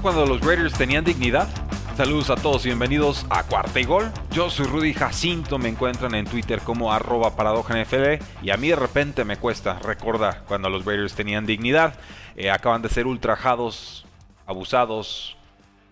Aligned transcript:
¿Recuerdan 0.00 0.22
cuando 0.22 0.34
los 0.34 0.46
Raiders 0.46 0.78
tenían 0.78 1.04
dignidad? 1.04 1.46
Saludos 1.94 2.30
a 2.30 2.36
todos 2.36 2.64
y 2.64 2.70
bienvenidos 2.70 3.26
a 3.28 3.42
Cuarta 3.42 3.78
y 3.80 3.84
Gol. 3.84 4.10
Yo 4.30 4.48
soy 4.48 4.64
Rudy 4.64 4.94
Jacinto, 4.94 5.58
me 5.58 5.68
encuentran 5.68 6.14
en 6.14 6.24
Twitter 6.24 6.60
como 6.60 6.90
arroba 6.90 7.34
NFL 7.34 8.24
y 8.42 8.48
a 8.48 8.56
mí 8.56 8.68
de 8.68 8.76
repente 8.76 9.26
me 9.26 9.36
cuesta 9.36 9.78
recordar 9.78 10.44
cuando 10.48 10.70
los 10.70 10.86
Raiders 10.86 11.12
tenían 11.12 11.44
dignidad. 11.44 12.00
Eh, 12.34 12.50
acaban 12.50 12.80
de 12.80 12.88
ser 12.88 13.06
ultrajados, 13.06 14.06
abusados, 14.46 15.36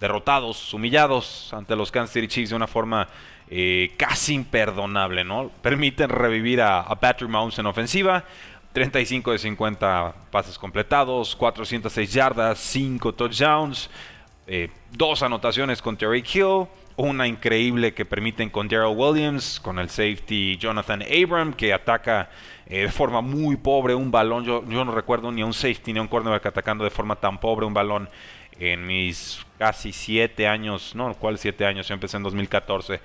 derrotados, 0.00 0.72
humillados 0.72 1.52
ante 1.52 1.76
los 1.76 1.92
Kansas 1.92 2.14
City 2.14 2.28
Chiefs 2.28 2.50
de 2.50 2.56
una 2.56 2.66
forma 2.66 3.08
eh, 3.50 3.92
casi 3.98 4.32
imperdonable, 4.32 5.22
¿no? 5.22 5.50
Permiten 5.60 6.08
revivir 6.08 6.62
a, 6.62 6.80
a 6.80 6.98
Patrick 6.98 7.28
Mahomes 7.28 7.58
en 7.58 7.66
ofensiva, 7.66 8.24
35 8.78 9.32
de 9.32 9.38
50 9.38 10.14
pases 10.30 10.56
completados, 10.56 11.34
406 11.34 12.12
yardas, 12.12 12.60
5 12.60 13.12
touchdowns, 13.12 13.90
eh, 14.46 14.70
dos 14.92 15.24
anotaciones 15.24 15.82
con 15.82 15.96
Terry 15.96 16.22
Hill, 16.32 16.68
una 16.94 17.26
increíble 17.26 17.92
que 17.92 18.04
permiten 18.04 18.50
con 18.50 18.68
Daryl 18.68 18.96
Williams, 18.96 19.58
con 19.58 19.80
el 19.80 19.90
safety 19.90 20.56
Jonathan 20.58 21.02
Abram, 21.02 21.54
que 21.54 21.72
ataca 21.72 22.30
eh, 22.66 22.82
de 22.82 22.88
forma 22.88 23.20
muy 23.20 23.56
pobre 23.56 23.96
un 23.96 24.12
balón. 24.12 24.44
Yo, 24.44 24.62
no 24.62 24.92
recuerdo 24.92 25.32
ni 25.32 25.42
a 25.42 25.46
un 25.46 25.54
safety 25.54 25.92
ni 25.92 25.98
a 25.98 26.02
un 26.02 26.08
cornerback 26.08 26.46
atacando 26.46 26.84
de 26.84 26.90
forma 26.90 27.16
tan 27.16 27.40
pobre 27.40 27.66
un 27.66 27.74
balón 27.74 28.08
en 28.60 28.86
mis 28.86 29.44
casi 29.58 29.92
7 29.92 30.46
años, 30.46 30.94
no, 30.94 31.12
¿cuál 31.14 31.36
7 31.36 31.66
años? 31.66 31.88
Yo 31.88 31.94
empecé 31.94 32.16
en 32.16 32.22
2014. 32.22 33.00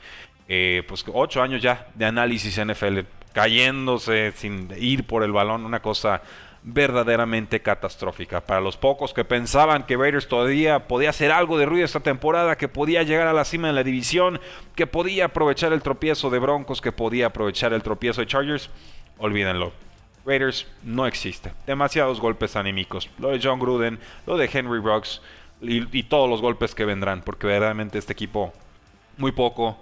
Eh, 0.47 0.83
pues 0.87 1.03
8 1.11 1.41
años 1.41 1.63
ya 1.63 1.87
de 1.95 2.05
análisis 2.05 2.63
NFL 2.63 3.22
cayéndose 3.33 4.31
sin 4.35 4.69
ir 4.77 5.05
por 5.05 5.23
el 5.23 5.31
balón, 5.31 5.65
una 5.65 5.81
cosa 5.81 6.21
verdaderamente 6.63 7.61
catastrófica. 7.61 8.41
Para 8.41 8.61
los 8.61 8.77
pocos 8.77 9.13
que 9.13 9.25
pensaban 9.25 9.85
que 9.85 9.97
Raiders 9.97 10.27
todavía 10.27 10.87
podía 10.87 11.09
hacer 11.09 11.31
algo 11.31 11.57
de 11.57 11.65
ruido 11.65 11.85
esta 11.85 11.99
temporada, 11.99 12.57
que 12.57 12.69
podía 12.69 13.03
llegar 13.03 13.27
a 13.27 13.33
la 13.33 13.43
cima 13.43 13.67
de 13.67 13.73
la 13.73 13.83
división, 13.83 14.39
que 14.75 14.87
podía 14.87 15.25
aprovechar 15.25 15.73
el 15.73 15.81
tropiezo 15.81 16.29
de 16.29 16.39
Broncos, 16.39 16.79
que 16.79 16.91
podía 16.91 17.27
aprovechar 17.27 17.73
el 17.73 17.83
tropiezo 17.83 18.21
de 18.21 18.27
Chargers, 18.27 18.69
olvídenlo. 19.17 19.73
Raiders 20.25 20.67
no 20.83 21.05
existe. 21.05 21.51
Demasiados 21.67 22.21
golpes 22.21 22.55
anímicos. 22.55 23.09
Lo 23.19 23.29
de 23.29 23.41
John 23.43 23.59
Gruden, 23.59 23.99
lo 24.25 24.37
de 24.37 24.49
Henry 24.51 24.79
Ruggs 24.79 25.21
y, 25.61 25.97
y 25.97 26.03
todos 26.03 26.29
los 26.29 26.41
golpes 26.41 26.73
que 26.73 26.85
vendrán, 26.85 27.23
porque 27.23 27.45
verdaderamente 27.45 27.97
este 27.97 28.13
equipo 28.13 28.53
muy 29.17 29.33
poco 29.33 29.77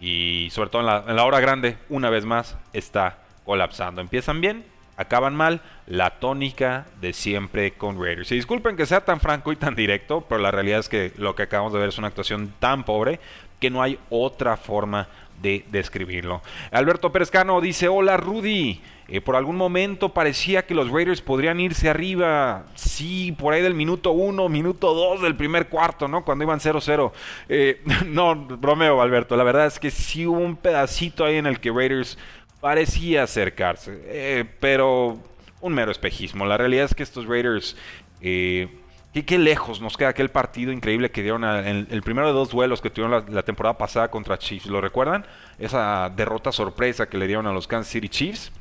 y 0.00 0.48
sobre 0.50 0.70
todo 0.70 0.80
en 1.08 1.16
la, 1.16 1.24
hora 1.24 1.40
grande, 1.40 1.76
una 1.88 2.10
vez 2.10 2.24
más, 2.24 2.56
está 2.72 3.18
colapsando. 3.44 4.00
Empiezan 4.00 4.40
bien, 4.40 4.64
acaban 4.96 5.34
mal, 5.34 5.60
la 5.86 6.18
tónica 6.18 6.86
de 7.00 7.12
siempre 7.12 7.72
con 7.72 8.02
Raiders. 8.02 8.32
Y 8.32 8.36
disculpen 8.36 8.76
que 8.76 8.86
sea 8.86 9.04
tan 9.04 9.20
franco 9.20 9.52
y 9.52 9.56
tan 9.56 9.74
directo, 9.74 10.22
pero 10.28 10.40
la 10.40 10.50
realidad 10.50 10.80
es 10.80 10.88
que 10.88 11.12
lo 11.16 11.34
que 11.34 11.42
acabamos 11.42 11.72
de 11.72 11.80
ver 11.80 11.90
es 11.90 11.98
una 11.98 12.08
actuación 12.08 12.54
tan 12.58 12.84
pobre 12.84 13.20
que 13.60 13.70
no 13.70 13.82
hay 13.82 13.98
otra 14.08 14.56
forma 14.56 15.08
de 15.42 15.64
describirlo. 15.70 16.42
Alberto 16.70 17.12
Perezcano 17.12 17.60
dice, 17.60 17.88
hola 17.88 18.16
Rudy, 18.16 18.80
eh, 19.10 19.20
por 19.20 19.34
algún 19.34 19.56
momento 19.56 20.10
parecía 20.10 20.64
que 20.64 20.72
los 20.72 20.88
Raiders 20.88 21.20
podrían 21.20 21.58
irse 21.58 21.88
arriba, 21.88 22.66
sí, 22.76 23.32
por 23.32 23.52
ahí 23.52 23.60
del 23.60 23.74
minuto 23.74 24.12
1, 24.12 24.48
minuto 24.48 24.94
2 24.94 25.22
del 25.22 25.34
primer 25.34 25.68
cuarto, 25.68 26.06
¿no? 26.06 26.24
Cuando 26.24 26.44
iban 26.44 26.60
0-0. 26.60 27.10
Eh, 27.48 27.82
no, 28.06 28.36
bromeo 28.36 29.02
Alberto, 29.02 29.36
la 29.36 29.42
verdad 29.42 29.66
es 29.66 29.80
que 29.80 29.90
sí 29.90 30.26
hubo 30.26 30.38
un 30.38 30.56
pedacito 30.56 31.24
ahí 31.24 31.36
en 31.36 31.46
el 31.46 31.58
que 31.58 31.72
Raiders 31.72 32.18
parecía 32.60 33.24
acercarse, 33.24 34.00
eh, 34.04 34.44
pero 34.60 35.18
un 35.60 35.72
mero 35.74 35.90
espejismo. 35.90 36.46
La 36.46 36.56
realidad 36.56 36.84
es 36.84 36.94
que 36.94 37.02
estos 37.02 37.26
Raiders... 37.26 37.76
Eh, 38.20 38.68
Qué, 39.12 39.38
lejos 39.38 39.80
nos 39.80 39.96
queda 39.96 40.10
aquel 40.10 40.28
partido 40.28 40.70
increíble 40.70 41.10
que 41.10 41.22
dieron 41.22 41.42
en 41.42 41.88
el 41.90 42.02
primero 42.02 42.28
de 42.28 42.32
dos 42.32 42.50
duelos 42.50 42.80
que 42.80 42.90
tuvieron 42.90 43.10
la, 43.10 43.24
la, 43.28 43.42
temporada 43.42 43.76
pasada 43.76 44.08
contra 44.08 44.38
Chiefs. 44.38 44.66
¿Lo 44.66 44.80
recuerdan? 44.80 45.26
Esa 45.58 46.12
derrota 46.14 46.52
sorpresa 46.52 47.08
que 47.08 47.18
le 47.18 47.26
dieron 47.26 47.48
a 47.48 47.52
los 47.52 47.66
Kansas 47.66 47.90
City 47.90 48.08
Chiefs. 48.08 48.52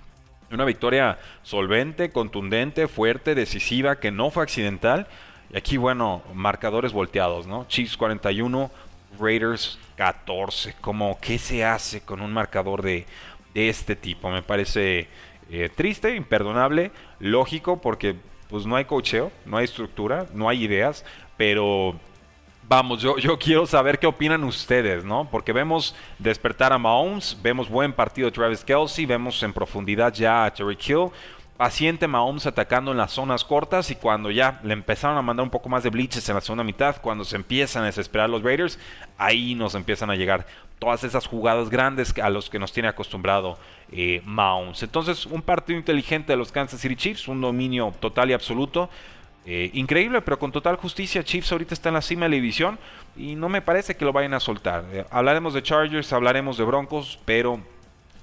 Una 0.52 0.66
victoria 0.66 1.20
solvente, 1.44 2.12
contundente, 2.12 2.88
fuerte, 2.88 3.36
decisiva, 3.36 4.00
que 4.00 4.12
no 4.12 4.32
fue 4.32 4.44
accidental. 4.44 5.08
Y 5.52 5.58
aquí, 5.58 5.78
bueno, 5.78 6.24
marcadores 6.34 6.92
volteados, 6.92 7.46
¿no? 7.46 7.66
Chiefs 7.68 7.98
41, 7.98 8.72
Raiders 9.20 9.80
14. 9.96 10.76
Como, 10.82 11.20
¿qué 11.20 11.38
se 11.38 11.64
hace 11.64 12.02
con 12.02 12.22
un 12.22 12.34
marcador 12.34 12.82
de, 12.82 13.06
de 13.54 13.70
este 13.70 13.96
tipo? 13.96 14.30
Me 14.32 14.42
parece 14.42 15.08
eh, 15.52 15.70
triste, 15.76 16.16
imperdonable, 16.16 16.92
lógico, 17.20 17.82
porque 17.82 18.16
pues 18.50 18.66
no 18.66 18.76
hay 18.76 18.86
cocheo, 18.86 19.32
no 19.46 19.58
hay 19.58 19.66
estructura, 19.66 20.26
no 20.34 20.50
hay 20.50 20.64
ideas, 20.64 21.06
pero 21.38 22.00
vamos, 22.70 23.02
yo, 23.02 23.18
yo 23.18 23.38
quiero 23.40 23.66
saber 23.66 23.98
qué 23.98 24.06
opinan 24.06 24.44
ustedes, 24.44 25.04
¿no? 25.04 25.28
Porque 25.30 25.52
vemos 25.52 25.96
despertar 26.20 26.72
a 26.72 26.78
Mahomes, 26.78 27.36
vemos 27.42 27.68
buen 27.68 27.92
partido 27.92 28.28
de 28.28 28.32
Travis 28.32 28.64
Kelsey, 28.64 29.08
vemos 29.08 29.42
en 29.42 29.52
profundidad 29.52 30.14
ya 30.14 30.46
a 30.46 30.54
Terry 30.54 30.78
Hill, 30.80 31.10
paciente 31.58 32.08
Mahomes 32.08 32.46
atacando 32.46 32.92
en 32.92 32.98
las 32.98 33.12
zonas 33.12 33.44
cortas 33.44 33.90
y 33.90 33.96
cuando 33.96 34.30
ya 34.30 34.60
le 34.64 34.74
empezaron 34.74 35.18
a 35.18 35.24
mandar 35.24 35.44
un 35.44 35.50
poco 35.50 35.68
más 35.68 35.82
de 35.82 35.90
bleaches 35.90 36.30
en 36.30 36.36
la 36.36 36.42
segunda 36.42 36.64
mitad, 36.64 37.02
cuando 37.02 37.26
se 37.26 37.38
empiezan 37.38 37.84
a 37.84 37.88
desesperar 37.88 38.30
los 38.30 38.44
Raiders, 38.44 38.78
ahí 39.18 39.56
nos 39.56 39.74
empiezan 39.74 40.12
a 40.12 40.16
llegar 40.16 40.46
todas 40.78 41.04
esas 41.04 41.26
jugadas 41.26 41.72
grandes 41.72 42.16
a 42.20 42.30
los 42.30 42.52
que 42.52 42.60
nos 42.60 42.72
tiene 42.72 42.88
acostumbrado 42.88 43.58
eh, 43.92 44.22
Mahomes. 44.26 44.84
Entonces, 44.84 45.26
un 45.26 45.42
partido 45.42 45.78
inteligente 45.78 46.34
de 46.34 46.38
los 46.38 46.52
Kansas 46.52 46.80
City 46.80 46.96
Chiefs, 46.96 47.28
un 47.28 47.42
dominio 47.42 47.92
total 48.00 48.30
y 48.30 48.34
absoluto. 48.34 48.90
Eh, 49.52 49.72
increíble, 49.74 50.22
pero 50.22 50.38
con 50.38 50.52
total 50.52 50.76
justicia. 50.76 51.24
Chiefs 51.24 51.52
ahorita 51.52 51.74
está 51.74 51.90
en 51.90 51.96
la 51.96 52.04
cima 52.04 52.26
de 52.26 52.30
la 52.30 52.36
división 52.36 52.78
y 53.18 53.34
no 53.34 53.50
me 53.50 53.64
parece 53.64 53.98
que 53.98 54.06
lo 54.06 54.14
vayan 54.14 54.36
a 54.36 54.40
soltar. 54.40 54.86
Eh, 54.92 55.06
hablaremos 55.10 55.56
de 55.56 55.64
Chargers, 55.64 56.14
hablaremos 56.14 56.56
de 56.60 56.66
Broncos, 56.66 57.18
pero 57.26 57.60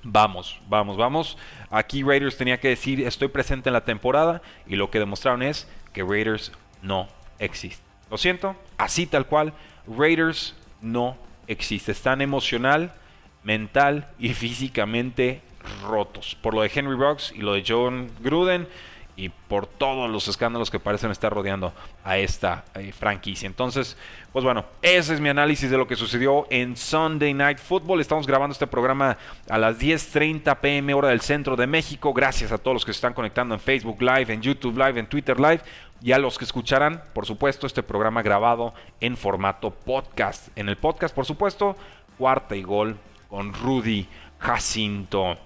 vamos, 0.04 0.60
vamos, 0.68 0.96
vamos. 0.96 1.36
Aquí 1.68 2.04
Raiders 2.04 2.36
tenía 2.36 2.60
que 2.60 2.68
decir 2.68 3.00
estoy 3.00 3.26
presente 3.26 3.70
en 3.70 3.72
la 3.72 3.84
temporada 3.84 4.40
y 4.68 4.76
lo 4.76 4.88
que 4.88 5.00
demostraron 5.00 5.42
es 5.42 5.68
que 5.92 6.04
Raiders 6.04 6.52
no 6.80 7.08
existe. 7.40 7.82
Lo 8.08 8.18
siento, 8.18 8.54
así 8.78 9.08
tal 9.08 9.26
cual, 9.26 9.52
Raiders 9.88 10.54
no 10.80 11.18
existe. 11.48 11.90
Están 11.90 12.20
emocional, 12.20 12.94
mental 13.42 14.12
y 14.20 14.28
físicamente 14.32 15.40
rotos. 15.82 16.36
Por 16.40 16.54
lo 16.54 16.62
de 16.62 16.70
Henry 16.72 16.94
Ruggs 16.94 17.32
y 17.34 17.40
lo 17.40 17.54
de 17.54 17.64
John 17.66 18.12
Gruden 18.20 18.68
y 19.16 19.30
por 19.30 19.66
todos 19.66 20.10
los 20.10 20.28
escándalos 20.28 20.70
que 20.70 20.78
parecen 20.78 21.10
estar 21.10 21.32
rodeando 21.32 21.72
a 22.04 22.18
esta 22.18 22.64
eh, 22.74 22.92
franquicia. 22.92 23.46
Entonces, 23.46 23.96
pues 24.32 24.44
bueno, 24.44 24.66
ese 24.82 25.14
es 25.14 25.20
mi 25.20 25.30
análisis 25.30 25.70
de 25.70 25.78
lo 25.78 25.86
que 25.88 25.96
sucedió 25.96 26.46
en 26.50 26.76
Sunday 26.76 27.32
Night 27.32 27.58
Football. 27.58 28.00
Estamos 28.02 28.26
grabando 28.26 28.52
este 28.52 28.66
programa 28.66 29.16
a 29.48 29.58
las 29.58 29.78
10.30 29.78 30.58
pm 30.58 30.92
hora 30.92 31.08
del 31.08 31.22
centro 31.22 31.56
de 31.56 31.66
México. 31.66 32.12
Gracias 32.12 32.52
a 32.52 32.58
todos 32.58 32.74
los 32.74 32.84
que 32.84 32.92
se 32.92 32.98
están 32.98 33.14
conectando 33.14 33.54
en 33.54 33.60
Facebook 33.60 34.02
Live, 34.02 34.32
en 34.32 34.42
YouTube 34.42 34.76
Live, 34.76 35.00
en 35.00 35.06
Twitter 35.06 35.40
Live 35.40 35.62
y 36.02 36.12
a 36.12 36.18
los 36.18 36.36
que 36.36 36.44
escucharán, 36.44 37.02
por 37.14 37.24
supuesto, 37.24 37.66
este 37.66 37.82
programa 37.82 38.20
grabado 38.20 38.74
en 39.00 39.16
formato 39.16 39.70
podcast. 39.70 40.48
En 40.56 40.68
el 40.68 40.76
podcast, 40.76 41.14
por 41.14 41.24
supuesto, 41.24 41.74
cuarta 42.18 42.54
y 42.54 42.62
gol 42.62 42.98
con 43.30 43.54
Rudy 43.54 44.06
Jacinto. 44.38 45.38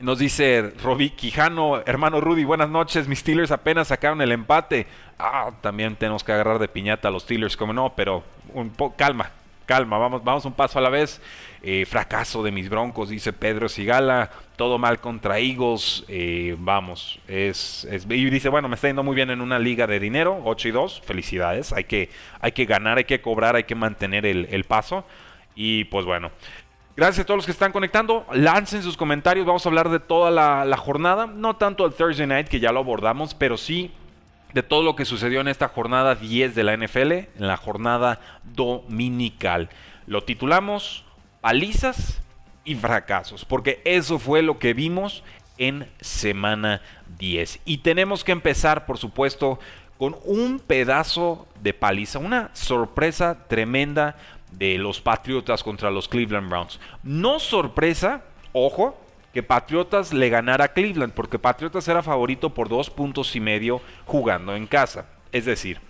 Nos 0.00 0.18
dice 0.18 0.72
Roby 0.82 1.10
Quijano, 1.10 1.82
hermano 1.84 2.22
Rudy, 2.22 2.44
buenas 2.44 2.70
noches. 2.70 3.06
Mis 3.06 3.18
Steelers 3.18 3.50
apenas 3.50 3.88
sacaron 3.88 4.22
el 4.22 4.32
empate. 4.32 4.86
Ah, 5.18 5.50
también 5.60 5.94
tenemos 5.94 6.24
que 6.24 6.32
agarrar 6.32 6.58
de 6.58 6.68
piñata 6.68 7.08
a 7.08 7.10
los 7.10 7.24
Steelers, 7.24 7.54
como 7.54 7.74
no, 7.74 7.92
pero 7.94 8.24
un 8.54 8.72
calma, 8.96 9.30
calma, 9.66 9.98
vamos, 9.98 10.24
vamos 10.24 10.44
un 10.46 10.54
paso 10.54 10.78
a 10.78 10.82
la 10.82 10.88
vez. 10.88 11.20
Eh, 11.62 11.84
fracaso 11.84 12.42
de 12.42 12.50
mis 12.50 12.70
broncos, 12.70 13.10
dice 13.10 13.34
Pedro 13.34 13.68
Sigala. 13.68 14.30
Todo 14.56 14.78
mal 14.78 15.00
contra 15.00 15.38
Eagles. 15.38 16.02
Eh, 16.08 16.56
vamos, 16.58 17.18
es, 17.28 17.86
Y 18.08 18.30
dice, 18.30 18.48
bueno, 18.48 18.68
me 18.68 18.76
está 18.76 18.88
yendo 18.88 19.02
muy 19.02 19.14
bien 19.14 19.28
en 19.28 19.42
una 19.42 19.58
liga 19.58 19.86
de 19.86 20.00
dinero, 20.00 20.40
8 20.44 20.68
y 20.68 20.70
2. 20.70 21.02
Felicidades. 21.04 21.74
Hay 21.74 21.84
que, 21.84 22.08
hay 22.40 22.52
que 22.52 22.64
ganar, 22.64 22.96
hay 22.96 23.04
que 23.04 23.20
cobrar, 23.20 23.54
hay 23.54 23.64
que 23.64 23.74
mantener 23.74 24.24
el, 24.24 24.64
paso. 24.64 25.04
Y 25.54 25.84
pues 25.84 26.06
bueno. 26.06 26.30
Gracias 27.00 27.24
a 27.24 27.26
todos 27.26 27.38
los 27.38 27.46
que 27.46 27.52
están 27.52 27.72
conectando. 27.72 28.26
Lancen 28.30 28.82
sus 28.82 28.94
comentarios. 28.94 29.46
Vamos 29.46 29.64
a 29.64 29.70
hablar 29.70 29.88
de 29.88 30.00
toda 30.00 30.30
la, 30.30 30.66
la 30.66 30.76
jornada. 30.76 31.26
No 31.26 31.56
tanto 31.56 31.86
el 31.86 31.94
Thursday 31.94 32.26
night, 32.26 32.46
que 32.46 32.60
ya 32.60 32.72
lo 32.72 32.80
abordamos, 32.80 33.32
pero 33.32 33.56
sí 33.56 33.90
de 34.52 34.62
todo 34.62 34.82
lo 34.82 34.96
que 34.96 35.06
sucedió 35.06 35.40
en 35.40 35.48
esta 35.48 35.68
jornada 35.68 36.14
10 36.14 36.54
de 36.54 36.62
la 36.62 36.76
NFL, 36.76 37.12
en 37.12 37.28
la 37.38 37.56
jornada 37.56 38.20
dominical. 38.44 39.70
Lo 40.06 40.24
titulamos 40.24 41.06
palizas 41.40 42.20
y 42.66 42.74
fracasos, 42.74 43.46
porque 43.46 43.80
eso 43.86 44.18
fue 44.18 44.42
lo 44.42 44.58
que 44.58 44.74
vimos 44.74 45.24
en 45.56 45.88
semana 46.02 46.82
10. 47.18 47.60
Y 47.64 47.78
tenemos 47.78 48.24
que 48.24 48.32
empezar, 48.32 48.84
por 48.84 48.98
supuesto, 48.98 49.58
con 49.96 50.16
un 50.24 50.60
pedazo 50.60 51.48
de 51.62 51.72
paliza, 51.72 52.18
una 52.18 52.50
sorpresa 52.52 53.46
tremenda 53.48 54.16
de 54.52 54.78
los 54.78 55.00
Patriotas 55.00 55.62
contra 55.62 55.90
los 55.90 56.08
Cleveland 56.08 56.48
Browns. 56.48 56.80
No 57.02 57.38
sorpresa, 57.38 58.22
ojo, 58.52 59.00
que 59.32 59.42
Patriotas 59.42 60.12
le 60.12 60.28
ganara 60.28 60.66
a 60.66 60.72
Cleveland, 60.72 61.12
porque 61.12 61.38
Patriotas 61.38 61.86
era 61.88 62.02
favorito 62.02 62.50
por 62.50 62.68
dos 62.68 62.90
puntos 62.90 63.34
y 63.36 63.40
medio 63.40 63.80
jugando 64.04 64.56
en 64.56 64.66
casa. 64.66 65.06
Es 65.32 65.44
decir, 65.44 65.80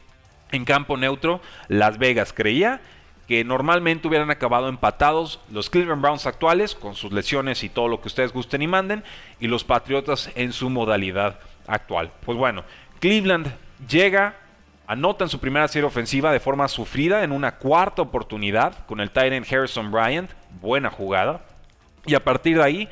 en 0.53 0.65
campo 0.65 0.97
neutro, 0.97 1.41
Las 1.69 1.99
Vegas 1.99 2.33
creía 2.33 2.81
que 3.27 3.45
normalmente 3.45 4.09
hubieran 4.09 4.31
acabado 4.31 4.69
empatados 4.69 5.39
los 5.53 5.71
Cleveland 5.71 6.03
Browns 6.03 6.27
actuales, 6.27 6.75
con 6.75 6.97
sus 6.97 7.13
lesiones 7.13 7.63
y 7.63 7.69
todo 7.69 7.87
lo 7.87 8.01
que 8.01 8.09
ustedes 8.09 8.33
gusten 8.33 8.61
y 8.61 8.67
manden, 8.67 9.05
y 9.39 9.47
los 9.47 9.63
Patriotas 9.63 10.31
en 10.35 10.53
su 10.53 10.69
modalidad 10.69 11.39
actual. 11.69 12.11
Pues 12.27 12.37
bueno, 12.37 12.65
Cleveland 12.99 13.55
llega, 13.89 14.37
anota 14.91 15.23
en 15.23 15.29
su 15.29 15.39
primera 15.39 15.69
serie 15.69 15.87
ofensiva 15.87 16.33
de 16.33 16.41
forma 16.41 16.67
sufrida 16.67 17.23
en 17.23 17.31
una 17.31 17.59
cuarta 17.59 18.03
oportunidad 18.03 18.85
con 18.87 18.99
el 18.99 19.13
Titan 19.13 19.45
Harrison 19.49 19.93
Bryant, 19.93 20.33
buena 20.61 20.91
jugada, 20.91 21.43
y 22.07 22.17
a 22.17 22.25
partir 22.25 22.57
de 22.57 22.65
ahí 22.65 22.89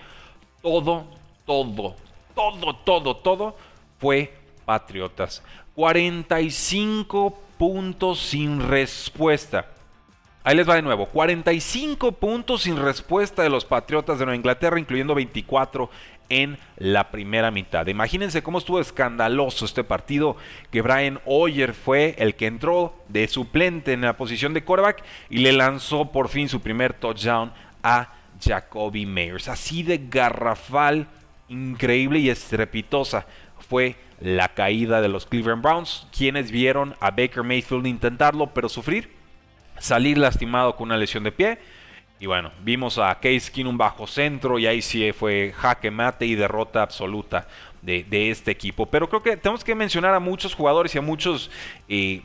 todo, 0.62 1.08
todo, 1.44 1.96
todo, 2.36 2.76
todo, 2.76 3.16
todo 3.16 3.56
fue 3.98 4.32
Patriotas. 4.64 5.42
45 5.74 7.36
puntos 7.58 8.20
sin 8.20 8.68
respuesta. 8.68 9.66
Ahí 10.44 10.54
les 10.54 10.68
va 10.68 10.76
de 10.76 10.82
nuevo. 10.82 11.06
45 11.06 12.12
puntos 12.12 12.62
sin 12.62 12.76
respuesta 12.76 13.42
de 13.42 13.50
los 13.50 13.64
Patriotas 13.64 14.20
de 14.20 14.24
Nueva 14.24 14.36
Inglaterra, 14.36 14.78
incluyendo 14.78 15.16
24 15.16 15.90
en 16.28 16.58
la 16.76 17.10
primera 17.10 17.50
mitad. 17.50 17.86
Imagínense 17.86 18.42
cómo 18.42 18.58
estuvo 18.58 18.80
escandaloso 18.80 19.64
este 19.64 19.84
partido 19.84 20.36
que 20.70 20.82
Brian 20.82 21.20
Hoyer 21.24 21.74
fue 21.74 22.14
el 22.18 22.34
que 22.34 22.46
entró 22.46 22.94
de 23.08 23.26
suplente 23.28 23.92
en 23.92 24.02
la 24.02 24.16
posición 24.16 24.54
de 24.54 24.64
quarterback 24.64 25.02
y 25.30 25.38
le 25.38 25.52
lanzó 25.52 26.12
por 26.12 26.28
fin 26.28 26.48
su 26.48 26.60
primer 26.60 26.92
touchdown 26.94 27.52
a 27.82 28.12
Jacoby 28.40 29.06
Meyers. 29.06 29.48
Así 29.48 29.82
de 29.82 30.00
garrafal, 30.08 31.08
increíble 31.48 32.18
y 32.18 32.30
estrepitosa 32.30 33.26
fue 33.68 33.96
la 34.20 34.48
caída 34.48 35.00
de 35.00 35.08
los 35.08 35.26
Cleveland 35.26 35.62
Browns, 35.62 36.06
quienes 36.16 36.50
vieron 36.50 36.94
a 37.00 37.10
Baker 37.10 37.42
Mayfield 37.42 37.86
intentarlo 37.86 38.48
pero 38.48 38.68
sufrir 38.68 39.18
salir 39.78 40.18
lastimado 40.18 40.76
con 40.76 40.88
una 40.88 40.96
lesión 40.96 41.24
de 41.24 41.32
pie. 41.32 41.58
Y 42.20 42.26
bueno, 42.26 42.50
vimos 42.62 42.98
a 42.98 43.14
Case 43.14 43.50
Keenum 43.52 43.78
bajo 43.78 44.06
centro 44.06 44.58
y 44.58 44.66
ahí 44.66 44.82
sí 44.82 45.12
fue 45.12 45.52
jaque 45.56 45.90
mate 45.90 46.26
y 46.26 46.34
derrota 46.34 46.82
absoluta 46.82 47.46
de, 47.82 48.30
este 48.30 48.50
equipo. 48.50 48.86
Pero 48.86 49.08
creo 49.08 49.22
que 49.22 49.36
tenemos 49.36 49.62
que 49.62 49.74
mencionar 49.74 50.14
a 50.14 50.20
muchos 50.20 50.54
jugadores 50.54 50.94
y 50.94 50.98
a 50.98 51.02
muchos 51.02 51.50
eh, 51.88 52.22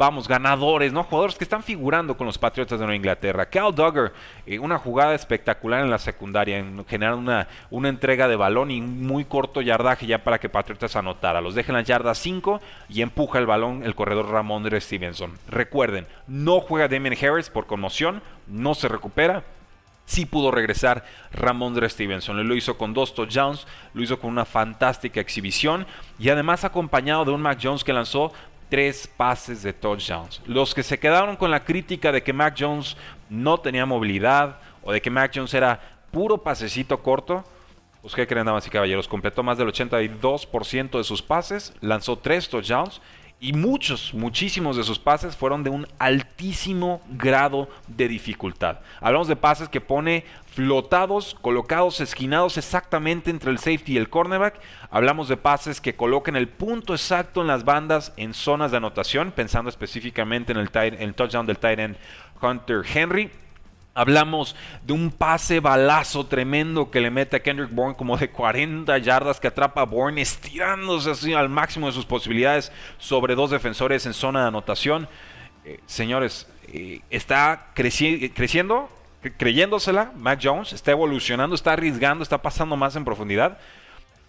vamos, 0.00 0.26
ganadores, 0.26 0.94
¿no? 0.94 1.04
Jugadores 1.04 1.36
que 1.36 1.44
están 1.44 1.62
figurando 1.62 2.16
con 2.16 2.26
los 2.26 2.38
Patriotas 2.38 2.78
de 2.80 2.86
Nueva 2.86 2.96
Inglaterra. 2.96 3.50
Cal 3.50 3.74
Duggar, 3.74 4.14
eh, 4.46 4.58
una 4.58 4.78
jugada 4.78 5.14
espectacular 5.14 5.84
en 5.84 5.90
la 5.90 5.98
secundaria, 5.98 6.56
en 6.56 6.82
una, 7.12 7.48
una 7.68 7.88
entrega 7.90 8.26
de 8.26 8.34
balón 8.34 8.70
y 8.70 8.80
muy 8.80 9.26
corto 9.26 9.60
yardaje 9.60 10.06
ya 10.06 10.24
para 10.24 10.40
que 10.40 10.48
Patriotas 10.48 10.96
anotara. 10.96 11.42
Los 11.42 11.54
deja 11.54 11.72
en 11.72 11.76
la 11.76 11.82
yarda 11.82 12.14
5 12.14 12.62
y 12.88 13.02
empuja 13.02 13.38
el 13.40 13.44
balón 13.44 13.82
el 13.84 13.94
corredor 13.94 14.30
Ramondre 14.30 14.80
Stevenson. 14.80 15.38
Recuerden, 15.48 16.06
no 16.26 16.60
juega 16.60 16.88
Damien 16.88 17.12
Harris 17.22 17.50
por 17.50 17.66
conmoción, 17.66 18.22
no 18.46 18.72
se 18.72 18.88
recupera 18.88 19.44
sí 20.10 20.26
pudo 20.26 20.50
regresar 20.50 21.04
Ramondre 21.32 21.88
Stevenson. 21.88 22.46
Lo 22.46 22.56
hizo 22.56 22.76
con 22.76 22.92
dos 22.92 23.14
touchdowns, 23.14 23.66
lo 23.94 24.02
hizo 24.02 24.18
con 24.18 24.30
una 24.30 24.44
fantástica 24.44 25.20
exhibición 25.20 25.86
y 26.18 26.30
además 26.30 26.64
acompañado 26.64 27.24
de 27.24 27.30
un 27.30 27.40
Mac 27.40 27.60
Jones 27.62 27.84
que 27.84 27.92
lanzó 27.92 28.32
tres 28.70 29.06
pases 29.06 29.62
de 29.62 29.74
touchdowns. 29.74 30.40
Los 30.46 30.74
que 30.74 30.82
se 30.82 30.98
quedaron 30.98 31.36
con 31.36 31.50
la 31.50 31.64
crítica 31.64 32.12
de 32.12 32.22
que 32.22 32.32
Mac 32.32 32.54
Jones 32.58 32.96
no 33.28 33.58
tenía 33.58 33.84
movilidad 33.84 34.58
o 34.82 34.92
de 34.92 35.02
que 35.02 35.10
Mac 35.10 35.32
Jones 35.34 35.52
era 35.52 35.80
puro 36.10 36.38
pasecito 36.38 37.02
corto, 37.02 37.44
pues 38.00 38.14
qué 38.14 38.26
creen 38.26 38.46
damas 38.46 38.66
y 38.66 38.70
caballeros, 38.70 39.08
completó 39.08 39.42
más 39.42 39.58
del 39.58 39.68
82% 39.68 40.96
de 40.96 41.04
sus 41.04 41.20
pases, 41.20 41.74
lanzó 41.80 42.16
tres 42.16 42.48
touchdowns 42.48 43.02
y 43.42 43.54
muchos, 43.54 44.12
muchísimos 44.12 44.76
de 44.76 44.84
sus 44.84 44.98
pases 44.98 45.34
fueron 45.34 45.64
de 45.64 45.70
un 45.70 45.86
altísimo 45.98 47.00
grado 47.08 47.70
de 47.88 48.06
dificultad. 48.06 48.80
Hablamos 49.00 49.28
de 49.28 49.36
pases 49.36 49.70
que 49.70 49.80
pone 49.80 50.26
flotados, 50.52 51.34
colocados, 51.40 52.02
esquinados 52.02 52.58
exactamente 52.58 53.30
entre 53.30 53.50
el 53.50 53.58
safety 53.58 53.94
y 53.94 53.96
el 53.96 54.10
cornerback. 54.10 54.60
Hablamos 54.90 55.28
de 55.28 55.38
pases 55.38 55.80
que 55.80 55.96
colocan 55.96 56.36
el 56.36 56.48
punto 56.48 56.92
exacto 56.92 57.40
en 57.40 57.46
las 57.46 57.64
bandas 57.64 58.12
en 58.18 58.34
zonas 58.34 58.72
de 58.72 58.76
anotación, 58.76 59.32
pensando 59.32 59.70
específicamente 59.70 60.52
en 60.52 60.58
el, 60.58 60.68
el 60.74 61.14
touchdown 61.14 61.46
del 61.46 61.58
tight 61.58 61.78
end 61.78 61.96
Hunter 62.42 62.84
Henry. 62.94 63.30
Hablamos 63.92 64.54
de 64.82 64.92
un 64.92 65.10
pase 65.10 65.58
balazo 65.58 66.24
tremendo 66.26 66.90
que 66.90 67.00
le 67.00 67.10
mete 67.10 67.36
a 67.36 67.42
Kendrick 67.42 67.72
Bourne 67.72 67.96
como 67.96 68.16
de 68.16 68.30
40 68.30 68.96
yardas 68.98 69.40
que 69.40 69.48
atrapa 69.48 69.80
a 69.80 69.84
Bourne 69.84 70.20
estirándose 70.20 71.10
así 71.10 71.34
al 71.34 71.48
máximo 71.48 71.88
de 71.88 71.92
sus 71.92 72.06
posibilidades 72.06 72.70
sobre 72.98 73.34
dos 73.34 73.50
defensores 73.50 74.06
en 74.06 74.14
zona 74.14 74.42
de 74.42 74.48
anotación. 74.48 75.08
Eh, 75.64 75.80
señores, 75.86 76.46
eh, 76.68 77.00
está 77.10 77.66
creciendo, 77.74 78.88
creyéndosela 79.36 80.12
Mac 80.16 80.38
Jones, 80.40 80.72
está 80.72 80.92
evolucionando, 80.92 81.56
está 81.56 81.72
arriesgando, 81.72 82.22
está 82.22 82.38
pasando 82.38 82.76
más 82.76 82.94
en 82.94 83.04
profundidad. 83.04 83.58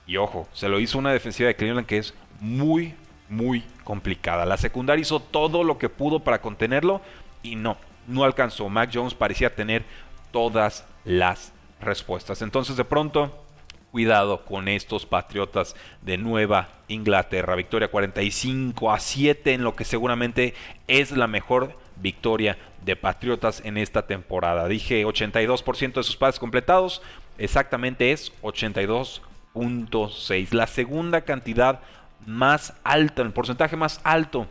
Y 0.07 0.17
ojo, 0.17 0.47
se 0.53 0.69
lo 0.69 0.79
hizo 0.79 0.97
una 0.97 1.13
defensiva 1.13 1.47
de 1.47 1.55
Cleveland 1.55 1.85
que 1.85 1.99
es 1.99 2.15
muy, 2.39 2.95
muy 3.29 3.63
complicada. 3.83 4.43
La 4.45 4.57
secundaria 4.57 5.03
hizo 5.03 5.19
todo 5.19 5.63
lo 5.63 5.77
que 5.77 5.87
pudo 5.87 6.21
para 6.21 6.41
contenerlo 6.41 7.01
y 7.43 7.55
no, 7.55 7.77
no 8.07 8.23
alcanzó. 8.23 8.69
Mac 8.69 8.89
Jones 8.93 9.13
parecía 9.13 9.53
tener 9.53 9.83
todas 10.31 10.85
las 11.05 11.53
respuestas. 11.79 12.41
Entonces 12.41 12.77
de 12.77 12.85
pronto, 12.85 13.43
cuidado 13.91 14.45
con 14.45 14.67
estos 14.67 15.05
Patriotas 15.05 15.75
de 16.01 16.17
Nueva 16.17 16.69
Inglaterra. 16.87 17.53
Victoria 17.55 17.89
45 17.89 18.91
a 18.91 18.99
7 18.99 19.53
en 19.53 19.63
lo 19.63 19.75
que 19.75 19.85
seguramente 19.85 20.55
es 20.87 21.11
la 21.11 21.27
mejor 21.27 21.77
victoria 21.97 22.57
de 22.83 22.95
Patriotas 22.95 23.61
en 23.63 23.77
esta 23.77 24.07
temporada. 24.07 24.67
Dije 24.67 25.05
82% 25.05 25.93
de 25.93 26.03
sus 26.03 26.17
pases 26.17 26.39
completados, 26.39 27.03
exactamente 27.37 28.11
es 28.11 28.33
82.6. 28.41 30.53
La 30.53 30.65
segunda 30.67 31.21
cantidad 31.21 31.81
más 32.25 32.73
alta, 32.83 33.21
el 33.21 33.31
porcentaje 33.31 33.75
más 33.75 34.01
alto 34.03 34.47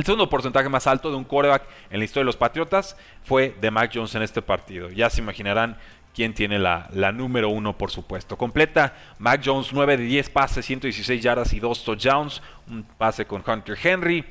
el 0.00 0.06
segundo 0.06 0.30
porcentaje 0.30 0.68
más 0.70 0.86
alto 0.86 1.10
de 1.10 1.16
un 1.16 1.24
quarterback 1.24 1.64
en 1.90 1.98
la 1.98 2.04
historia 2.06 2.22
de 2.22 2.26
los 2.26 2.36
Patriotas 2.36 2.96
fue 3.22 3.54
de 3.60 3.70
Mac 3.70 3.90
Jones 3.92 4.14
en 4.14 4.22
este 4.22 4.40
partido. 4.40 4.88
Ya 4.88 5.10
se 5.10 5.20
imaginarán 5.20 5.76
quién 6.14 6.32
tiene 6.32 6.58
la, 6.58 6.88
número 7.12 7.50
uno, 7.50 7.76
por 7.76 7.90
supuesto. 7.90 8.38
Completa 8.38 8.94
Mac 9.18 9.42
Jones 9.44 9.74
9 9.74 9.98
de 9.98 10.04
10 10.04 10.30
pases, 10.30 10.64
116 10.64 11.22
yardas 11.22 11.52
y 11.52 11.60
2 11.60 11.84
touchdowns. 11.84 12.40
Un 12.68 12.82
pase 12.82 13.26
con 13.26 13.44
Hunter 13.46 13.76
Henry. 13.82 14.24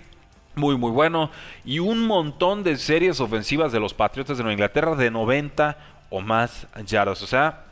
Muy, 0.55 0.75
muy 0.75 0.89
bueno. 0.89 1.29
Y 1.63 1.77
un 1.77 2.07
montón 2.07 2.63
de 2.63 2.75
series 2.75 3.19
ofensivas 3.19 3.71
de 3.71 3.79
los 3.79 3.93
Patriotas 3.93 4.37
de 4.37 4.43
Nueva 4.43 4.53
Inglaterra 4.53 4.95
de 4.95 5.11
90 5.11 5.77
o 6.09 6.19
más 6.21 6.65
yardas. 6.83 7.21
O 7.21 7.27
sea, 7.27 7.65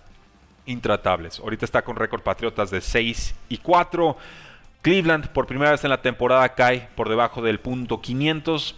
intratables. 0.67 1.39
Ahorita 1.39 1.65
está 1.65 1.81
con 1.81 1.95
récord 1.95 2.21
Patriotas 2.21 2.69
de 2.69 2.79
6 2.79 3.33
y 3.49 3.57
4. 3.57 4.15
Cleveland 4.81 5.29
por 5.29 5.47
primera 5.47 5.71
vez 5.71 5.83
en 5.83 5.89
la 5.89 6.01
temporada 6.01 6.55
cae 6.55 6.87
por 6.95 7.09
debajo 7.09 7.41
del 7.41 7.59
punto 7.59 8.01
500. 8.01 8.75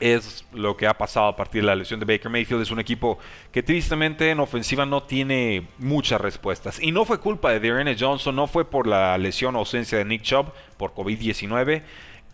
Es 0.00 0.44
lo 0.52 0.76
que 0.76 0.86
ha 0.86 0.94
pasado 0.96 1.26
a 1.26 1.36
partir 1.36 1.62
de 1.62 1.66
la 1.66 1.74
lesión 1.74 1.98
de 1.98 2.06
Baker 2.06 2.30
Mayfield. 2.30 2.62
Es 2.62 2.70
un 2.70 2.78
equipo 2.78 3.18
que 3.50 3.62
tristemente 3.62 4.30
en 4.30 4.38
ofensiva 4.38 4.86
no 4.86 5.02
tiene 5.02 5.66
muchas 5.78 6.20
respuestas. 6.20 6.80
Y 6.80 6.92
no 6.92 7.04
fue 7.04 7.18
culpa 7.18 7.50
de 7.50 7.58
Dearne 7.58 7.96
Johnson, 7.98 8.36
no 8.36 8.46
fue 8.46 8.64
por 8.64 8.86
la 8.86 9.18
lesión 9.18 9.56
o 9.56 9.60
ausencia 9.60 9.98
de 9.98 10.04
Nick 10.04 10.22
Chubb 10.22 10.52
por 10.76 10.94
COVID-19. 10.94 11.82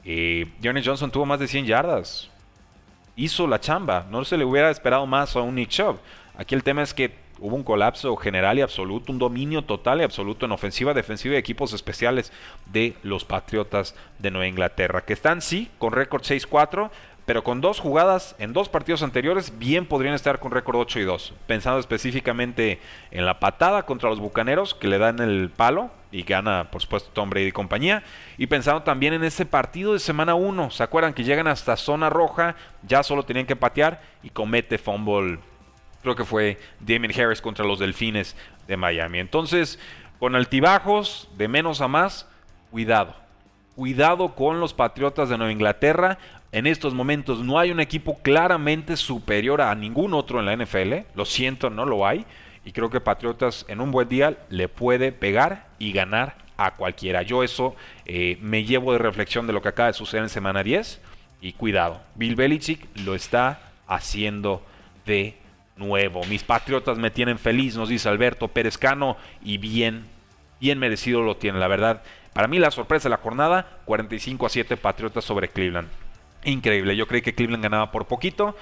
Eh, 0.05 0.47
Johnson 0.63 1.11
tuvo 1.11 1.25
más 1.25 1.41
de 1.41 1.49
100 1.49 1.67
yardas. 1.67 2.31
hizo 3.17 3.47
la 3.47 3.61
chamba. 3.61 4.07
No 4.11 4.25
se 4.25 4.37
le 4.37 4.45
hubiera 4.45 4.71
esperado 4.71 5.07
más 5.07 5.35
a 5.37 5.41
un 5.41 5.55
Nick 5.55 5.71
Chubb. 5.71 5.99
Aquí 6.37 6.55
el 6.55 6.63
tema 6.63 6.83
es 6.83 6.93
que 6.93 7.24
hubo 7.41 7.57
un 7.57 7.63
colapso 7.63 8.15
general 8.17 8.59
y 8.59 8.63
absoluto, 8.63 9.13
un 9.13 9.19
dominio 9.19 9.63
total 9.63 10.01
y 10.01 10.05
absoluto 10.05 10.47
en 10.47 10.53
ofensiva, 10.53 10.95
defensiva 10.95 11.35
y 11.35 11.39
equipos 11.39 11.73
especiales 11.73 12.33
de 12.73 12.97
los 13.03 13.25
Patriotas 13.25 13.95
de 14.19 14.31
Nueva 14.31 14.47
Inglaterra, 14.47 15.05
que 15.05 15.13
están 15.13 15.43
sí 15.43 15.71
con 15.79 15.93
récord 15.93 16.23
6-4, 16.23 16.91
pero 17.27 17.43
con 17.43 17.61
dos 17.61 17.81
jugadas 17.81 18.37
en 18.39 18.53
dos 18.53 18.69
partidos 18.69 19.03
anteriores 19.03 19.59
bien 19.59 19.87
podrían 19.87 20.15
estar 20.15 20.39
con 20.41 20.53
récord 20.53 20.77
8 20.77 21.01
y 21.01 21.05
2. 21.05 21.35
Pensando 21.47 21.81
específicamente 21.81 22.81
en 23.11 23.25
la 23.25 23.41
patada 23.41 23.85
contra 23.85 24.11
los 24.11 24.21
Bucaneros 24.21 24.75
que 24.75 24.89
le 24.89 24.99
dan 24.99 25.21
el 25.21 25.51
palo 25.51 25.91
y 26.13 26.23
gana 26.23 26.71
por 26.71 26.83
supuesto 26.83 27.11
Tom 27.13 27.31
Brady 27.31 27.47
y 27.47 27.53
compañía. 27.53 28.03
Y 28.37 28.47
pensando 28.47 28.83
también 28.83 29.15
en 29.15 29.25
ese 29.25 29.47
partido 29.47 29.95
de 29.95 30.01
semana 30.01 30.35
1, 30.35 30.71
¿se 30.71 30.83
acuerdan 30.83 31.15
que 31.15 31.25
llegan 31.25 31.47
hasta 31.47 31.77
zona 31.77 32.11
roja? 32.11 32.57
Ya 32.87 33.03
solo 33.03 33.25
tenían 33.25 33.47
que 33.47 33.57
patear 33.57 34.03
y 34.23 34.29
comete 34.29 34.77
fumble. 34.77 35.39
Creo 36.05 36.15
que 36.15 36.25
fue 36.25 36.59
Damien 36.81 37.19
Harris 37.19 37.41
contra 37.41 37.65
los 37.65 37.79
Delfines 37.79 38.37
de 38.69 38.77
Miami. 38.77 39.21
Entonces, 39.21 39.79
con 40.19 40.37
altibajos 40.37 41.31
de 41.39 41.49
menos 41.49 41.81
a 41.81 41.89
más, 41.89 42.29
cuidado. 42.71 43.17
Cuidado 43.75 44.35
con 44.35 44.61
los 44.61 44.75
Patriotas 44.75 45.31
de 45.31 45.39
Nueva 45.39 45.51
Inglaterra. 45.51 46.19
En 46.53 46.67
estos 46.67 46.93
momentos 46.93 47.41
no 47.43 47.59
hay 47.59 47.71
un 47.71 47.81
equipo 47.81 48.19
claramente 48.21 48.99
superior 48.99 49.63
a 49.63 49.75
ningún 49.75 50.13
otro 50.13 50.41
en 50.41 50.45
la 50.45 50.55
NFL. 50.55 51.07
Lo 51.15 51.25
siento, 51.25 51.71
no 51.71 51.87
lo 51.87 52.07
hay. 52.07 52.27
Y 52.67 52.73
creo 52.73 52.91
que 52.91 53.01
Patriotas 53.01 53.65
en 53.69 53.81
un 53.81 53.91
buen 53.91 54.07
día 54.07 54.37
le 54.51 54.69
puede 54.69 55.11
pegar 55.11 55.69
y 55.79 55.93
ganar 55.93 56.37
a 56.59 56.73
cualquiera. 56.73 57.23
Yo 57.23 57.43
eso 57.43 57.77
eh, 58.05 58.37
me 58.43 58.65
llevo 58.65 58.93
de 58.93 58.99
reflexión 58.99 59.47
de 59.47 59.55
lo 59.55 59.63
que 59.63 59.71
acaba 59.71 59.87
de 59.87 59.95
suceder 59.95 60.23
en 60.23 60.29
semana 60.29 60.63
10. 60.63 61.01
Y 61.41 61.55
cuidado, 61.55 62.03
Bill 62.15 62.37
Belichick 62.37 62.87
lo 62.99 63.15
está 63.15 63.73
haciendo 63.87 64.63
de 65.07 65.43
nuevo. 65.77 66.23
Mis 66.25 66.45
Patriotas 66.45 66.99
me 66.99 67.11
tienen 67.11 67.39
feliz, 67.39 67.77
nos 67.77 67.89
dice 67.89 68.09
Alberto 68.09 68.49
Pérez 68.49 68.79
Cano. 68.79 69.17
Y 69.43 69.59
bien, 69.59 70.05
bien 70.61 70.79
merecido 70.79 71.23
lo 71.23 71.37
tiene, 71.37 71.59
la 71.59 71.69
verdad. 71.69 72.03
Para 72.33 72.49
mí 72.49 72.59
la 72.59 72.71
sorpresa 72.71 73.05
de 73.05 73.11
la 73.11 73.23
jornada, 73.23 73.79
45 73.85 74.47
a 74.47 74.49
7 74.49 74.77
Patriotas 74.77 75.25
sobre 75.25 75.49
Cleveland. 75.49 75.89
Increíble, 76.45 76.97
yo 76.97 77.07
creí 77.07 77.23
que 77.23 77.35
Cleveland 77.35 77.63
ganaba 77.63 77.91
por 77.91 78.07
poquito, 78.07 78.57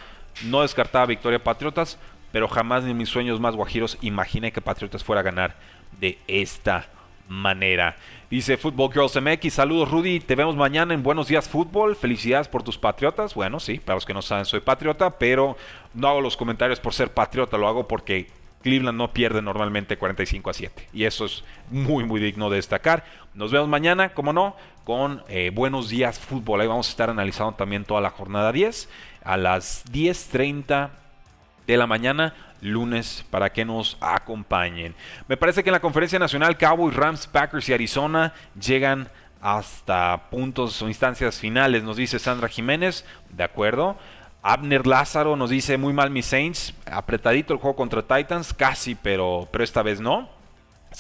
no 0.45 0.63
descartaba 0.63 1.07
victoria 1.07 1.43
Patriotas, 1.43 1.99
pero 2.31 2.49
jamás 2.49 2.85
en 2.85 2.97
mis 2.97 3.09
sueños 3.09 3.41
más 3.41 3.57
guajiros 3.57 3.99
imaginé 4.01 4.53
que 4.53 4.61
Patriotas 4.61 5.03
fuera 5.03 5.21
a 5.21 5.25
ganar 5.25 5.57
de 6.01 6.19
esta 6.29 6.89
manera. 7.29 7.97
Dice 8.33 8.57
Football 8.57 8.95
Girls 8.95 9.21
MX, 9.21 9.53
saludos 9.53 9.91
Rudy, 9.91 10.19
te 10.19 10.35
vemos 10.35 10.57
mañana 10.57 10.95
en 10.95 11.03
Buenos 11.03 11.29
Días 11.29 11.51
Fútbol, 11.51 11.97
felicidades 11.97 12.49
por 12.49 12.63
tus 12.63 12.79
patriotas. 12.79 13.35
Bueno, 13.35 13.61
sí, 13.61 13.79
para 13.79 13.97
los 13.97 14.07
que 14.07 14.15
no 14.15 14.23
saben 14.23 14.47
soy 14.47 14.61
patriota, 14.61 15.19
pero 15.19 15.55
no 15.93 16.09
hago 16.09 16.23
los 16.23 16.39
comentarios 16.39 16.81
por 16.81 16.95
ser 16.95 17.13
patriota, 17.13 17.59
lo 17.59 17.69
hago 17.69 17.87
porque 17.87 18.29
Cleveland 18.63 18.97
no 18.97 19.13
pierde 19.13 19.43
normalmente 19.43 19.99
45 19.99 20.49
a 20.49 20.55
7. 20.55 20.89
Y 20.95 21.05
eso 21.05 21.27
es 21.27 21.45
muy, 21.69 22.05
muy 22.05 22.23
digno 22.23 22.49
de 22.49 22.57
destacar. 22.57 23.05
Nos 23.35 23.53
vemos 23.53 23.69
mañana, 23.69 24.15
como 24.15 24.33
no, 24.33 24.57
con 24.85 25.23
eh, 25.29 25.51
Buenos 25.53 25.91
Días 25.91 26.19
Fútbol. 26.19 26.63
Ahí 26.63 26.69
vamos 26.69 26.89
a 26.89 26.91
estar 26.91 27.11
analizando 27.11 27.53
también 27.53 27.85
toda 27.85 28.01
la 28.01 28.09
jornada 28.09 28.51
10 28.51 28.89
a 29.25 29.37
las 29.37 29.85
10.30 29.93 31.02
de 31.67 31.77
la 31.77 31.87
mañana 31.87 32.35
lunes 32.61 33.25
para 33.31 33.53
que 33.53 33.65
nos 33.65 33.97
acompañen. 34.01 34.95
Me 35.29 35.37
parece 35.37 35.63
que 35.63 35.71
en 35.71 35.75
la 35.75 35.81
conferencia 35.81 36.19
nacional 36.19 36.57
Cowboys, 36.57 36.95
Rams, 36.95 37.27
Packers 37.27 37.69
y 37.69 37.73
Arizona 37.73 38.33
llegan 38.59 39.09
hasta 39.41 40.31
puntos 40.31 40.81
o 40.81 40.89
instancias 40.89 41.39
finales, 41.39 41.83
nos 41.83 41.97
dice 41.97 42.19
Sandra 42.19 42.49
Jiménez. 42.49 43.05
De 43.31 43.45
acuerdo. 43.45 43.97
Abner 44.45 44.89
Lázaro 44.89 45.37
nos 45.37 45.51
dice 45.51 45.77
muy 45.77 45.93
mal 45.93 46.11
mis 46.11 46.27
Saints. 46.27 46.75
Apretadito 46.87 47.53
el 47.53 47.61
juego 47.61 47.77
contra 47.77 48.03
Titans, 48.03 48.53
casi, 48.53 48.97
pero, 48.97 49.49
pero 49.53 49.63
esta 49.63 49.83
vez 49.83 50.01
no. 50.01 50.29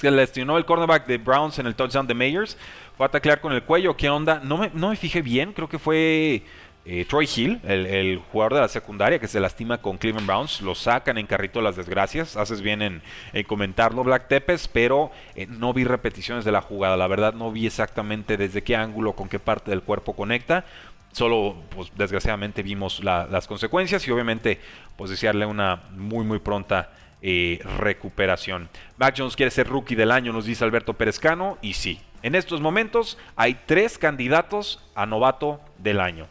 Que 0.00 0.10
lesionó 0.10 0.56
el 0.56 0.64
cornerback 0.64 1.06
de 1.06 1.18
Browns 1.18 1.58
en 1.58 1.66
el 1.66 1.74
touchdown 1.74 2.06
de 2.06 2.14
Mayers. 2.14 2.56
Fue 2.96 3.06
a 3.06 3.08
taclear 3.08 3.40
con 3.40 3.52
el 3.52 3.62
cuello. 3.64 3.96
¿Qué 3.96 4.08
onda? 4.08 4.40
No 4.42 4.58
me, 4.58 4.70
no 4.74 4.90
me 4.90 4.96
fijé 4.96 5.22
bien. 5.22 5.52
Creo 5.52 5.68
que 5.68 5.78
fue 5.78 6.44
eh, 6.84 7.04
Troy 7.08 7.28
Hill, 7.34 7.60
el, 7.64 8.18
jugador 8.32 8.54
de 8.54 8.60
la 8.60 8.68
secundaria 8.68 9.18
que 9.18 9.28
se 9.28 9.38
lastima 9.38 9.78
con 9.78 9.98
Cleveland 9.98 10.26
Browns. 10.26 10.60
Lo 10.62 10.74
sacan 10.74 11.18
en 11.18 11.26
carrito 11.26 11.60
las 11.60 11.76
desgracias. 11.76 12.36
Haces 12.36 12.60
bien 12.60 12.82
en, 12.82 13.02
comentarlo, 13.46 14.02
Black 14.02 14.28
Tepes. 14.28 14.68
Pero 14.68 15.12
eh, 15.34 15.46
no 15.46 15.72
vi 15.72 15.84
repeticiones 15.84 16.44
de 16.44 16.52
la 16.52 16.60
jugada. 16.60 16.96
La 16.96 17.06
verdad, 17.06 17.34
no 17.34 17.52
vi 17.52 17.66
exactamente 17.66 18.36
desde 18.36 18.62
qué 18.62 18.76
ángulo, 18.76 19.14
con 19.14 19.28
qué 19.28 19.38
parte 19.38 19.70
del 19.70 19.82
cuerpo 19.82 20.14
conecta 20.14 20.64
solo, 21.12 21.56
pues 21.68 21.92
desgraciadamente 21.94 22.62
vimos 22.62 23.04
las 23.04 23.46
consecuencias 23.46 24.08
y 24.08 24.10
obviamente, 24.10 24.58
pues 24.96 25.10
desearle 25.10 25.44
una 25.44 25.82
muy, 25.90 26.24
muy 26.24 26.38
pronta 26.38 26.90
eh, 27.20 27.60
recuperación. 27.78 28.68
Mac 28.96 29.14
Jones 29.16 29.36
quiere 29.36 29.50
ser 29.50 29.68
rookie 29.68 29.94
del 29.94 30.10
año, 30.10 30.32
nos 30.32 30.46
dice 30.46 30.64
Alberto 30.64 30.94
Perezcano, 30.94 31.58
y 31.62 31.74
sí, 31.74 32.00
en 32.22 32.34
estos 32.34 32.60
momentos 32.60 33.18
hay 33.36 33.60
tres 33.66 33.98
candidatos 33.98 34.82
a 34.94 35.06
novato 35.06 35.60
del 35.78 36.00
año. 36.00 36.26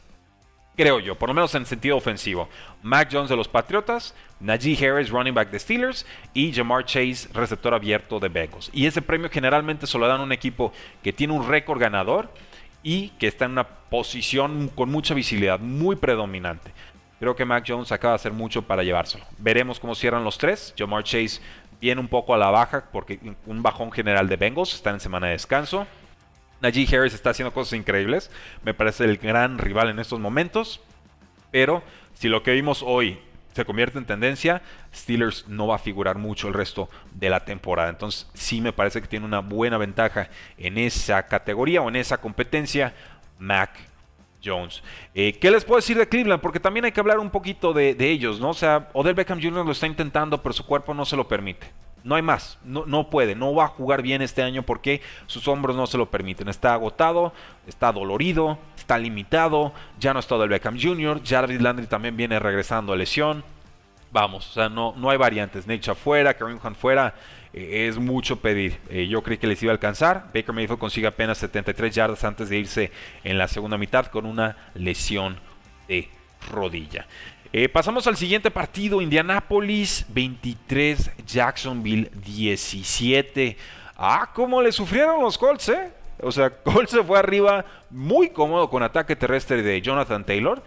Creo 0.82 1.00
yo, 1.00 1.14
por 1.14 1.30
lo 1.30 1.36
menos 1.36 1.54
en 1.54 1.64
sentido 1.68 1.96
ofensivo. 1.96 2.50
Mac 2.82 3.08
Jones 3.12 3.30
de 3.30 3.36
los 3.36 3.48
Patriotas, 3.48 4.16
Najee 4.40 4.76
Harris, 4.84 5.12
running 5.12 5.32
back 5.32 5.52
de 5.52 5.60
Steelers, 5.60 6.08
y 6.34 6.52
Jamar 6.52 6.86
Chase, 6.86 7.30
receptor 7.36 7.76
abierto 7.76 8.20
de 8.20 8.30
Bengals. 8.30 8.72
Y 8.74 8.88
ese 8.88 9.00
premio 9.00 9.30
generalmente 9.30 9.86
se 9.86 10.00
lo 10.00 10.08
dan 10.08 10.22
a 10.22 10.24
un 10.24 10.32
equipo 10.32 10.74
que 11.04 11.14
tiene 11.14 11.34
un 11.34 11.48
récord 11.48 11.80
ganador 11.80 12.34
y 12.82 13.10
que 13.20 13.28
está 13.28 13.46
en 13.46 13.52
una 13.52 13.68
posición 13.68 14.70
con 14.74 14.90
mucha 14.90 15.14
visibilidad, 15.14 15.60
muy 15.60 15.98
predominante. 15.98 16.72
Creo 17.20 17.36
que 17.36 17.46
Mac 17.46 17.64
Jones 17.68 17.92
acaba 17.92 18.14
de 18.14 18.16
hacer 18.16 18.34
mucho 18.34 18.64
para 18.64 18.82
llevárselo. 18.82 19.24
Veremos 19.38 19.80
cómo 19.80 19.94
cierran 19.94 20.24
los 20.24 20.40
tres. 20.40 20.74
Jamar 20.76 21.04
Chase 21.04 21.42
viene 21.80 22.02
un 22.02 22.08
poco 22.08 22.34
a 22.34 22.40
la 22.40 22.50
baja 22.50 22.86
porque 22.92 23.20
un 23.46 23.62
bajón 23.62 23.92
general 23.92 24.28
de 24.28 24.36
Bengals, 24.36 24.74
está 24.74 24.90
en 24.90 25.00
semana 25.00 25.28
de 25.28 25.34
descanso. 25.34 25.86
Najee 26.62 26.88
Harris 26.96 27.14
está 27.14 27.32
haciendo 27.32 27.54
cosas 27.54 27.74
increíbles. 27.74 28.32
Me 28.64 28.74
parece 28.74 29.06
el 29.06 29.18
gran 29.18 29.58
rival 29.58 29.90
en 29.90 30.00
estos 30.00 30.20
momentos. 30.20 30.82
Pero 31.52 31.84
si 32.14 32.30
lo 32.30 32.44
que 32.44 32.54
vimos 32.54 32.84
hoy 32.86 33.20
se 33.54 33.66
convierte 33.66 33.98
en 33.98 34.06
tendencia, 34.06 34.62
Steelers 34.94 35.48
no 35.48 35.68
va 35.68 35.76
a 35.76 35.80
figurar 35.80 36.18
mucho 36.18 36.48
el 36.48 36.54
resto 36.54 36.90
de 37.14 37.30
la 37.30 37.44
temporada. 37.44 37.90
Entonces 37.90 38.30
sí 38.34 38.62
me 38.62 38.74
parece 38.74 39.02
que 39.02 39.08
tiene 39.08 39.26
una 39.26 39.40
buena 39.40 39.78
ventaja 39.78 40.30
en 40.58 40.78
esa 40.78 41.24
categoría 41.28 41.82
o 41.82 41.90
en 41.90 41.98
esa 41.98 42.18
competencia 42.18 42.94
Mac 43.40 43.72
Jones. 44.44 44.82
Eh, 45.14 45.34
¿Qué 45.34 45.52
les 45.52 45.66
puedo 45.66 45.78
decir 45.78 45.98
de 45.98 46.08
Cleveland? 46.08 46.42
Porque 46.42 46.60
también 46.60 46.86
hay 46.86 46.92
que 46.92 47.00
hablar 47.00 47.20
un 47.20 47.30
poquito 47.30 47.74
de, 47.74 47.94
de, 47.94 48.10
ellos, 48.10 48.40
¿no? 48.40 48.50
O 48.50 48.54
sea, 48.54 48.90
Odell 48.94 49.14
Beckham 49.14 49.42
Jr. 49.42 49.66
lo 49.66 49.72
está 49.72 49.88
intentando, 49.88 50.42
pero 50.42 50.54
su 50.54 50.66
cuerpo 50.66 50.94
no 50.94 51.06
se 51.06 51.16
lo 51.16 51.28
permite. 51.28 51.68
No 52.04 52.16
hay 52.16 52.22
más, 52.22 52.58
no, 52.64 52.86
no, 52.86 53.10
puede, 53.10 53.36
no 53.36 53.54
va 53.54 53.66
a 53.66 53.68
jugar 53.68 54.02
bien 54.02 54.22
este 54.22 54.42
año 54.42 54.64
porque 54.64 55.02
sus 55.28 55.48
hombros 55.48 55.76
no 55.76 55.86
se 55.86 55.98
lo 55.98 56.10
permiten. 56.10 56.48
Está 56.48 56.74
agotado, 56.74 57.32
está 57.68 57.92
dolorido, 57.92 58.58
está 58.76 58.98
limitado, 58.98 59.72
ya 60.00 60.14
no 60.14 60.20
está 60.20 60.38
del 60.38 60.50
Beckham 60.50 60.80
Jr., 60.82 61.22
Jarvis 61.24 61.62
Landry 61.62 61.86
también 61.86 62.18
viene 62.18 62.40
regresando 62.40 62.94
a 62.94 62.96
lesión. 62.96 63.44
Vamos, 64.12 64.50
o 64.50 64.54
sea, 64.54 64.68
no, 64.68 64.94
no 64.98 65.10
hay 65.10 65.18
variantes. 65.18 65.68
Nate 65.68 65.94
fuera, 65.96 66.34
Kareem 66.34 66.60
Hunt 66.62 66.76
fuera, 66.76 67.14
eh, 67.54 67.88
es 67.88 67.98
mucho 67.98 68.40
pedir. 68.40 68.78
Eh, 68.90 69.08
yo 69.08 69.22
creí 69.22 69.38
que 69.38 69.48
les 69.48 69.62
iba 69.64 69.72
a 69.72 69.76
alcanzar. 69.76 70.26
Baker 70.34 70.54
Mayfield 70.54 70.80
consigue 70.80 71.08
apenas 71.08 71.38
73 71.38 71.94
yardas 71.94 72.24
antes 72.24 72.50
de 72.50 72.58
irse 72.58 72.92
en 73.24 73.38
la 73.38 73.48
segunda 73.48 73.78
mitad 73.78 74.08
con 74.08 74.26
una 74.26 74.58
lesión 74.74 75.38
de 75.88 76.10
rodilla. 76.50 77.06
Eh, 77.54 77.68
pasamos 77.68 78.08
al 78.08 78.16
siguiente 78.16 78.50
partido, 78.50 79.02
Indianapolis 79.02 80.06
23, 80.08 81.12
Jacksonville 81.28 82.10
17. 82.26 83.58
Ah, 83.98 84.30
cómo 84.34 84.62
le 84.62 84.72
sufrieron 84.72 85.22
los 85.22 85.38
Colts, 85.38 85.68
¿eh? 85.68 85.92
O 86.22 86.32
sea, 86.32 86.50
Colts 86.64 86.92
se 86.92 87.04
fue 87.04 87.20
arriba 87.20 87.66
muy 87.90 88.30
cómodo 88.30 88.70
con 88.70 88.84
ataque 88.84 89.18
terrestre 89.18 89.62
de 89.62 89.82
Jonathan 89.82 90.26
Taylor. 90.26 90.64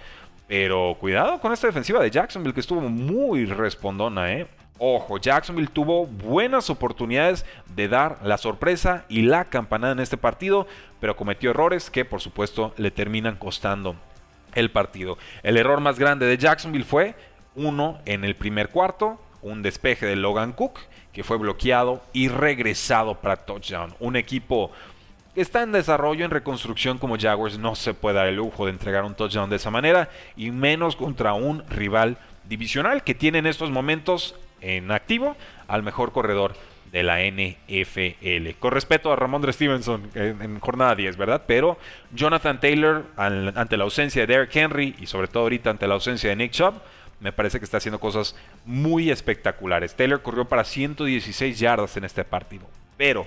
Pero 0.47 0.95
cuidado 1.01 1.41
con 1.41 1.55
esta 1.55 1.69
defensiva 1.69 2.03
de 2.03 2.11
Jacksonville 2.11 2.53
que 2.53 2.61
estuvo 2.61 2.83
muy 2.83 3.47
respondona, 3.47 4.31
¿eh? 4.35 4.47
Ojo, 4.77 5.17
Jacksonville 5.17 5.71
tuvo 5.73 6.05
buenas 6.05 6.69
oportunidades 6.69 7.47
de 7.75 7.89
dar 7.89 8.19
la 8.23 8.37
sorpresa 8.37 9.07
y 9.09 9.23
la 9.23 9.47
campanada 9.47 9.95
en 9.95 10.01
este 10.01 10.19
partido, 10.19 10.67
pero 11.01 11.17
cometió 11.17 11.51
errores 11.51 11.89
que 11.89 12.05
por 12.05 12.21
supuesto 12.21 12.75
le 12.77 12.91
terminan 12.91 13.37
costando 13.37 13.97
el 14.55 14.71
partido. 14.71 15.19
El 15.43 15.57
error 15.57 15.81
más 15.81 15.99
grande 15.99 16.27
de 16.27 16.39
Jacksonville 16.39 16.85
fue 16.85 17.15
uno 17.55 17.99
en 18.07 18.25
el 18.25 18.35
primer 18.37 18.71
cuarto, 18.71 19.21
un 19.43 19.63
despeje 19.63 20.07
de 20.07 20.17
Logan 20.17 20.53
Cook 20.53 20.81
que 21.13 21.23
fue 21.23 21.39
bloqueado 21.39 22.03
y 22.13 22.29
regresado 22.29 23.21
para 23.21 23.37
touchdown. 23.37 23.95
Un 24.01 24.17
equipo 24.17 24.73
que 25.35 25.41
está 25.41 25.63
en 25.63 25.73
desarrollo, 25.73 26.25
en 26.25 26.31
reconstrucción 26.31 26.99
como 26.99 27.19
Jaguars, 27.19 27.59
no 27.59 27.75
se 27.75 27.95
puede 27.95 28.17
dar 28.17 28.27
el 28.27 28.37
lujo 28.37 28.67
de 28.67 28.73
entregar 28.73 29.05
un 29.05 29.15
touchdown 29.15 29.49
de 29.49 29.57
esa 29.57 29.71
manera 29.71 30.11
y 30.37 30.51
menos 30.51 30.97
contra 30.97 31.35
un 31.35 31.67
rival 31.69 32.19
divisional 32.49 33.05
que 33.05 33.15
tiene 33.15 33.39
en 33.39 33.47
estos 33.47 33.71
momentos 33.71 34.35
en 34.61 34.91
activo 34.91 35.37
al 35.69 35.83
mejor 35.83 36.13
corredor 36.13 36.55
de 36.95 37.03
la 37.03 37.19
NFL. 37.25 38.57
Con 38.61 38.71
respeto 38.71 39.13
a 39.13 39.17
Ramón 39.17 39.53
Stevenson 39.53 40.09
en, 40.15 40.61
jornada 40.61 40.95
10, 40.95 41.17
¿verdad? 41.17 41.43
Pero 41.45 41.77
Jonathan 42.13 42.61
Taylor, 42.61 43.07
ante 43.17 43.77
la 43.77 43.83
ausencia 43.83 44.25
de 44.25 44.33
Derrick 44.33 44.55
Henry 44.55 44.95
y 45.01 45.07
sobre 45.07 45.27
todo 45.27 45.43
ahorita 45.43 45.71
ante 45.71 45.89
la 45.89 45.95
ausencia 45.95 46.31
de 46.31 46.37
Nick 46.37 46.53
Chubb, 46.53 46.75
me 47.19 47.33
parece 47.33 47.59
que 47.59 47.65
está 47.65 47.79
haciendo 47.79 47.99
cosas 47.99 48.37
muy 48.65 49.11
espectaculares. 49.11 49.97
Taylor 49.97 50.23
corrió 50.23 50.45
para 50.45 50.63
116 50.63 51.59
yardas 51.59 51.97
en 51.97 52.05
este 52.05 52.23
partido, 52.23 52.65
pero 52.97 53.27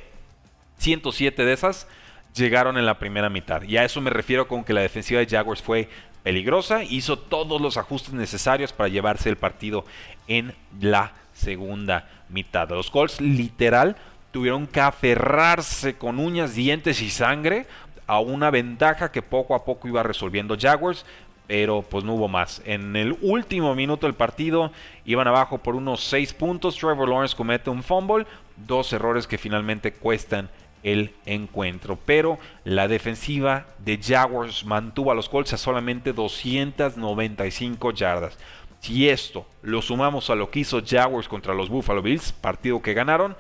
107 0.77 1.43
de 1.43 1.51
esas 1.51 1.89
llegaron 2.33 2.77
en 2.77 2.85
la 2.85 2.99
primera 2.99 3.29
mitad. 3.29 3.63
Y 3.63 3.75
a 3.75 3.83
eso 3.83 3.99
me 3.99 4.11
refiero 4.11 4.47
con 4.47 4.63
que 4.63 4.71
la 4.71 4.81
defensiva 4.81 5.19
de 5.19 5.27
Jaguars 5.27 5.61
fue 5.61 5.89
peligrosa, 6.23 6.85
hizo 6.85 7.19
todos 7.19 7.59
los 7.59 7.75
ajustes 7.75 8.13
necesarios 8.13 8.71
para 8.71 8.87
llevarse 8.87 9.27
el 9.27 9.35
partido 9.35 9.83
en 10.29 10.53
la 10.79 11.11
segunda 11.33 12.07
mitad. 12.29 12.69
Los 12.69 12.91
Colts 12.91 13.21
literal 13.21 13.95
tuvieron 14.31 14.67
que 14.67 14.81
aferrarse 14.81 15.97
con 15.97 16.19
uñas, 16.19 16.55
dientes 16.55 17.01
y 17.01 17.09
sangre 17.09 17.65
a 18.05 18.19
una 18.19 18.49
ventaja 18.51 19.11
que 19.11 19.21
poco 19.21 19.55
a 19.55 19.65
poco 19.65 19.87
iba 19.87 20.03
resolviendo 20.03 20.57
Jaguars, 20.59 21.05
pero 21.47 21.81
pues 21.81 22.03
no 22.03 22.13
hubo 22.13 22.27
más. 22.27 22.61
En 22.65 22.95
el 22.95 23.17
último 23.21 23.73
minuto 23.75 24.05
del 24.05 24.15
partido 24.15 24.71
iban 25.05 25.27
abajo 25.27 25.57
por 25.57 25.75
unos 25.75 26.03
6 26.05 26.33
puntos. 26.33 26.75
Trevor 26.77 27.07
Lawrence 27.07 27.35
comete 27.35 27.69
un 27.69 27.83
fumble, 27.83 28.25
dos 28.55 28.91
errores 28.93 29.27
que 29.27 29.37
finalmente 29.37 29.93
cuestan 29.93 30.49
el 30.83 31.13
encuentro. 31.25 31.97
Pero 32.05 32.37
la 32.63 32.87
defensiva 32.87 33.65
de 33.79 33.99
Jaguars 34.01 34.65
mantuvo 34.65 35.11
a 35.11 35.15
los 35.15 35.29
Colts 35.29 35.53
a 35.53 35.57
solamente 35.57 36.13
295 36.13 37.91
yardas. 37.91 38.37
Si 38.79 39.09
esto 39.09 39.45
lo 39.61 39.81
sumamos 39.81 40.29
a 40.29 40.35
lo 40.35 40.49
que 40.49 40.59
hizo 40.59 40.81
Jaguars 40.85 41.27
contra 41.27 41.53
los 41.53 41.69
Buffalo 41.69 42.01
Bills, 42.01 42.31
partido 42.31 42.81
que 42.81 42.93
ganaron, 42.93 43.35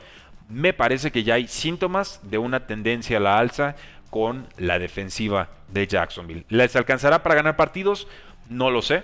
me 0.49 0.73
parece 0.73 1.11
que 1.11 1.23
ya 1.23 1.35
hay 1.35 1.47
síntomas 1.47 2.19
de 2.23 2.37
una 2.37 2.67
tendencia 2.67 3.17
a 3.17 3.21
la 3.21 3.37
alza 3.37 3.75
con 4.09 4.47
la 4.57 4.79
defensiva 4.79 5.49
de 5.67 5.87
Jacksonville. 5.87 6.45
¿Les 6.49 6.75
alcanzará 6.75 7.23
para 7.23 7.35
ganar 7.35 7.55
partidos? 7.55 8.07
No 8.49 8.71
lo 8.71 8.81
sé. 8.81 9.03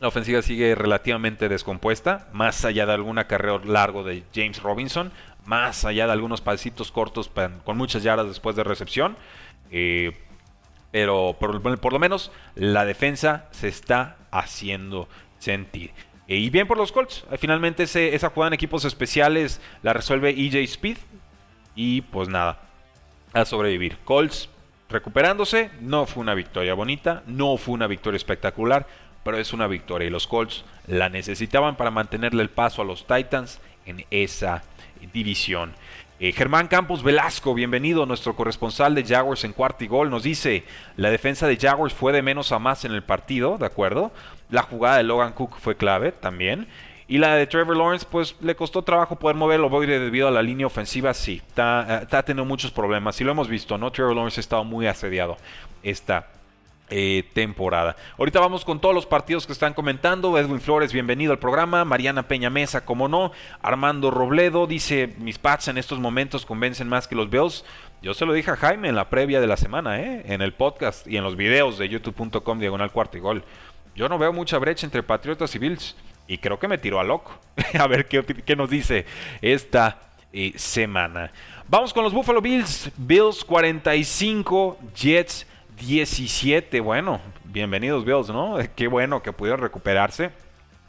La 0.00 0.08
ofensiva 0.08 0.42
sigue 0.42 0.74
relativamente 0.74 1.48
descompuesta, 1.48 2.28
más 2.32 2.64
allá 2.64 2.86
de 2.86 2.92
algún 2.92 3.18
acarreo 3.18 3.60
largo 3.60 4.02
de 4.02 4.24
James 4.34 4.60
Robinson, 4.60 5.12
más 5.44 5.84
allá 5.84 6.06
de 6.06 6.12
algunos 6.12 6.40
pasitos 6.40 6.90
cortos 6.90 7.30
con 7.64 7.76
muchas 7.76 8.02
yardas 8.02 8.26
después 8.26 8.56
de 8.56 8.64
recepción. 8.64 9.16
Eh, 9.70 10.12
pero 10.90 11.36
por, 11.40 11.92
lo 11.92 11.98
menos 11.98 12.30
la 12.54 12.84
defensa 12.84 13.48
se 13.52 13.68
está 13.68 14.16
haciendo 14.30 15.08
sentir. 15.42 15.90
Eh, 16.28 16.36
y 16.36 16.50
bien 16.50 16.66
por 16.66 16.78
los 16.78 16.92
Colts. 16.92 17.24
Finalmente 17.38 17.82
esa 17.82 18.30
jugada 18.30 18.48
en 18.48 18.54
equipos 18.54 18.84
especiales 18.84 19.60
la 19.82 19.92
resuelve 19.92 20.30
EJ 20.30 20.56
Speed. 20.64 20.98
Y 21.74 22.02
pues 22.02 22.28
nada, 22.28 22.60
a 23.32 23.44
sobrevivir. 23.44 23.98
Colts 24.04 24.48
recuperándose. 24.88 25.70
No 25.80 26.06
fue 26.06 26.22
una 26.22 26.34
victoria 26.34 26.74
bonita, 26.74 27.22
no 27.26 27.56
fue 27.56 27.74
una 27.74 27.86
victoria 27.86 28.16
espectacular, 28.16 28.86
pero 29.24 29.38
es 29.38 29.52
una 29.52 29.66
victoria. 29.66 30.06
Y 30.06 30.10
los 30.10 30.26
Colts 30.26 30.64
la 30.86 31.08
necesitaban 31.08 31.76
para 31.76 31.90
mantenerle 31.90 32.42
el 32.42 32.50
paso 32.50 32.82
a 32.82 32.84
los 32.84 33.06
Titans 33.06 33.60
en 33.84 34.04
esa 34.10 34.62
división. 35.12 35.72
Eh, 36.20 36.30
Germán 36.30 36.68
Campos 36.68 37.02
Velasco, 37.02 37.52
bienvenido, 37.52 38.06
nuestro 38.06 38.36
corresponsal 38.36 38.94
de 38.94 39.04
Jaguars 39.04 39.42
en 39.42 39.52
cuarto 39.52 39.82
y 39.82 39.88
gol, 39.88 40.08
nos 40.08 40.22
dice, 40.22 40.62
la 40.96 41.10
defensa 41.10 41.48
de 41.48 41.56
Jaguars 41.56 41.92
fue 41.92 42.12
de 42.12 42.22
menos 42.22 42.52
a 42.52 42.60
más 42.60 42.84
en 42.84 42.92
el 42.92 43.02
partido, 43.02 43.58
¿de 43.58 43.66
acuerdo? 43.66 44.12
La 44.52 44.62
jugada 44.62 44.98
de 44.98 45.02
Logan 45.02 45.32
Cook 45.32 45.56
fue 45.58 45.76
clave 45.78 46.12
también. 46.12 46.68
Y 47.08 47.16
la 47.16 47.34
de 47.34 47.46
Trevor 47.46 47.74
Lawrence, 47.74 48.06
pues 48.08 48.36
le 48.42 48.54
costó 48.54 48.82
trabajo 48.82 49.16
poder 49.16 49.34
moverlo 49.34 49.70
debido 49.80 50.28
a 50.28 50.30
la 50.30 50.42
línea 50.42 50.66
ofensiva, 50.66 51.14
sí. 51.14 51.42
Está, 51.48 51.86
eh, 51.88 52.02
está 52.02 52.22
teniendo 52.22 52.44
muchos 52.44 52.70
problemas. 52.70 53.18
Y 53.18 53.24
lo 53.24 53.32
hemos 53.32 53.48
visto, 53.48 53.78
¿no? 53.78 53.90
Trevor 53.90 54.14
Lawrence 54.14 54.40
ha 54.40 54.42
estado 54.42 54.64
muy 54.64 54.86
asediado 54.86 55.38
esta 55.82 56.28
eh, 56.90 57.24
temporada. 57.32 57.96
Ahorita 58.18 58.40
vamos 58.40 58.66
con 58.66 58.78
todos 58.78 58.94
los 58.94 59.06
partidos 59.06 59.46
que 59.46 59.54
están 59.54 59.72
comentando. 59.72 60.36
Edwin 60.36 60.60
Flores, 60.60 60.92
bienvenido 60.92 61.32
al 61.32 61.38
programa. 61.38 61.86
Mariana 61.86 62.28
Peña 62.28 62.50
Mesa, 62.50 62.84
como 62.84 63.08
no. 63.08 63.32
Armando 63.62 64.10
Robledo 64.10 64.66
dice: 64.66 65.14
Mis 65.16 65.38
Pats 65.38 65.68
en 65.68 65.78
estos 65.78 65.98
momentos 65.98 66.44
convencen 66.44 66.90
más 66.90 67.08
que 67.08 67.14
los 67.14 67.30
Bills. 67.30 67.64
Yo 68.02 68.12
se 68.14 68.26
lo 68.26 68.34
dije 68.34 68.50
a 68.50 68.56
Jaime 68.56 68.88
en 68.88 68.96
la 68.96 69.08
previa 69.08 69.40
de 69.40 69.46
la 69.46 69.56
semana, 69.56 70.00
¿eh? 70.00 70.24
en 70.26 70.42
el 70.42 70.52
podcast 70.52 71.06
y 71.06 71.16
en 71.16 71.22
los 71.22 71.36
videos 71.36 71.78
de 71.78 71.88
youtube.com 71.88 72.58
diagonal 72.58 72.90
cuarto 72.90 73.16
y 73.16 73.20
gol. 73.20 73.44
Yo 73.94 74.08
no 74.08 74.18
veo 74.18 74.32
mucha 74.32 74.58
brecha 74.58 74.86
entre 74.86 75.02
Patriotas 75.02 75.54
y 75.54 75.58
Bills. 75.58 75.96
Y 76.26 76.38
creo 76.38 76.58
que 76.58 76.68
me 76.68 76.78
tiró 76.78 76.98
a 77.00 77.04
loco. 77.04 77.38
a 77.78 77.86
ver 77.86 78.06
qué, 78.06 78.56
nos 78.56 78.70
dice 78.70 79.04
esta 79.40 80.00
eh, 80.32 80.52
semana. 80.56 81.30
Vamos 81.68 81.92
con 81.92 82.04
los 82.04 82.12
Buffalo 82.12 82.40
Bills. 82.40 82.90
Bills 82.96 83.44
45, 83.44 84.78
Jets 84.94 85.46
17. 85.78 86.80
Bueno, 86.80 87.20
bienvenidos 87.44 88.04
Bills, 88.04 88.30
¿no? 88.30 88.56
Qué 88.76 88.86
bueno 88.86 89.22
que 89.22 89.32
pudieron 89.32 89.60
recuperarse. 89.60 90.30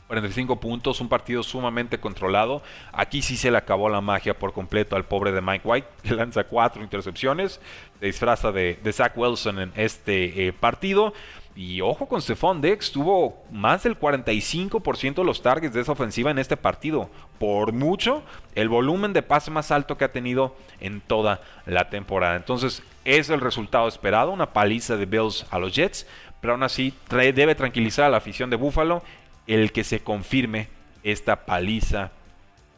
45 0.08 0.60
puntos, 0.60 1.02
un 1.02 1.10
partido 1.10 1.42
sumamente 1.42 2.00
controlado. 2.00 2.62
Aquí 2.92 3.22
sí 3.22 3.36
se 3.36 3.50
le 3.50 3.58
acabó 3.58 3.89
la 3.89 4.00
magia 4.02 4.38
por 4.38 4.54
completo 4.54 4.96
al 4.96 5.06
pobre 5.06 5.32
de 5.32 5.42
Mike 5.42 5.68
White, 5.68 5.88
que 6.04 6.13
lanza 6.13 6.44
cuatro 6.44 6.84
intercepciones, 6.84 7.60
se 8.00 8.06
disfraza 8.06 8.52
de, 8.52 8.78
Zach 8.92 9.18
Wilson 9.18 9.60
en 9.60 9.72
este 9.76 10.48
eh, 10.48 10.54
partido. 10.54 11.13
Y 11.56 11.82
ojo 11.82 12.08
con 12.08 12.22
Stephon 12.22 12.62
Dex, 12.62 12.92
tuvo 12.92 13.44
más 13.52 13.84
del 13.84 14.00
45% 14.00 15.16
de 15.16 15.24
los 15.24 15.44
targets 15.44 15.74
de 15.74 15.82
esa 15.82 15.92
ofensiva 15.92 16.32
en 16.32 16.39
este 16.39 16.58
partido. 16.58 17.10
Por 17.38 17.74
mucho, 17.74 18.24
el 18.56 18.70
volumen 18.70 19.13
de 19.13 19.22
pase 19.22 19.52
más 19.52 19.70
alto 19.70 19.98
que 19.98 20.06
ha 20.06 20.12
tenido 20.12 20.56
en 20.80 21.00
toda 21.02 21.42
la 21.68 21.89
temporada. 21.89 22.36
Entonces, 22.36 22.82
es 23.06 23.30
el 23.30 23.39
resultado 23.39 23.88
esperado, 23.88 24.32
una 24.32 24.52
paliza 24.52 24.98
de 24.98 25.06
Bills 25.06 25.46
a 25.52 25.60
los 25.60 25.76
Jets. 25.76 26.08
Pero 26.42 26.54
aún 26.54 26.63
así, 26.63 26.94
debe 27.10 27.56
tranquilizar 27.56 28.06
a 28.06 28.10
la 28.10 28.18
afición 28.18 28.50
de 28.50 28.58
Buffalo 28.58 29.04
el 29.48 29.72
que 29.72 29.84
se 29.84 30.02
confirme 30.02 30.68
esta 31.04 31.46
paliza 31.46 32.12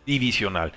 divisional. 0.05 0.73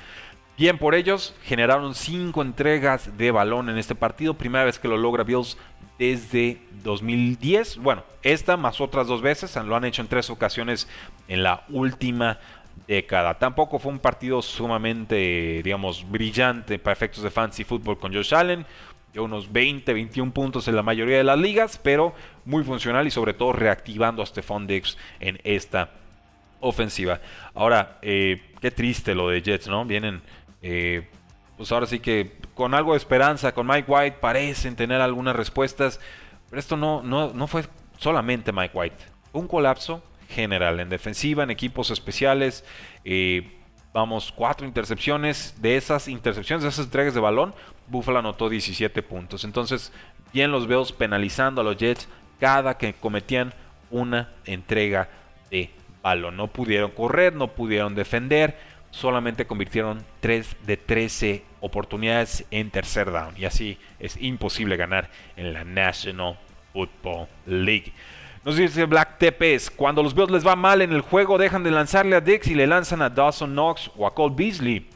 Bien 0.59 0.77
por 0.77 0.97
ellos, 0.97 1.37
generaron 1.45 1.95
cinco 1.95 2.43
entregas 2.43 3.17
de 3.17 3.31
balón 3.31 3.69
en 3.69 3.79
este 3.79 3.95
partido, 3.95 4.35
primera 4.35 4.65
vez 4.65 4.81
que 4.81 4.89
lo 4.89 4.97
logra 4.97 5.23
Bills 5.23 5.57
desde 6.01 6.61
2010. 6.83 7.77
Bueno, 7.77 8.03
esta 8.25 8.57
más 8.57 8.81
otras 8.81 9.07
dos 9.07 9.23
veces, 9.23 9.55
lo 9.55 9.77
han 9.77 9.85
hecho 9.85 10.03
en 10.03 10.09
tres 10.09 10.31
ocasiones 10.31 10.89
en 11.29 11.45
la 11.45 11.63
última 11.69 12.41
década. 12.89 13.39
Tampoco 13.39 13.79
fue 13.79 13.93
un 13.93 14.01
partido 14.01 14.43
sumamente, 14.43 15.63
digamos, 15.63 16.05
brillante 16.11 16.81
para 16.81 16.93
efectos 16.93 17.23
de 17.23 17.31
fantasy 17.31 17.63
fútbol 17.63 17.97
con 17.97 18.13
Josh 18.13 18.35
Allen. 18.35 18.67
Dio 19.13 19.23
unos 19.23 19.53
20, 19.53 19.93
21 19.93 20.33
puntos 20.33 20.67
en 20.67 20.75
la 20.75 20.83
mayoría 20.83 21.19
de 21.19 21.25
las 21.25 21.39
ligas, 21.39 21.79
pero 21.81 22.15
muy 22.45 22.65
funcional 22.65 23.07
y 23.07 23.13
sobre 23.13 23.33
todo 23.33 23.53
reactivando 23.53 24.25
a 24.25 24.27
Stephon 24.27 24.67
Diggs 24.67 24.99
en 25.21 25.39
esta 25.45 25.91
ofensiva. 26.61 27.21
Ahora, 27.55 27.99
eh, 28.03 28.43
qué 28.61 28.73
triste 28.73 29.15
lo 29.15 29.29
de 29.29 29.41
Jets, 29.41 29.69
¿no? 29.69 29.85
Vienen 29.85 30.21
eh, 30.63 31.09
pues 31.57 31.73
ahora 31.73 31.87
sí 31.87 32.01
que 32.01 32.37
con 32.55 32.75
algo 32.75 32.93
de 32.93 32.99
esperanza, 32.99 33.53
con 33.53 33.67
Mike 33.67 33.91
White 33.91 34.17
parecen 34.21 34.77
tener 34.77 35.01
algunas 35.01 35.35
respuestas, 35.37 36.01
pero 36.49 36.61
esto 36.61 36.77
no, 36.77 37.03
no, 37.03 37.33
no 37.33 37.47
fue 37.47 37.65
solamente 37.99 38.53
Mike 38.53 38.77
White, 38.77 39.05
un 39.33 39.49
colapso 39.49 40.03
general 40.29 40.81
en 40.81 40.89
defensiva, 40.89 41.43
en 41.43 41.51
equipos 41.51 41.91
especiales. 41.91 42.65
Eh, 43.05 43.59
vamos, 43.93 44.33
cuatro 44.35 44.67
intercepciones. 44.67 45.55
De 45.61 45.77
esas 45.77 46.09
intercepciones, 46.09 46.63
de 46.63 46.69
esas 46.69 46.85
entregas 46.87 47.15
de 47.15 47.21
balón, 47.21 47.55
Buffalo 47.89 48.19
anotó 48.19 48.49
17 48.49 49.03
puntos. 49.03 49.45
Entonces, 49.45 49.93
bien 50.33 50.53
los 50.53 50.67
veo 50.67 50.85
penalizando 50.97 51.61
a 51.61 51.65
los 51.65 51.77
Jets 51.77 52.09
cada 52.39 52.79
que 52.79 52.95
cometían 52.95 53.53
una 53.91 54.33
entrega 54.45 55.09
de 55.51 55.71
balón. 56.03 56.37
No 56.37 56.49
pudieron 56.49 56.91
correr, 56.91 57.35
no 57.35 57.49
pudieron 57.49 57.95
defender 57.95 58.59
solamente 58.91 59.47
convirtieron 59.47 60.05
3 60.21 60.57
de 60.67 60.77
13 60.77 61.45
oportunidades 61.61 62.45
en 62.51 62.71
tercer 62.71 63.11
down. 63.11 63.35
Y 63.37 63.45
así 63.45 63.79
es 63.99 64.17
imposible 64.21 64.77
ganar 64.77 65.11
en 65.37 65.53
la 65.53 65.65
National 65.65 66.39
Football 66.73 67.29
League. 67.47 67.93
Nos 68.45 68.57
dice 68.57 68.85
Black 68.87 69.19
Tepes, 69.19 69.71
cuando 69.71 70.03
los 70.03 70.15
Bills 70.15 70.31
les 70.31 70.47
va 70.47 70.57
mal 70.57 70.81
en 70.81 70.93
el 70.93 71.01
juego, 71.01 71.39
dejan 71.39 71.65
de 71.65 71.71
lanzarle 71.71 72.17
a 72.17 72.21
Dix 72.21 72.47
y 72.47 72.55
le 72.55 72.67
lanzan 72.67 73.03
a 73.03 73.11
Dawson 73.11 73.53
Knox 73.53 73.91
o 73.97 74.07
a 74.07 74.15
Cole 74.15 74.35
Beasley. 74.35 74.89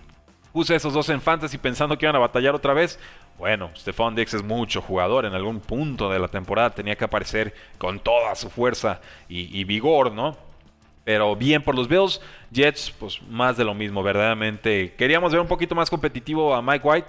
Puse 0.53 0.75
esos 0.75 0.93
dos 0.93 1.09
en 1.09 1.21
fantasy 1.21 1.59
pensando 1.59 1.97
que 1.99 2.07
iban 2.07 2.17
a 2.17 2.21
batallar 2.21 2.55
otra 2.55 2.73
vez. 2.73 2.99
Bueno, 3.39 3.71
Stephon 3.77 4.15
Dix 4.15 4.35
es 4.35 4.43
mucho 4.43 4.81
jugador. 4.81 5.25
En 5.25 5.35
algún 5.35 5.61
punto 5.61 6.11
de 6.11 6.19
la 6.19 6.29
temporada 6.29 6.71
tenía 6.71 6.95
que 6.95 7.05
aparecer 7.05 7.55
con 7.79 7.99
toda 8.01 8.35
su 8.37 8.51
fuerza 8.51 9.01
y, 9.29 9.59
y 9.59 9.65
vigor, 9.65 10.13
¿no? 10.13 10.37
Pero 11.05 11.35
bien 11.35 11.63
por 11.63 11.75
los 11.75 11.89
Bills. 11.89 12.21
Jets, 12.51 12.91
pues 12.99 13.21
más 13.23 13.57
de 13.57 13.65
lo 13.65 13.75
mismo, 13.75 14.03
verdaderamente. 14.03 14.95
Queríamos 14.97 15.33
ver 15.33 15.41
un 15.41 15.49
poquito 15.49 15.75
más 15.75 15.91
competitivo 15.91 16.55
a 16.55 16.63
Mike 16.63 16.87
White. 16.87 17.09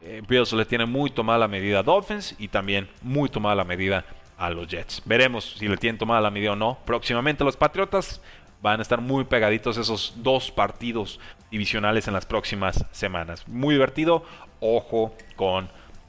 Eh, 0.00 0.22
Bills 0.26 0.52
le 0.52 0.64
tiene 0.64 0.86
muy 0.86 1.10
tomada 1.10 1.38
la 1.38 1.48
medida 1.48 1.80
a 1.80 1.82
Dolphins 1.82 2.34
y 2.38 2.48
también 2.48 2.88
muy 3.02 3.28
tomada 3.28 3.56
la 3.56 3.64
medida 3.64 4.04
a 4.38 4.48
los 4.50 4.68
Jets. 4.68 5.02
Veremos 5.04 5.56
si 5.58 5.68
le 5.68 5.76
tienen 5.76 5.98
tomada 5.98 6.20
la 6.20 6.30
medida 6.30 6.52
o 6.52 6.56
no. 6.56 6.78
Próximamente 6.84 7.44
los 7.44 7.56
Patriotas. 7.56 8.20
van 8.60 8.80
a 8.80 8.82
estar 8.82 9.00
muy 9.00 9.24
pegaditos 9.24 9.76
esos 9.76 10.14
dos 10.16 10.50
partidos 10.50 11.20
divisionales 11.50 12.08
en 12.08 12.14
las 12.14 12.26
próximas 12.26 12.84
semanas. 12.90 13.46
Muy 13.46 13.74
divertido, 13.74 14.24
ojo 14.60 15.14
con 15.36 15.68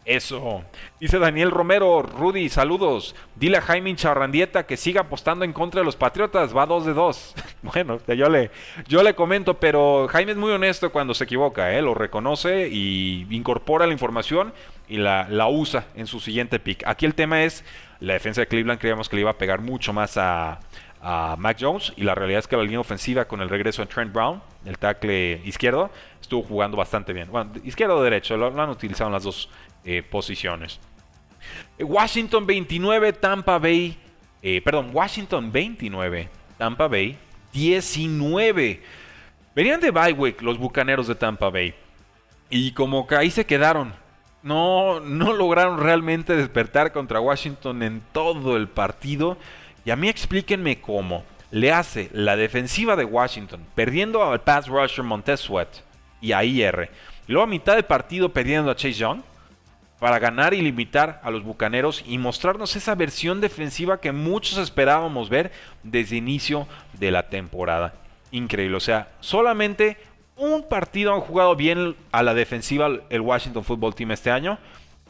eso. 0.10 0.64
Dice 1.00 1.20
Daniel 1.20 1.52
Romero, 1.52 2.02
Rudy, 2.02 2.50
saludos. 2.50 3.16
Dile 3.36 3.58
a 3.58 3.62
Jaime 3.62 3.96
Charrandieta 3.96 4.66
que 4.66 4.76
siga 4.76 5.02
apostando 5.02 5.46
en 5.46 5.54
contra 5.54 5.82
de 5.82 5.86
los 5.86 5.96
Patriotas. 5.96 6.56
Va 6.56 6.66
2 6.66 6.86
de 6.88 6.94
2. 6.94 7.36
bueno, 7.62 8.00
yo 8.08 8.28
le, 8.30 8.52
yo 8.88 9.04
le 9.04 9.14
comento, 9.14 9.60
pero 9.60 10.08
Jaime 10.10 10.32
es 10.32 10.38
muy 10.38 10.52
honesto 10.52 10.92
cuando 10.92 11.14
se 11.14 11.24
equivoca. 11.26 11.74
¿eh? 11.74 11.82
Lo 11.82 11.94
reconoce 11.94 12.68
y 12.70 13.28
incorpora 13.30 13.86
la 13.86 13.94
información 13.94 14.54
y 14.88 14.98
la, 14.98 15.28
la 15.30 15.48
usa 15.48 15.86
en 15.96 16.08
su 16.08 16.20
siguiente 16.20 16.60
pick. 16.60 16.84
Aquí 16.88 17.06
el 17.06 17.14
tema 17.14 17.44
es, 17.44 17.64
la 18.00 18.14
defensa 18.14 18.42
de 18.42 18.48
Cleveland 18.48 18.80
creíamos 18.80 19.10
que 19.10 19.16
le 19.16 19.22
iba 19.22 19.32
a 19.32 19.38
pegar 19.38 19.62
mucho 19.62 19.94
más 19.94 20.18
a, 20.18 20.60
a 21.02 21.36
Mac 21.38 21.58
Jones 21.60 21.94
y 21.96 22.04
la 22.04 22.16
realidad 22.16 22.40
es 22.40 22.48
que 22.48 22.58
la 22.58 22.64
línea 22.64 22.80
ofensiva 22.80 23.26
con 23.26 23.42
el 23.42 23.50
regreso 23.50 23.82
de 23.82 23.88
Trent 23.88 24.14
Brown, 24.14 24.42
el 24.66 24.78
tackle 24.78 25.42
izquierdo, 25.46 25.90
estuvo 26.22 26.44
jugando 26.44 26.78
bastante 26.78 27.14
bien. 27.14 27.30
Bueno, 27.32 27.52
izquierdo 27.64 27.98
o 27.98 28.04
derecho, 28.04 28.36
lo, 28.38 28.48
han 28.62 28.70
utilizado 28.70 29.10
las 29.10 29.24
dos 29.24 29.50
eh, 29.86 30.04
posiciones. 30.04 30.80
Washington 31.80 32.46
29, 32.46 33.14
Tampa 33.14 33.58
Bay, 33.58 33.98
eh, 34.42 34.62
perdón, 34.62 34.92
Washington 34.94 35.52
29, 35.52 36.30
Tampa 36.58 36.88
Bay 36.88 37.18
19. 37.54 38.82
Venían 39.56 39.82
de 39.82 39.92
bye 39.92 40.36
los 40.42 40.58
bucaneros 40.58 41.08
de 41.08 41.16
Tampa 41.16 41.50
Bay. 41.50 41.74
Y 42.50 42.72
como 42.74 43.08
que 43.08 43.16
ahí 43.16 43.32
se 43.32 43.46
quedaron. 43.46 43.94
No, 44.42 45.00
no 45.02 45.34
lograron 45.34 45.80
realmente 45.80 46.36
despertar 46.36 46.92
contra 46.92 47.20
Washington 47.20 47.84
en 47.84 48.02
todo 48.14 48.56
el 48.56 48.68
partido. 48.70 49.38
Y 49.90 49.92
a 49.92 49.96
mí 49.96 50.08
explíquenme 50.08 50.80
cómo 50.80 51.24
le 51.50 51.72
hace 51.72 52.12
la 52.14 52.36
defensiva 52.36 52.96
de 52.96 53.06
Washington, 53.06 53.66
perdiendo 53.74 54.24
al 54.24 54.42
pass 54.42 54.68
rusher 54.68 55.04
Montez 55.04 55.40
Sweat 55.40 55.78
y 56.22 56.32
a 56.32 56.44
IR. 56.44 56.92
Y 57.28 57.32
luego 57.32 57.46
a 57.46 57.50
mitad 57.50 57.74
del 57.74 57.86
partido 57.86 58.30
perdiendo 58.32 58.70
a 58.70 58.76
Chase 58.76 58.94
Young 58.94 59.22
para 59.98 60.20
ganar 60.20 60.54
y 60.54 60.62
limitar 60.62 61.20
a 61.24 61.32
los 61.32 61.44
Bucaneros 61.44 62.04
y 62.06 62.20
mostrarnos 62.20 62.76
esa 62.76 62.94
versión 62.94 63.42
defensiva 63.42 64.00
que 64.00 64.12
muchos 64.12 64.60
esperábamos 64.60 65.28
ver 65.28 65.52
desde 65.82 66.18
inicio 66.18 66.68
de 66.94 67.10
la 67.10 67.28
temporada. 67.28 67.96
Increíble, 68.30 68.78
o 68.78 68.82
sea, 68.82 69.14
solamente 69.22 69.98
un 70.36 70.70
partido 70.70 71.16
han 71.16 71.22
jugado 71.22 71.56
bien 71.56 71.96
a 72.12 72.22
la 72.22 72.36
defensiva 72.36 72.92
el 73.10 73.22
Washington 73.22 73.64
Football 73.64 73.96
Team 73.96 74.12
este 74.12 74.30
año 74.30 74.60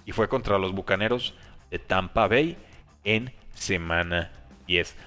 y 0.05 0.13
fue 0.13 0.29
contra 0.29 0.57
los 0.57 0.71
Bucaneros 0.71 1.33
de 1.69 1.79
Tampa 1.79 2.29
Bay 2.29 2.55
en 3.03 3.33
semana 3.53 4.38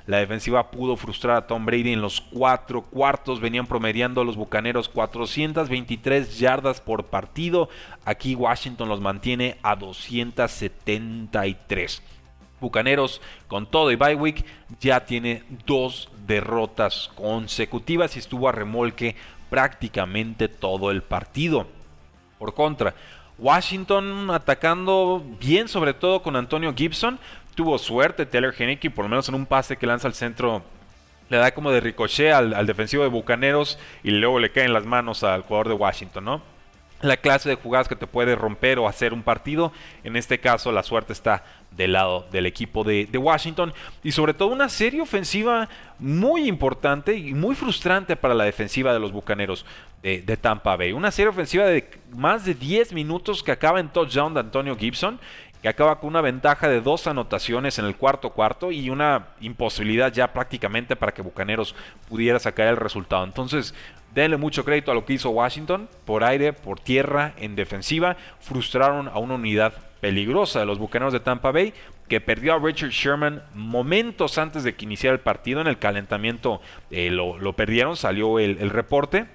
la 0.06 0.18
defensiva 0.18 0.70
pudo 0.70 0.96
frustrar 0.96 1.36
a 1.36 1.46
Tom 1.46 1.64
Brady 1.64 1.92
en 1.92 2.02
los 2.02 2.20
cuatro 2.20 2.82
cuartos. 2.82 3.40
Venían 3.40 3.66
promediando 3.66 4.24
los 4.24 4.36
bucaneros 4.36 4.88
423 4.88 6.38
yardas 6.38 6.80
por 6.80 7.04
partido. 7.04 7.68
Aquí 8.04 8.34
Washington 8.34 8.88
los 8.88 9.00
mantiene 9.00 9.58
a 9.62 9.76
273. 9.76 12.02
Bucaneros 12.60 13.20
con 13.48 13.66
todo 13.66 13.92
y 13.92 13.96
bye 13.96 14.14
week 14.14 14.44
ya 14.80 15.04
tiene 15.04 15.42
dos 15.66 16.08
derrotas 16.26 17.10
consecutivas 17.14 18.16
y 18.16 18.20
estuvo 18.20 18.48
a 18.48 18.52
remolque 18.52 19.16
prácticamente 19.50 20.48
todo 20.48 20.90
el 20.90 21.02
partido. 21.02 21.66
Por 22.38 22.54
contra, 22.54 22.94
Washington 23.38 24.30
atacando 24.30 25.24
bien 25.40 25.68
sobre 25.68 25.94
todo 25.94 26.22
con 26.22 26.36
Antonio 26.36 26.74
Gibson, 26.74 27.18
tuvo 27.54 27.78
suerte 27.78 28.26
Taylor 28.26 28.54
Henneke, 28.56 28.90
por 28.90 29.04
lo 29.04 29.08
menos 29.08 29.28
en 29.28 29.34
un 29.34 29.46
pase 29.46 29.76
que 29.76 29.86
lanza 29.86 30.08
al 30.08 30.14
centro, 30.14 30.62
le 31.28 31.36
da 31.38 31.52
como 31.52 31.70
de 31.70 31.80
ricochet 31.80 32.32
al, 32.32 32.66
defensivo 32.66 33.02
de 33.02 33.08
Bucaneros 33.08 33.78
y 34.02 34.10
luego 34.10 34.38
le 34.38 34.52
cae 34.52 34.64
en 34.64 34.72
las 34.72 34.84
manos 34.84 35.24
al 35.24 35.42
jugador 35.42 35.68
de 35.68 35.74
Washington, 35.74 36.24
¿no? 36.24 36.42
La 37.00 37.16
clase 37.16 37.48
de 37.48 37.56
jugadas 37.56 37.88
que 37.88 37.96
te 37.96 38.06
puede 38.06 38.36
romper 38.36 38.78
o 38.78 38.86
hacer 38.86 39.12
un 39.12 39.24
partido, 39.24 39.72
en 40.04 40.14
este 40.14 40.38
caso 40.38 40.70
la 40.70 40.84
suerte 40.84 41.12
está 41.12 41.42
del 41.72 41.94
lado 41.94 42.26
del 42.30 42.46
equipo 42.46 42.84
de, 42.84 43.08
Washington 43.12 43.72
y 44.04 44.12
sobre 44.12 44.34
todo 44.34 44.50
una 44.50 44.68
serie 44.68 45.00
ofensiva 45.00 45.68
muy 45.98 46.46
importante 46.46 47.14
y 47.14 47.34
muy 47.34 47.56
frustrante 47.56 48.14
para 48.14 48.34
la 48.34 48.44
defensiva 48.44 48.92
de 48.92 49.00
los 49.00 49.10
Bucaneros 49.10 49.66
de, 50.02 50.22
de, 50.22 50.36
Tampa 50.36 50.76
Bay. 50.76 50.92
Una 50.92 51.10
serie 51.10 51.30
ofensiva 51.30 51.64
de 51.64 51.90
más 52.14 52.44
de 52.44 52.54
10 52.54 52.92
minutos 52.92 53.42
que 53.42 53.52
acaba 53.52 53.80
en 53.80 53.88
touchdown 53.88 54.34
de 54.34 54.40
Antonio 54.40 54.76
Gibson 54.76 55.18
que 55.62 55.68
acaba 55.68 56.00
con 56.00 56.10
una 56.10 56.20
ventaja 56.20 56.68
de 56.68 56.80
dos 56.80 57.06
anotaciones 57.06 57.78
en 57.78 57.84
el 57.84 57.96
cuarto 57.96 58.30
cuarto 58.30 58.72
y 58.72 58.90
una 58.90 59.28
imposibilidad 59.40 60.12
ya 60.12 60.32
prácticamente 60.32 60.96
para 60.96 61.12
que 61.12 61.22
Bucaneros 61.22 61.76
pudiera 62.08 62.40
sacar 62.40 62.66
el 62.66 62.76
resultado. 62.76 63.24
Entonces, 63.24 63.72
denle 64.12 64.36
mucho 64.36 64.64
crédito 64.64 64.90
a 64.90 64.94
lo 64.94 65.04
que 65.04 65.14
hizo 65.14 65.30
Washington, 65.30 65.88
por 66.04 66.24
aire, 66.24 66.52
por 66.52 66.80
tierra, 66.80 67.32
en 67.38 67.54
defensiva, 67.54 68.16
frustraron 68.40 69.06
a 69.06 69.18
una 69.18 69.34
unidad 69.34 69.72
peligrosa 70.00 70.58
de 70.58 70.66
los 70.66 70.80
Bucaneros 70.80 71.12
de 71.12 71.20
Tampa 71.20 71.52
Bay, 71.52 71.72
que 72.08 72.20
perdió 72.20 72.54
a 72.54 72.58
Richard 72.58 72.90
Sherman 72.90 73.42
momentos 73.54 74.36
antes 74.38 74.64
de 74.64 74.74
que 74.74 74.84
iniciara 74.84 75.14
el 75.14 75.20
partido. 75.20 75.60
En 75.60 75.68
el 75.68 75.78
calentamiento 75.78 76.60
eh, 76.90 77.08
lo, 77.10 77.52
perdieron, 77.52 77.96
salió 77.96 78.40
el 78.40 78.68
reporte. 78.68 79.26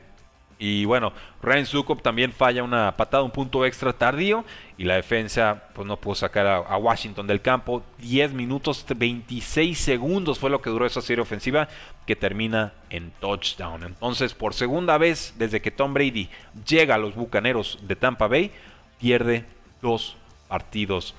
Y 0.59 0.85
bueno, 0.85 1.13
Ryan 1.41 1.65
Sukop 1.65 2.01
también 2.01 2.31
falla 2.31 2.63
una 2.63 2.97
patada, 2.97 3.23
un 3.23 3.31
punto 3.31 3.65
extra 3.65 3.93
tardío. 3.93 4.43
Y 4.77 4.85
la 4.85 4.95
defensa 4.95 5.63
pues 5.73 5.87
no 5.87 5.97
pudo 5.97 6.15
sacar 6.15 6.47
a, 6.47 6.77
Washington 6.77 7.27
del 7.27 7.41
campo. 7.41 7.83
10 7.99 8.33
minutos, 8.33 8.85
26 8.95 9.77
segundos 9.77 10.39
fue 10.39 10.49
lo 10.49 10.61
que 10.61 10.69
duró 10.69 10.85
esa 10.85 11.01
serie 11.01 11.21
ofensiva 11.21 11.67
que 12.05 12.15
termina 12.15 12.73
en 12.89 13.11
touchdown. 13.19 13.83
Entonces, 13.83 14.33
por 14.33 14.53
segunda 14.53 14.97
vez 14.97 15.35
desde 15.37 15.61
que 15.61 15.71
Tom 15.71 15.93
Brady 15.93 16.29
llega 16.65 16.95
a 16.95 16.99
los 16.99 17.15
Bucaneros 17.15 17.79
de 17.81 17.95
Tampa 17.95 18.27
Bay, 18.27 18.51
pierde 18.99 19.45
dos 19.81 20.17
partidos 20.47 21.13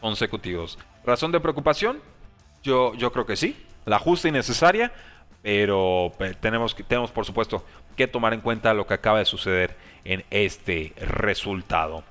consecutivos. 0.00 0.78
¿Razón 1.04 1.32
de 1.32 1.40
preocupación? 1.40 2.00
Yo, 2.62 2.94
yo 2.94 3.12
creo 3.12 3.26
que 3.26 3.36
sí. 3.36 3.56
La 3.86 3.98
justa 3.98 4.28
y 4.28 4.32
necesaria. 4.32 4.92
Pero 5.42 6.12
tenemos, 6.40 6.74
tenemos, 6.88 7.10
por 7.10 7.24
supuesto, 7.24 7.64
que 7.98 8.08
tomar 8.08 8.32
en 8.32 8.40
cuenta 8.40 8.72
lo 8.72 8.86
que 8.86 8.94
acaba 8.94 9.18
de 9.18 9.26
suceder 9.26 9.76
en 10.04 10.24
este 10.30 10.94
resultado. 10.96 12.04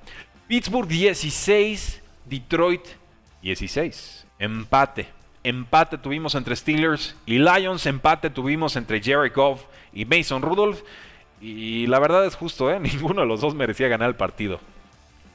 Pittsburgh 0.46 0.86
16, 0.86 2.00
Detroit 2.26 2.82
16. 3.42 4.26
Empate. 4.38 5.08
Empate 5.42 5.98
tuvimos 5.98 6.34
entre 6.34 6.54
Steelers 6.54 7.16
y 7.26 7.38
Lions. 7.38 7.86
Empate 7.86 8.30
tuvimos 8.30 8.76
entre 8.76 9.02
Jerry 9.02 9.30
Goff 9.30 9.64
y 9.92 10.04
Mason 10.04 10.42
Rudolph. 10.42 10.80
Y 11.40 11.86
la 11.86 11.98
verdad 11.98 12.26
es 12.26 12.36
justo, 12.36 12.70
¿eh? 12.70 12.78
ninguno 12.80 13.22
de 13.22 13.26
los 13.26 13.40
dos 13.40 13.54
merecía 13.54 13.88
ganar 13.88 14.08
el 14.08 14.16
partido. 14.16 14.60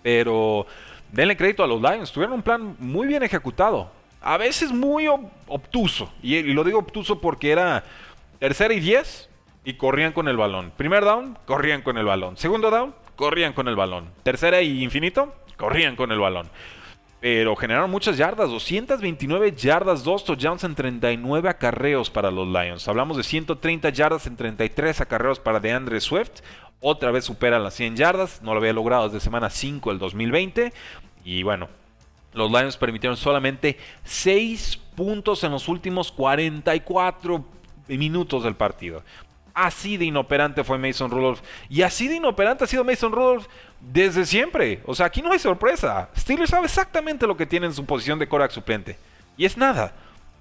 Pero 0.01 0.67
denle 1.11 1.35
crédito 1.35 1.63
a 1.63 1.67
los 1.67 1.81
Lions. 1.81 2.11
Tuvieron 2.11 2.35
un 2.35 2.43
plan 2.43 2.75
muy 2.79 3.07
bien 3.07 3.23
ejecutado. 3.23 3.91
A 4.21 4.37
veces 4.37 4.71
muy 4.71 5.07
obtuso. 5.47 6.13
Y, 6.21 6.41
lo 6.43 6.63
digo 6.63 6.79
obtuso 6.79 7.19
porque 7.19 7.51
era 7.51 7.83
tercera 8.39 8.73
y 8.73 8.79
diez 8.79 9.29
y 9.65 9.73
corrían 9.73 10.13
con 10.13 10.27
el 10.27 10.37
balón. 10.37 10.71
Primer 10.75 11.03
down, 11.03 11.37
corrían 11.45 11.81
con 11.81 11.97
el 11.97 12.05
balón. 12.05 12.37
Segundo 12.37 12.69
down, 12.69 12.93
corrían 13.15 13.53
con 13.53 13.67
el 13.67 13.75
balón. 13.75 14.09
Tercera 14.23 14.61
y 14.61 14.83
infinito, 14.83 15.33
corrían 15.57 15.95
con 15.95 16.11
el 16.11 16.19
balón. 16.19 16.49
Pero 17.19 17.55
generaron 17.55 17.89
muchas 17.89 18.17
yardas, 18.17 18.49
229 18.49 19.53
yardas, 19.53 20.03
2 20.03 20.25
touchdowns 20.25 20.65
en 20.65 20.75
39 20.75 21.47
acarreos 21.47 22.09
para 22.09 22.29
los 22.29 22.49
Lions. 22.49 22.85
Hablamos 22.89 23.15
de 23.15 23.23
130 23.23 23.89
yardas 23.91 24.27
en 24.27 24.35
33 24.35 24.99
acarreos 24.99 25.39
para 25.39 25.61
DeAndre 25.61 26.01
Swift. 26.01 26.41
Otra 26.81 27.11
vez 27.11 27.23
supera 27.23 27.59
las 27.59 27.75
100 27.75 27.95
yardas, 27.95 28.41
no 28.41 28.51
lo 28.51 28.59
había 28.59 28.73
logrado 28.73 29.07
desde 29.07 29.21
semana 29.21 29.49
5 29.49 29.91
del 29.91 29.99
2020. 29.99 30.73
Y 31.23 31.43
bueno, 31.43 31.69
los 32.33 32.51
Lions 32.51 32.75
permitieron 32.75 33.15
solamente 33.15 33.77
6 34.03 34.81
puntos 34.93 35.45
en 35.45 35.51
los 35.51 35.69
últimos 35.69 36.11
44 36.11 37.45
minutos 37.87 38.43
del 38.43 38.55
partido. 38.55 39.01
Así 39.53 39.97
de 39.97 40.05
inoperante 40.05 40.63
fue 40.63 40.77
Mason 40.77 41.11
Rudolph. 41.11 41.41
Y 41.69 41.83
así 41.83 42.07
de 42.07 42.15
inoperante 42.15 42.63
ha 42.63 42.67
sido 42.67 42.83
Mason 42.83 43.11
Rudolph 43.11 43.45
desde 43.79 44.25
siempre. 44.25 44.81
O 44.85 44.95
sea, 44.95 45.05
aquí 45.05 45.21
no 45.21 45.31
hay 45.31 45.39
sorpresa. 45.39 46.09
Steelers 46.17 46.49
sabe 46.49 46.65
exactamente 46.65 47.27
lo 47.27 47.37
que 47.37 47.45
tiene 47.45 47.67
en 47.67 47.73
su 47.73 47.85
posición 47.85 48.17
de 48.17 48.27
Korak 48.27 48.51
suplente. 48.51 48.97
Y 49.37 49.45
es 49.45 49.57
nada. 49.57 49.93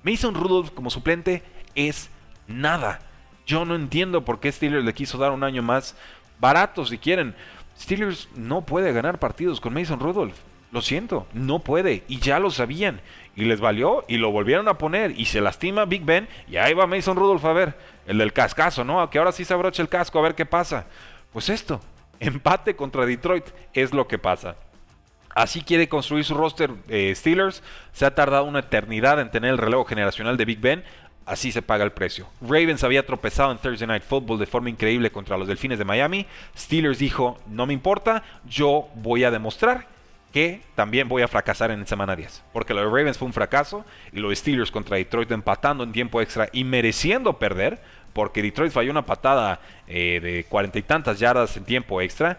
Mason 0.03 0.35
Rudolph 0.35 0.71
como 0.71 0.91
suplente 0.91 1.43
es 1.75 2.09
nada. 2.47 3.01
Yo 3.47 3.65
no 3.65 3.75
entiendo 3.75 4.25
por 4.25 4.41
qué 4.41 4.51
Steelers 4.51 4.85
le 4.85 4.95
quiso 4.95 5.19
dar 5.19 5.33
un 5.33 5.45
año 5.45 5.63
más 5.63 5.95
barato 6.41 6.87
si 6.87 6.97
quieren. 6.97 7.35
Steelers 7.79 8.29
no 8.35 8.63
puede 8.63 8.93
ganar 8.93 9.19
partidos 9.19 9.61
con 9.61 9.75
Mason 9.75 10.01
Rudolph. 10.01 10.37
Lo 10.73 10.81
siento, 10.81 11.27
no 11.35 11.59
puede. 11.59 12.03
Y 12.09 12.19
ya 12.19 12.39
lo 12.39 12.51
sabían. 12.51 13.03
Y 13.37 13.45
les 13.45 13.61
valió 13.61 14.05
y 14.09 14.17
lo 14.17 14.31
volvieron 14.33 14.69
a 14.69 14.79
poner. 14.79 15.13
Y 15.21 15.27
se 15.27 15.43
lastima 15.43 15.85
Big 15.85 16.03
Ben. 16.03 16.27
Y 16.49 16.57
ahí 16.57 16.73
va 16.73 16.87
Mason 16.87 17.15
Rudolph 17.15 17.45
a 17.45 17.53
ver. 17.53 17.75
El 18.07 18.19
del 18.19 18.33
cascazo, 18.33 18.83
¿no? 18.83 19.09
Que 19.11 19.19
ahora 19.19 19.33
sí 19.33 19.45
se 19.45 19.53
abrocha 19.53 19.83
el 19.83 19.91
casco 19.91 20.19
a 20.19 20.23
ver 20.23 20.35
qué 20.35 20.47
pasa. 20.47 20.87
Pues 21.31 21.51
esto, 21.51 21.81
empate 22.21 22.75
contra 22.75 23.05
Detroit 23.05 23.45
es 23.75 23.93
lo 23.93 24.09
que 24.09 24.19
pasa. 24.19 24.57
Así 25.35 25.61
quiere 25.61 25.91
construir 25.91 26.25
su 26.25 26.35
roster 26.35 26.71
eh, 26.89 27.13
Steelers. 27.15 27.63
Se 27.93 28.07
ha 28.07 28.15
tardado 28.15 28.45
una 28.45 28.61
eternidad 28.61 29.21
en 29.21 29.31
tener 29.31 29.51
el 29.51 29.59
relevo 29.59 29.85
generacional 29.85 30.39
de 30.39 30.47
Big 30.47 30.61
Ben. 30.61 30.85
así 31.27 31.53
se 31.53 31.61
paga 31.61 31.85
el 31.85 31.93
precio. 31.93 32.27
Ravens 32.41 32.83
había 32.83 33.05
tropezado 33.05 33.53
en 33.53 33.59
Thursday 33.59 33.87
Night 33.87 34.05
Football 34.05 34.39
de 34.39 34.47
forma 34.47 34.71
increíble 34.71 35.13
contra 35.13 35.37
los 35.37 35.49
Delfines 35.49 35.79
de 35.79 35.85
Miami. 35.85 36.27
Steelers 36.57 36.99
dijo, 36.99 37.39
no 37.47 37.67
me 37.67 37.75
importa, 37.75 38.23
yo 38.47 38.89
voy 38.95 39.25
a 39.25 39.31
demostrar 39.31 39.92
que 40.33 40.63
también 40.75 41.09
voy 41.09 41.23
a 41.23 41.29
fracasar 41.29 41.71
en 41.71 41.87
semana 41.87 42.17
10. 42.17 42.43
Porque 42.53 42.75
lo 42.75 42.81
de 42.81 42.87
Ravens 42.87 43.19
fue 43.19 43.27
un 43.27 43.33
fracaso 43.33 43.85
y 44.13 44.19
lo 44.19 44.31
de 44.31 44.37
Steelers 44.37 44.71
contra 44.71 44.97
Detroit 44.97 45.31
empatando 45.31 45.85
en 45.85 45.93
tiempo 45.93 46.21
extra 46.21 46.49
y 46.53 46.65
mereciendo 46.65 47.39
perder, 47.39 47.81
porque 48.13 48.43
Detroit 48.43 48.73
falló 48.73 48.91
una 48.91 49.07
patada 49.07 49.61
eh, 49.87 50.21
de 50.23 50.45
cuarenta 50.45 50.79
y 50.79 50.83
tantas 50.83 51.19
yardas 51.19 51.57
en 51.57 51.65
tiempo 51.65 52.01
extra. 52.01 52.39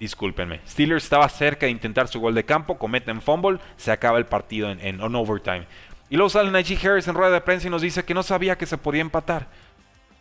Discúlpenme. 0.00 0.60
Steelers 0.66 1.04
estaba 1.04 1.28
cerca 1.28 1.66
de 1.66 1.72
intentar 1.72 2.08
su 2.08 2.18
gol 2.18 2.34
de 2.34 2.44
campo, 2.44 2.78
cometen 2.78 3.20
fumble, 3.20 3.58
se 3.76 3.92
acaba 3.92 4.18
el 4.18 4.26
partido 4.26 4.70
en, 4.70 4.80
en 4.80 5.00
overtime. 5.00 5.66
Y 6.10 6.16
luego 6.16 6.30
sale 6.30 6.50
Najee 6.50 6.78
Harris 6.86 7.08
en 7.08 7.14
rueda 7.14 7.32
de 7.32 7.40
prensa 7.40 7.66
y 7.66 7.70
nos 7.70 7.82
dice 7.82 8.04
que 8.04 8.14
no 8.14 8.22
sabía 8.22 8.56
que 8.56 8.66
se 8.66 8.78
podía 8.78 9.00
empatar. 9.00 9.46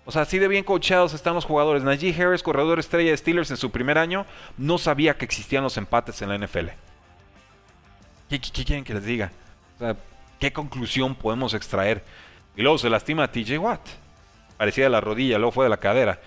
O 0.05 0.11
sea, 0.11 0.23
así 0.23 0.37
de 0.37 0.47
bien 0.47 0.63
coachados 0.63 1.13
están 1.13 1.33
los 1.33 1.45
jugadores. 1.45 1.83
Najee 1.83 2.13
Harris, 2.21 2.43
corredor 2.43 2.79
estrella 2.79 3.11
de 3.11 3.17
Steelers 3.17 3.51
en 3.51 3.57
su 3.57 3.71
primer 3.71 3.97
año, 3.97 4.25
no 4.57 4.77
sabía 4.77 5.15
que 5.17 5.25
existían 5.25 5.63
los 5.63 5.77
empates 5.77 6.21
en 6.21 6.29
la 6.29 6.37
NFL. 6.37 6.69
¿Qué, 8.39 8.63
quieren 8.65 8.83
que 8.83 8.93
les 8.93 9.05
diga? 9.05 9.31
O 9.75 9.79
sea, 9.79 9.95
¿qué 10.39 10.51
conclusión 10.51 11.13
podemos 11.13 11.53
extraer? 11.53 12.03
Y 12.55 12.61
luego 12.61 12.77
se 12.77 12.89
lastima 12.89 13.23
a 13.23 13.31
TJ 13.31 13.57
Watt. 13.59 13.81
Parecía 14.57 14.85
de 14.85 14.89
la 14.89 15.01
rodilla, 15.01 15.37
luego 15.37 15.51
fue 15.51 15.65
de 15.65 15.69
la 15.69 15.77
cadera. 15.77 16.19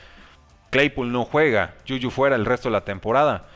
Claypool 0.70 1.10
no 1.10 1.24
juega, 1.24 1.74
Juju 1.88 2.10
fuera 2.10 2.36
el 2.36 2.44
resto 2.44 2.68
de 2.68 2.74
la 2.74 2.84
temporada. 2.84 3.46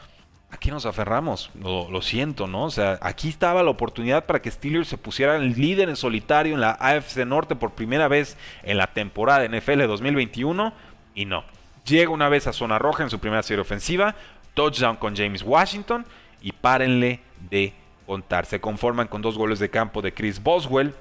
Aquí 0.51 0.71
nos 0.71 0.85
aferramos, 0.85 1.51
lo, 1.55 2.03
siento, 2.03 2.49
¿no? 2.49 2.65
O 2.65 2.71
sea, 2.71 2.99
aquí 3.03 3.29
estaba 3.29 3.63
la 3.63 3.71
oportunidad 3.71 4.27
para 4.27 4.43
que 4.43 4.51
Steelers 4.51 4.89
se 4.89 4.99
pusiera 4.99 5.37
el 5.37 5.53
líder 5.53 5.89
en 5.89 5.95
solitario 5.95 6.55
en 6.55 6.61
la 6.61 6.73
AFC 6.73 7.19
Norte 7.19 7.55
por 7.55 7.73
primera 7.73 8.09
vez 8.09 8.37
en 8.65 8.79
la 8.79 8.89
temporada 8.89 9.47
NFL 9.47 9.87
2021 9.87 10.73
y 11.15 11.25
no. 11.25 11.45
Llega 11.85 12.11
una 12.11 12.29
vez 12.29 12.49
a 12.49 12.53
zona 12.53 12.81
roja 12.81 13.05
en 13.05 13.11
su 13.11 13.21
primera 13.21 13.45
serie 13.45 13.63
ofensiva, 13.63 14.17
touchdown 14.55 14.97
con 14.97 15.15
James 15.15 15.43
Washington 15.45 16.05
y 16.43 16.51
párenle 16.51 17.21
de 17.49 17.73
contar. 18.11 18.45
Se 18.45 18.61
conforman 18.61 19.07
con 19.07 19.23
dos 19.23 19.39
goles 19.39 19.61
de 19.61 19.71
campo 19.71 20.03
de 20.03 20.13
Chris 20.13 20.43
Boswell. 20.43 20.93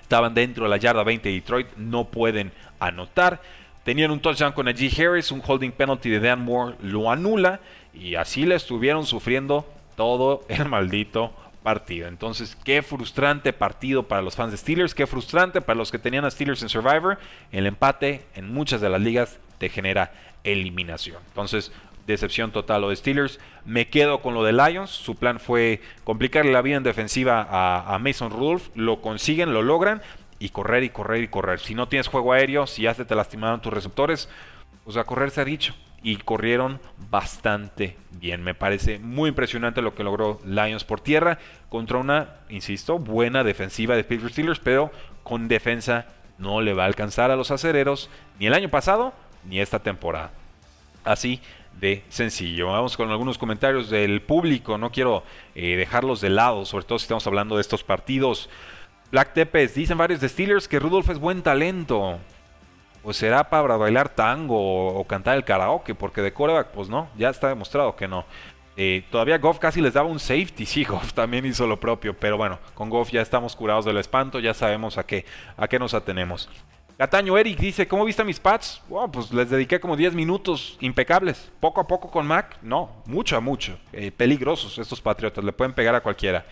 Estaban 0.00 0.32
dentro 0.32 0.64
de 0.64 0.70
la 0.70 0.78
yarda 0.78 1.04
20 1.04 1.28
de 1.28 1.34
Detroit, 1.34 1.66
no 1.76 2.06
pueden 2.06 2.50
anotar. 2.80 3.42
Tenían 3.84 4.10
un 4.10 4.20
touchdown 4.20 4.52
con 4.52 4.64
Najee 4.64 4.90
Harris, 4.90 5.30
un 5.30 5.42
holding 5.46 5.70
penalty 5.70 6.08
de 6.08 6.18
Dan 6.18 6.42
Moore 6.42 6.76
lo 6.80 7.10
anula 7.10 7.60
y 7.92 8.14
así 8.14 8.46
le 8.46 8.54
estuvieron 8.54 9.04
sufriendo 9.04 9.70
todo 9.96 10.46
el 10.48 10.64
maldito 10.70 11.30
partido. 11.62 12.08
Entonces, 12.08 12.56
qué 12.64 12.80
frustrante 12.80 13.52
partido 13.52 14.04
para 14.04 14.22
los 14.22 14.34
fans 14.34 14.52
de 14.52 14.56
Steelers, 14.56 14.94
qué 14.94 15.06
frustrante 15.06 15.60
para 15.60 15.76
los 15.76 15.92
que 15.92 15.98
tenían 15.98 16.24
a 16.24 16.30
Steelers 16.30 16.62
en 16.62 16.70
Survivor. 16.70 17.18
El 17.52 17.66
empate 17.66 18.24
en 18.34 18.50
muchas 18.50 18.80
de 18.80 18.88
las 18.88 19.02
ligas 19.02 19.38
te 19.58 19.68
genera 19.68 20.10
eliminación. 20.42 21.18
Entonces, 21.28 21.70
decepción 22.06 22.52
total 22.52 22.82
lo 22.82 22.90
de 22.90 22.96
Steelers. 22.96 23.40
Me 23.64 23.88
quedo 23.88 24.20
con 24.20 24.34
lo 24.34 24.44
de 24.44 24.52
Lions. 24.52 24.90
Su 24.90 25.16
plan 25.16 25.40
fue 25.40 25.80
complicarle 26.04 26.52
la 26.52 26.62
vida 26.62 26.76
en 26.76 26.82
defensiva 26.82 27.46
a, 27.50 27.98
Mason 27.98 28.30
Rudolph. 28.30 28.68
Lo 28.74 29.00
consiguen, 29.00 29.52
lo 29.52 29.62
logran 29.62 30.02
y 30.38 30.50
correr 30.50 30.84
y 30.84 30.90
correr 30.90 31.22
y 31.22 31.28
correr. 31.28 31.60
Si 31.60 31.74
no 31.74 31.88
tienes 31.88 32.08
juego 32.08 32.32
aéreo, 32.32 32.66
si 32.66 32.82
ya 32.82 32.94
te 32.94 33.14
lastimaron 33.14 33.60
tus 33.60 33.72
receptores, 33.72 34.28
pues 34.84 34.96
a 34.96 35.04
correr 35.04 35.30
se 35.30 35.40
ha 35.40 35.44
dicho. 35.44 35.74
Y 36.02 36.16
corrieron 36.16 36.80
bastante 37.10 37.96
bien. 38.12 38.42
Me 38.42 38.54
parece 38.54 38.98
muy 38.98 39.30
impresionante 39.30 39.82
lo 39.82 39.94
que 39.94 40.04
logró 40.04 40.40
Lions 40.44 40.84
por 40.84 41.00
tierra 41.00 41.38
contra 41.68 41.98
una, 41.98 42.36
insisto, 42.48 42.98
buena 42.98 43.42
defensiva 43.42 43.96
de 43.96 44.04
Pittsburgh 44.04 44.32
Steelers, 44.32 44.60
pero 44.60 44.92
con 45.24 45.48
defensa 45.48 46.06
no 46.38 46.60
le 46.60 46.74
va 46.74 46.84
a 46.84 46.86
alcanzar 46.86 47.30
a 47.30 47.36
los 47.36 47.50
acereros 47.50 48.08
ni 48.38 48.46
el 48.46 48.54
año 48.54 48.68
pasado 48.68 49.14
ni 49.44 49.58
esta 49.58 49.80
temporada. 49.80 50.30
Así 51.04 51.40
de 51.80 52.02
sencillo. 52.08 52.68
Vamos 52.68 52.96
con 52.96 53.10
algunos 53.10 53.38
comentarios 53.38 53.90
del 53.90 54.22
público. 54.22 54.78
No 54.78 54.90
quiero 54.90 55.22
eh, 55.54 55.76
dejarlos 55.76 56.20
de 56.20 56.30
lado, 56.30 56.64
sobre 56.64 56.84
todo 56.84 56.98
si 56.98 57.04
estamos 57.04 57.26
hablando 57.26 57.56
de 57.56 57.60
estos 57.60 57.84
partidos 57.84 58.48
Black 59.10 59.34
Tepes, 59.34 59.74
dicen 59.74 59.96
varios 59.96 60.20
de 60.20 60.28
Steelers 60.28 60.66
que 60.66 60.80
Rudolph 60.80 61.08
es 61.10 61.18
buen 61.18 61.42
talento. 61.42 62.18
Pues 63.02 63.16
será 63.16 63.48
para 63.48 63.76
bailar 63.76 64.08
tango 64.08 64.88
o, 64.88 65.04
cantar 65.04 65.36
el 65.36 65.44
karaoke, 65.44 65.94
porque 65.94 66.22
de 66.22 66.32
coreback, 66.32 66.68
pues 66.68 66.88
no, 66.88 67.08
ya 67.16 67.30
está 67.30 67.48
demostrado 67.48 67.94
que 67.94 68.08
no. 68.08 68.24
Eh, 68.76 69.04
todavía 69.10 69.38
Goff 69.38 69.58
casi 69.58 69.80
les 69.80 69.94
daba 69.94 70.08
un 70.08 70.18
safety, 70.18 70.66
sí, 70.66 70.84
Goff 70.84 71.12
también 71.12 71.46
hizo 71.46 71.68
lo 71.68 71.78
propio, 71.78 72.14
pero 72.18 72.36
bueno, 72.36 72.58
con 72.74 72.90
Goff 72.90 73.10
ya 73.10 73.22
estamos 73.22 73.54
curados 73.54 73.84
del 73.84 73.96
espanto, 73.96 74.40
ya 74.40 74.54
sabemos 74.54 74.98
a 74.98 75.06
qué, 75.06 75.24
a 75.56 75.68
qué 75.68 75.78
nos 75.78 75.94
atenemos. 75.94 76.48
Cataño 76.98 77.36
Eric 77.36 77.58
dice, 77.58 77.86
¿cómo 77.86 78.06
viste 78.06 78.24
mis 78.24 78.40
pads? 78.40 78.80
pues 79.12 79.30
les 79.30 79.50
dediqué 79.50 79.78
como 79.78 79.96
10 79.96 80.14
minutos 80.14 80.78
impecables. 80.80 81.50
Poco 81.60 81.82
a 81.82 81.86
poco 81.86 82.10
con 82.10 82.26
Mac, 82.26 82.56
no, 82.62 82.90
mucho 83.04 83.36
a 83.36 83.40
mucho. 83.40 83.78
Eh, 83.92 84.10
peligrosos 84.10 84.78
estos 84.78 85.02
Patriotas, 85.02 85.44
le 85.44 85.52
pueden 85.52 85.74
pegar 85.74 85.94
a 85.94 86.00
cualquiera. 86.00 86.46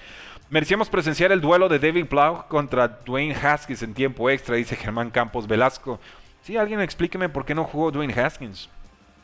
Merecíamos 0.51 0.91
presenciar 0.91 1.33
el 1.33 1.41
duelo 1.41 1.71
de 1.71 1.79
David 1.79 2.07
Blau 2.11 2.47
contra 2.49 2.89
Dwayne 2.89 3.35
Haskins 3.35 3.83
en 3.83 3.95
tiempo 3.95 4.29
extra, 4.29 4.57
dice 4.57 4.77
Germán 4.77 5.11
Campos 5.11 5.47
Velasco. 5.47 5.99
Sí, 6.43 6.59
alguien 6.59 6.83
explíqueme 6.83 7.31
por 7.31 7.47
qué 7.47 7.55
no 7.55 7.65
jugó 7.65 7.91
Dwayne 7.91 8.13
Haskins. 8.13 8.69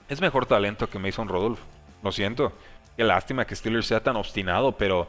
Es 0.08 0.22
mejor 0.22 0.46
talento 0.46 0.88
que 0.88 0.98
Mason 0.98 1.28
Rodolfo. 1.28 1.62
Lo 2.02 2.12
siento. 2.12 2.50
Qué 2.96 3.04
lástima 3.04 3.44
que 3.44 3.54
Steelers 3.54 3.86
sea 3.86 4.02
tan 4.02 4.16
obstinado, 4.16 4.72
pero 4.72 5.06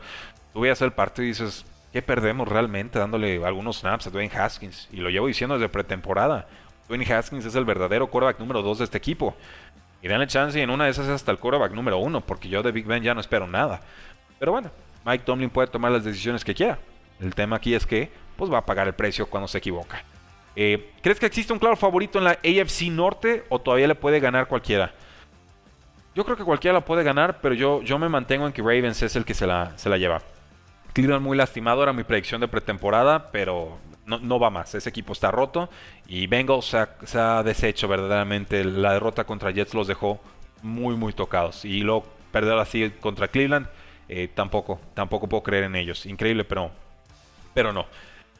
tú 0.52 0.60
veas 0.60 0.82
el 0.82 0.92
partido 0.92 1.24
y 1.24 1.30
dices, 1.30 1.66
¿qué 1.92 2.02
perdemos 2.02 2.48
realmente 2.48 3.00
dándole 3.00 3.44
algunos 3.46 3.80
snaps 3.80 4.08
a 4.08 4.10
Dwayne 4.10 4.34
Haskins? 4.36 4.88
Y 4.92 4.98
lo 4.98 5.10
llevo 5.10 5.28
diciendo 5.28 5.56
desde 5.56 5.70
pretemporada. 5.70 6.48
Dwayne 6.88 7.12
Haskins 7.14 7.46
es 7.46 7.56
el 7.56 7.66
verdadero 7.66 8.08
quarterback 8.08 8.40
número 8.40 8.62
2 8.62 8.80
de 8.80 8.84
este 8.86 8.98
equipo. 8.98 9.36
Y 10.02 10.08
danle 10.08 10.28
chance 10.28 10.58
y 10.58 10.62
en 10.62 10.70
una 10.70 10.86
de 10.86 10.92
esas 10.92 11.08
hasta 11.08 11.32
el 11.32 11.38
quarterback 11.38 11.74
número 11.74 11.98
1, 12.00 12.22
porque 12.22 12.50
yo 12.50 12.64
de 12.64 12.72
Big 12.72 12.86
Ben 12.86 13.04
ya 13.04 13.14
no 13.14 13.22
espero 13.22 13.46
nada. 13.46 13.82
Pero 14.40 14.52
bueno, 14.52 14.72
Mike 15.06 15.24
Tomlin 15.26 15.50
puede 15.50 15.68
tomar 15.68 15.92
las 15.92 16.04
decisiones 16.04 16.44
que 16.44 16.56
quiera. 16.56 16.80
El 17.20 17.36
tema 17.36 17.58
aquí 17.58 17.76
es 17.76 17.86
que 17.86 18.12
pues 18.36 18.52
va 18.52 18.58
a 18.58 18.66
pagar 18.66 18.88
el 18.88 18.94
precio 18.94 19.28
cuando 19.28 19.48
se 19.48 19.60
equivoca. 19.60 20.04
Eh, 20.56 20.92
¿Crees 21.02 21.20
que 21.20 21.28
existe 21.28 21.54
un 21.54 21.60
claro 21.60 21.76
favorito 21.76 22.18
en 22.18 22.26
la 22.26 22.32
AFC 22.32 22.90
Norte 22.90 23.46
o 23.50 23.60
todavía 23.60 23.88
le 23.88 23.96
puede 23.96 24.20
ganar 24.20 24.48
cualquiera? 24.48 24.92
Yo 26.14 26.26
creo 26.26 26.36
que 26.36 26.44
cualquiera 26.44 26.74
la 26.74 26.84
puede 26.84 27.04
ganar, 27.04 27.40
pero 27.42 27.56
yo, 27.56 27.82
yo 27.84 27.98
me 27.98 28.10
mantengo 28.10 28.46
en 28.46 28.52
que 28.52 28.62
Ravens 28.62 29.02
es 29.02 29.16
el 29.16 29.24
que 29.24 29.34
se 29.34 29.48
la, 29.48 29.78
se 29.78 29.88
la 29.90 29.98
lleva. 29.98 30.22
Cleveland 30.94 31.24
muy 31.24 31.38
lastimado, 31.38 31.84
era 31.84 31.94
mi 31.94 32.04
predicción 32.04 32.42
de 32.42 32.48
pretemporada, 32.48 33.32
pero 33.32 33.78
no, 34.06 34.40
va 34.40 34.50
más. 34.50 34.76
Ese 34.76 34.90
equipo 34.90 35.14
está 35.14 35.32
roto 35.32 35.70
y 36.08 36.28
Bengals 36.28 36.66
se 36.66 36.78
ha, 36.78 36.90
se 37.06 37.20
ha, 37.20 37.44
deshecho 37.44 37.88
verdaderamente. 37.88 38.64
La 38.64 38.94
derrota 38.94 39.24
contra 39.24 39.52
Jets 39.52 39.74
los 39.74 39.88
dejó 39.88 40.20
muy, 40.62 40.96
muy 40.96 41.14
tocados. 41.14 41.66
Y 41.66 41.82
luego 41.82 42.06
perder 42.32 42.58
así 42.58 42.90
contra 43.00 43.28
Cleveland 43.28 43.68
eh, 44.10 44.30
tampoco, 44.34 44.80
tampoco 44.94 45.28
puedo 45.28 45.44
creer 45.44 45.66
en 45.66 45.76
ellos. 45.76 46.06
Increíble, 46.06 46.44
pero, 46.44 46.72
pero 47.54 47.72
no. 47.72 47.86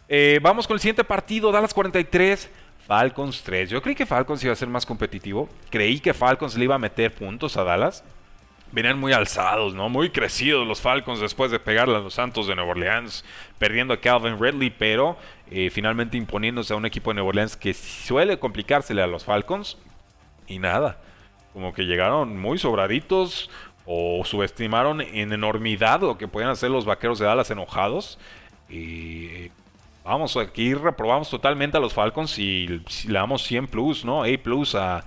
Eh, 0.10 0.40
vamos 0.42 0.68
con 0.68 0.76
el 0.76 0.82
siguiente 0.82 1.06
partido, 1.06 1.52
Dallas 1.52 1.74
43, 1.74 2.50
Falcons 2.86 3.42
3. 3.44 3.70
Yo 3.70 3.82
creí 3.82 3.96
que 3.96 4.06
Falcons 4.06 4.44
iba 4.44 4.52
a 4.52 4.58
ser 4.58 4.68
más 4.68 4.86
competitivo. 4.86 5.48
Creí 5.70 6.02
que 6.02 6.14
Falcons 6.14 6.58
le 6.58 6.66
iba 6.66 6.76
a 6.76 6.80
meter 6.80 7.14
puntos 7.14 7.56
a 7.56 7.64
Dallas. 7.64 8.04
Venían 8.72 9.00
muy 9.00 9.12
alzados, 9.12 9.74
¿no? 9.74 9.90
Muy 9.90 10.10
crecidos 10.10 10.66
los 10.66 10.80
Falcons 10.80 11.20
después 11.20 11.52
de 11.52 11.60
pegarle 11.60 11.98
a 11.98 12.00
los 12.00 12.14
Santos 12.14 12.48
de 12.48 12.56
Nueva 12.56 12.72
Orleans, 12.72 13.26
perdiendo 13.58 13.94
a 13.94 14.00
Calvin 14.00 14.40
Ridley, 14.40 14.70
pero 14.70 15.18
eh, 15.50 15.70
finalmente 15.70 16.18
imponiéndose 16.18 16.74
a 16.74 16.78
un 16.78 16.86
equipo 16.86 17.10
de 17.10 17.16
Nueva 17.16 17.30
Orleans 17.30 17.58
que 17.58 17.74
suele 17.74 18.40
complicársele 18.40 19.02
a 19.02 19.08
los 19.08 19.26
Falcons. 19.26 19.78
Y 20.48 20.60
nada, 20.60 21.02
como 21.54 21.74
que 21.74 21.84
llegaron 21.84 22.38
muy 22.40 22.58
sobraditos, 22.58 23.50
o 23.86 24.24
subestimaron 24.26 25.02
en 25.02 25.34
enormidad 25.34 26.02
lo 26.02 26.18
que 26.18 26.28
podían 26.28 26.52
hacer 26.52 26.70
los 26.70 26.86
vaqueros 26.86 27.20
de 27.20 27.26
Dallas 27.26 27.52
enojados. 27.52 28.18
Y 28.70 29.50
vamos, 30.04 30.38
aquí 30.38 30.74
reprobamos 30.74 31.30
totalmente 31.30 31.78
a 31.78 31.80
los 31.80 31.94
Falcons 31.94 32.38
y 32.40 32.68
le 32.68 33.14
damos 33.14 33.44
100 33.44 33.68
plus, 33.68 34.06
¿no? 34.06 34.24
A 34.24 34.28
plus 34.42 34.76
a, 34.76 35.04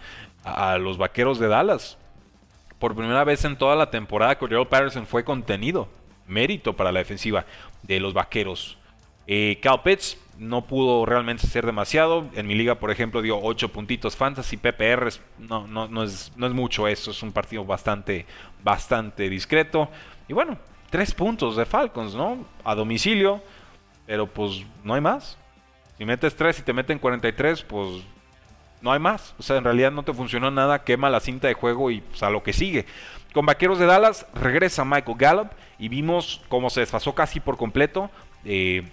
los 0.79 0.99
vaqueros 0.99 1.39
de 1.39 1.49
Dallas. 1.49 1.97
Por 2.85 2.95
primera 2.95 3.25
vez 3.25 3.43
en 3.47 3.57
toda 3.57 3.77
la 3.77 3.89
temporada, 3.89 4.37
Cordero 4.37 4.69
Patterson 4.69 5.07
fue 5.07 5.25
contenido. 5.25 5.89
Mérito 6.27 6.77
para 6.77 6.93
la 6.93 6.99
defensiva 6.99 7.47
de 7.83 7.99
los 7.99 8.13
vaqueros. 8.13 8.77
Eh, 9.27 9.59
Cal 9.63 9.81
Pitts 9.81 10.19
no 10.37 10.67
pudo 10.67 11.07
realmente 11.07 11.47
ser 11.47 11.65
demasiado. 11.65 12.29
En 12.35 12.47
mi 12.47 12.55
liga, 12.55 12.75
por 12.75 12.91
ejemplo, 12.91 13.23
dio 13.23 13.41
8 13.41 13.73
puntitos 13.73 14.17
fantasy, 14.17 14.59
PPR. 14.59 15.09
No, 15.39 15.67
no, 15.67 15.89
no, 15.89 16.03
es, 16.03 16.31
no 16.37 16.47
es 16.47 16.53
mucho 16.53 16.87
eso. 16.87 17.13
Es 17.13 17.23
un 17.23 17.33
partido 17.33 17.65
bastante, 17.65 18.27
bastante 18.63 19.31
discreto. 19.31 19.89
Y 20.29 20.35
bueno, 20.35 20.59
3 20.91 21.15
puntos 21.15 21.57
de 21.57 21.65
Falcons, 21.65 22.15
¿no? 22.15 22.45
A 22.65 22.75
domicilio. 22.75 23.43
Pero 24.05 24.27
pues 24.27 24.63
no 24.83 24.93
hay 24.93 25.01
más. 25.01 25.39
Si 25.97 26.05
metes 26.05 26.37
3 26.37 26.59
y 26.59 26.63
te 26.63 26.75
meten 26.75 26.99
43, 26.99 27.63
pues 27.63 28.05
no 28.85 28.93
hay 28.93 29.01
más. 29.01 29.35
O 29.39 29.43
sea, 29.43 29.57
en 29.57 29.65
realidad 29.65 29.91
no 29.91 30.03
te 30.03 30.13
funcionó 30.13 30.51
nada. 30.51 30.85
Quema 30.85 31.11
la 31.11 31.19
cinta 31.19 31.49
de 31.49 31.55
juego 31.55 31.91
y 31.91 32.03
pues, 32.03 32.23
a 32.23 32.31
lo 32.31 32.43
que 32.43 32.53
sigue. 32.53 32.85
Con 33.33 33.47
Vaqueros 33.47 33.79
de 33.79 33.87
Dallas 33.87 34.27
regresa 34.35 34.85
Michael 34.85 35.17
Gallup 35.19 35.49
y 35.79 35.89
vimos 35.89 36.43
cómo 36.49 36.71
se 36.71 36.81
desfasó 36.81 37.15
casi 37.15 37.41
por 37.41 37.57
completo. 37.57 38.11
Eh, 38.45 38.85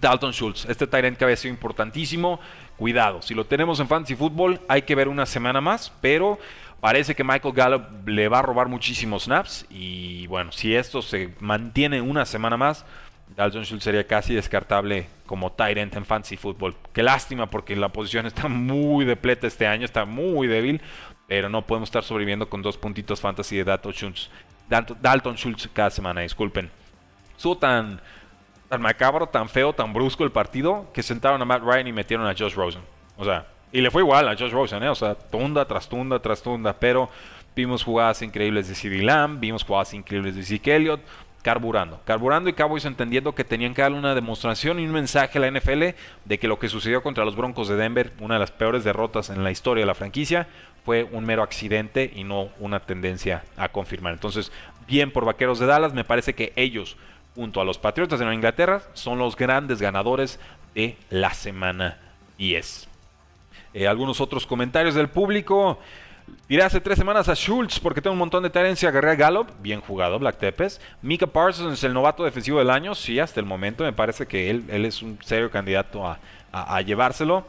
Dalton 0.00 0.32
Schultz, 0.32 0.64
este 0.68 0.86
tight 0.86 1.16
que 1.16 1.24
había 1.24 1.36
sido 1.36 1.52
importantísimo. 1.52 2.40
Cuidado, 2.76 3.22
si 3.22 3.34
lo 3.34 3.44
tenemos 3.44 3.78
en 3.80 3.88
Fantasy 3.88 4.16
Football, 4.16 4.60
hay 4.68 4.82
que 4.82 4.94
ver 4.94 5.08
una 5.08 5.26
semana 5.26 5.60
más, 5.60 5.92
pero 6.00 6.38
parece 6.80 7.14
que 7.14 7.22
Michael 7.22 7.54
Gallup 7.54 8.08
le 8.08 8.28
va 8.28 8.38
a 8.38 8.42
robar 8.42 8.68
muchísimos 8.68 9.24
snaps. 9.24 9.66
Y 9.68 10.26
bueno, 10.28 10.52
si 10.52 10.74
esto 10.74 11.02
se 11.02 11.34
mantiene 11.40 12.00
una 12.00 12.24
semana 12.24 12.56
más, 12.56 12.84
Dalton 13.36 13.64
Schultz 13.64 13.84
sería 13.84 14.06
casi 14.06 14.34
descartable 14.34 15.06
como 15.26 15.52
end 15.58 15.96
en 15.96 16.04
fantasy 16.04 16.36
football. 16.36 16.76
Qué 16.92 17.02
lástima 17.02 17.50
porque 17.50 17.74
la 17.74 17.88
posición 17.88 18.26
está 18.26 18.48
muy 18.48 19.04
depleta 19.04 19.46
este 19.46 19.66
año, 19.66 19.84
está 19.84 20.04
muy 20.04 20.46
débil, 20.46 20.80
pero 21.26 21.48
no 21.48 21.66
podemos 21.66 21.88
estar 21.88 22.04
sobreviviendo 22.04 22.48
con 22.48 22.62
dos 22.62 22.76
puntitos 22.76 23.20
fantasy 23.20 23.56
de 23.56 23.64
Dalton 23.64 23.92
Schultz, 23.92 24.30
Dalton 24.68 25.36
Schultz 25.36 25.68
cada 25.72 25.90
semana, 25.90 26.20
disculpen. 26.20 26.70
Estuvo 27.36 27.56
tan, 27.56 28.00
tan 28.68 28.80
macabro, 28.80 29.26
tan 29.26 29.48
feo, 29.48 29.72
tan 29.72 29.92
brusco 29.92 30.24
el 30.24 30.30
partido 30.30 30.90
que 30.92 31.02
sentaron 31.02 31.42
a 31.42 31.44
Matt 31.44 31.62
Ryan 31.62 31.88
y 31.88 31.92
metieron 31.92 32.26
a 32.26 32.34
Josh 32.36 32.54
Rosen. 32.54 32.82
O 33.16 33.24
sea, 33.24 33.46
y 33.72 33.80
le 33.80 33.90
fue 33.90 34.02
igual 34.02 34.28
a 34.28 34.36
Josh 34.36 34.52
Rosen, 34.52 34.82
¿eh? 34.84 34.88
O 34.88 34.94
sea, 34.94 35.14
tunda 35.16 35.66
tras 35.66 35.88
tunda 35.88 36.20
tras 36.20 36.42
tunda, 36.42 36.72
pero 36.72 37.10
vimos 37.56 37.82
jugadas 37.82 38.22
increíbles 38.22 38.68
de 38.68 38.74
CD 38.74 39.02
Lamb, 39.02 39.40
vimos 39.40 39.64
jugadas 39.64 39.94
increíbles 39.94 40.36
de 40.36 40.42
Zeke 40.42 40.76
Elliott, 40.76 41.00
carburando. 41.44 42.00
Carburando 42.06 42.48
y 42.48 42.54
Cowboys 42.54 42.86
entendiendo 42.86 43.34
que 43.34 43.44
tenían 43.44 43.74
que 43.74 43.82
darle 43.82 43.98
una 43.98 44.14
demostración 44.14 44.80
y 44.80 44.86
un 44.86 44.92
mensaje 44.92 45.36
a 45.36 45.42
la 45.42 45.50
NFL 45.50 45.82
de 46.24 46.38
que 46.38 46.48
lo 46.48 46.58
que 46.58 46.70
sucedió 46.70 47.02
contra 47.02 47.26
los 47.26 47.36
Broncos 47.36 47.68
de 47.68 47.76
Denver, 47.76 48.12
una 48.18 48.36
de 48.36 48.40
las 48.40 48.50
peores 48.50 48.82
derrotas 48.82 49.28
en 49.28 49.44
la 49.44 49.50
historia 49.50 49.82
de 49.82 49.86
la 49.86 49.94
franquicia, 49.94 50.48
fue 50.86 51.04
un 51.04 51.26
mero 51.26 51.42
accidente 51.42 52.10
y 52.16 52.24
no 52.24 52.48
una 52.60 52.80
tendencia 52.80 53.44
a 53.58 53.68
confirmar. 53.68 54.14
Entonces, 54.14 54.52
bien 54.88 55.10
por 55.10 55.26
Vaqueros 55.26 55.58
de 55.58 55.66
Dallas, 55.66 55.92
me 55.92 56.02
parece 56.02 56.34
que 56.34 56.54
ellos, 56.56 56.96
junto 57.34 57.60
a 57.60 57.64
los 57.66 57.76
Patriotas 57.76 58.18
de 58.18 58.24
Nueva 58.24 58.36
Inglaterra, 58.36 58.80
son 58.94 59.18
los 59.18 59.36
grandes 59.36 59.82
ganadores 59.82 60.40
de 60.74 60.96
la 61.10 61.34
semana 61.34 61.98
10. 62.38 62.88
Eh, 63.74 63.86
algunos 63.86 64.22
otros 64.22 64.46
comentarios 64.46 64.94
del 64.94 65.08
público. 65.08 65.78
Tiré 66.46 66.62
hace 66.62 66.80
tres 66.80 66.98
semanas 66.98 67.28
a 67.30 67.34
Schultz 67.34 67.80
porque 67.80 68.02
tengo 68.02 68.12
un 68.12 68.18
montón 68.18 68.42
de 68.42 68.50
tenencia. 68.50 68.90
Agarré 68.90 69.12
a 69.12 69.14
Gallup, 69.14 69.48
bien 69.60 69.80
jugado, 69.80 70.18
Black 70.18 70.36
Tepes. 70.36 70.80
Mika 71.00 71.26
Parsons, 71.26 71.82
el 71.84 71.94
novato 71.94 72.22
defensivo 72.22 72.58
del 72.58 72.68
año. 72.68 72.94
Sí, 72.94 73.18
hasta 73.18 73.40
el 73.40 73.46
momento 73.46 73.82
me 73.82 73.92
parece 73.92 74.26
que 74.26 74.50
él, 74.50 74.64
él 74.68 74.84
es 74.84 75.02
un 75.02 75.18
serio 75.22 75.50
candidato 75.50 76.04
a, 76.06 76.80
llevárselo. 76.82 77.46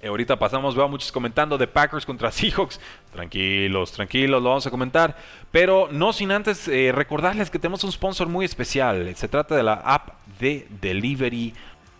Eh, 0.00 0.08
ahorita 0.08 0.38
pasamos, 0.38 0.74
veo 0.74 0.86
a 0.86 0.88
muchos 0.88 1.12
comentando 1.12 1.58
de 1.58 1.66
Packers 1.66 2.06
contra 2.06 2.30
Seahawks. 2.32 2.80
Tranquilos, 3.12 3.92
tranquilos, 3.92 4.42
lo 4.42 4.48
vamos 4.48 4.66
a 4.66 4.70
comentar. 4.70 5.14
Pero 5.50 5.88
no 5.90 6.14
sin 6.14 6.32
antes 6.32 6.68
eh, 6.68 6.92
recordarles 6.92 7.50
que 7.50 7.58
tenemos 7.58 7.84
un 7.84 7.92
sponsor 7.92 8.28
muy 8.28 8.46
especial. 8.46 9.14
Se 9.14 9.28
trata 9.28 9.54
de 9.54 9.62
la 9.62 9.74
app 9.74 10.08
de 10.40 10.66
Delivery 10.80 11.52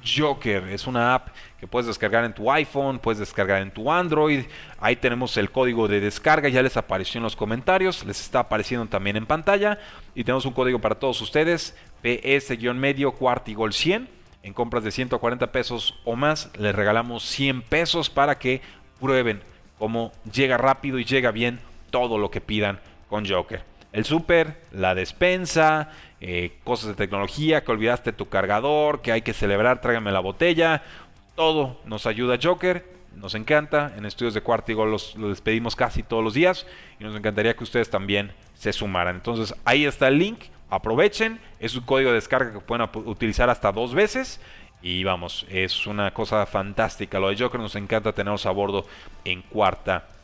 Joker. 0.06 0.68
Es 0.68 0.86
una 0.86 1.14
app 1.14 1.28
que 1.58 1.66
puedes 1.66 1.86
descargar 1.86 2.24
en 2.24 2.32
tu 2.32 2.50
iPhone, 2.50 2.98
puedes 2.98 3.18
descargar 3.18 3.62
en 3.62 3.70
tu 3.70 3.90
Android. 3.90 4.44
Ahí 4.78 4.96
tenemos 4.96 5.36
el 5.36 5.50
código 5.50 5.88
de 5.88 6.00
descarga, 6.00 6.48
ya 6.48 6.62
les 6.62 6.76
apareció 6.76 7.18
en 7.18 7.24
los 7.24 7.36
comentarios, 7.36 8.04
les 8.04 8.20
está 8.20 8.40
apareciendo 8.40 8.86
también 8.86 9.16
en 9.16 9.26
pantalla. 9.26 9.78
Y 10.14 10.24
tenemos 10.24 10.46
un 10.46 10.52
código 10.52 10.78
para 10.80 10.94
todos 10.94 11.20
ustedes, 11.20 11.76
PS-medio 12.02 13.12
cuartigol 13.12 13.72
100. 13.72 14.08
En 14.42 14.52
compras 14.52 14.84
de 14.84 14.92
140 14.92 15.50
pesos 15.50 15.98
o 16.04 16.14
más, 16.14 16.50
les 16.56 16.74
regalamos 16.74 17.24
100 17.24 17.62
pesos 17.62 18.08
para 18.08 18.38
que 18.38 18.62
prueben 19.00 19.42
cómo 19.78 20.12
llega 20.32 20.56
rápido 20.56 20.98
y 21.00 21.04
llega 21.04 21.32
bien 21.32 21.58
todo 21.90 22.16
lo 22.16 22.30
que 22.30 22.40
pidan 22.40 22.78
con 23.08 23.28
Joker. 23.28 23.64
El 23.92 24.04
super, 24.04 24.60
la 24.72 24.94
despensa, 24.94 25.90
eh, 26.20 26.58
cosas 26.64 26.88
de 26.88 26.94
tecnología, 26.94 27.62
que 27.62 27.72
olvidaste 27.72 28.12
tu 28.12 28.28
cargador, 28.28 29.02
que 29.02 29.12
hay 29.12 29.22
que 29.22 29.34
celebrar, 29.34 29.80
tráigame 29.80 30.12
la 30.12 30.20
botella. 30.20 30.82
Todo 31.34 31.78
nos 31.84 32.06
ayuda 32.06 32.38
Joker, 32.42 32.84
nos 33.14 33.34
encanta. 33.34 33.92
En 33.96 34.06
estudios 34.06 34.34
de 34.34 34.40
Cuartigo 34.40 34.86
los, 34.86 35.14
los 35.16 35.30
despedimos 35.30 35.76
casi 35.76 36.02
todos 36.02 36.24
los 36.24 36.34
días 36.34 36.66
y 36.98 37.04
nos 37.04 37.14
encantaría 37.16 37.54
que 37.54 37.64
ustedes 37.64 37.90
también 37.90 38.32
se 38.54 38.72
sumaran. 38.72 39.16
Entonces 39.16 39.54
ahí 39.64 39.84
está 39.84 40.08
el 40.08 40.18
link, 40.18 40.44
aprovechen. 40.70 41.40
Es 41.60 41.74
un 41.74 41.82
código 41.82 42.10
de 42.10 42.16
descarga 42.16 42.52
que 42.52 42.60
pueden 42.60 42.88
utilizar 43.04 43.50
hasta 43.50 43.72
dos 43.72 43.94
veces. 43.94 44.40
Y 44.82 45.04
vamos, 45.04 45.46
es 45.50 45.86
una 45.86 46.12
cosa 46.12 46.46
fantástica. 46.46 47.18
Lo 47.18 47.28
de 47.28 47.36
Joker 47.36 47.60
nos 47.60 47.76
encanta 47.76 48.12
tenerlos 48.12 48.46
a 48.46 48.50
bordo 48.50 48.86
en 49.24 49.42
cuarta 49.42 50.15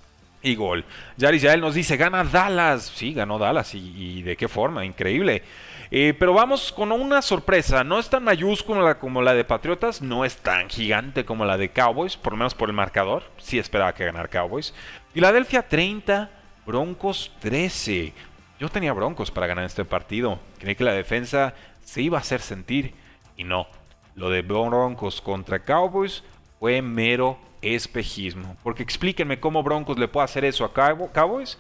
y 0.42 0.54
gol. 0.54 0.84
Yaris 1.16 1.42
Yael 1.42 1.60
nos 1.60 1.74
dice, 1.74 1.96
gana 1.96 2.24
Dallas. 2.24 2.92
Sí, 2.94 3.14
ganó 3.14 3.38
Dallas. 3.38 3.74
¿Y, 3.74 4.22
de 4.22 4.36
qué 4.36 4.48
forma? 4.48 4.84
Increíble. 4.84 5.42
Eh, 5.90 6.14
pero 6.18 6.32
vamos 6.32 6.72
con 6.72 6.90
una 6.92 7.22
sorpresa. 7.22 7.84
No 7.84 7.98
es 7.98 8.08
tan 8.08 8.24
mayúscula 8.24 8.98
como 8.98 9.22
la 9.22 9.34
de 9.34 9.44
Patriotas. 9.44 10.02
No 10.02 10.24
es 10.24 10.36
tan 10.36 10.68
gigante 10.68 11.24
como 11.24 11.44
la 11.44 11.56
de 11.56 11.70
Cowboys. 11.70 12.16
Por 12.16 12.32
lo 12.32 12.38
menos 12.38 12.54
por 12.54 12.68
el 12.68 12.74
marcador. 12.74 13.24
Sí 13.38 13.58
esperaba 13.58 13.94
que 13.94 14.04
ganar 14.04 14.30
Cowboys. 14.30 14.74
Filadelfia 15.12 15.68
30, 15.68 16.30
Broncos 16.66 17.32
13. 17.40 18.12
Yo 18.58 18.68
tenía 18.68 18.92
Broncos 18.92 19.30
para 19.30 19.46
ganar 19.46 19.64
este 19.64 19.84
partido. 19.84 20.38
Creí 20.58 20.74
que 20.74 20.84
la 20.84 20.92
defensa 20.92 21.54
se 21.84 22.02
iba 22.02 22.18
a 22.18 22.20
hacer 22.20 22.40
sentir. 22.40 22.94
Y 23.36 23.44
no. 23.44 23.66
Lo 24.14 24.28
de 24.30 24.42
Broncos 24.42 25.20
contra 25.20 25.64
Cowboys 25.64 26.22
fue 26.58 26.82
mero 26.82 27.38
espejismo. 27.62 28.56
Porque 28.62 28.82
explíquenme 28.82 29.40
cómo 29.40 29.62
Broncos 29.62 29.98
le 29.98 30.08
puede 30.08 30.24
hacer 30.24 30.44
eso 30.44 30.64
a 30.64 30.72
Cowboys. 30.72 31.58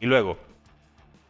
Y 0.00 0.06
luego, 0.06 0.36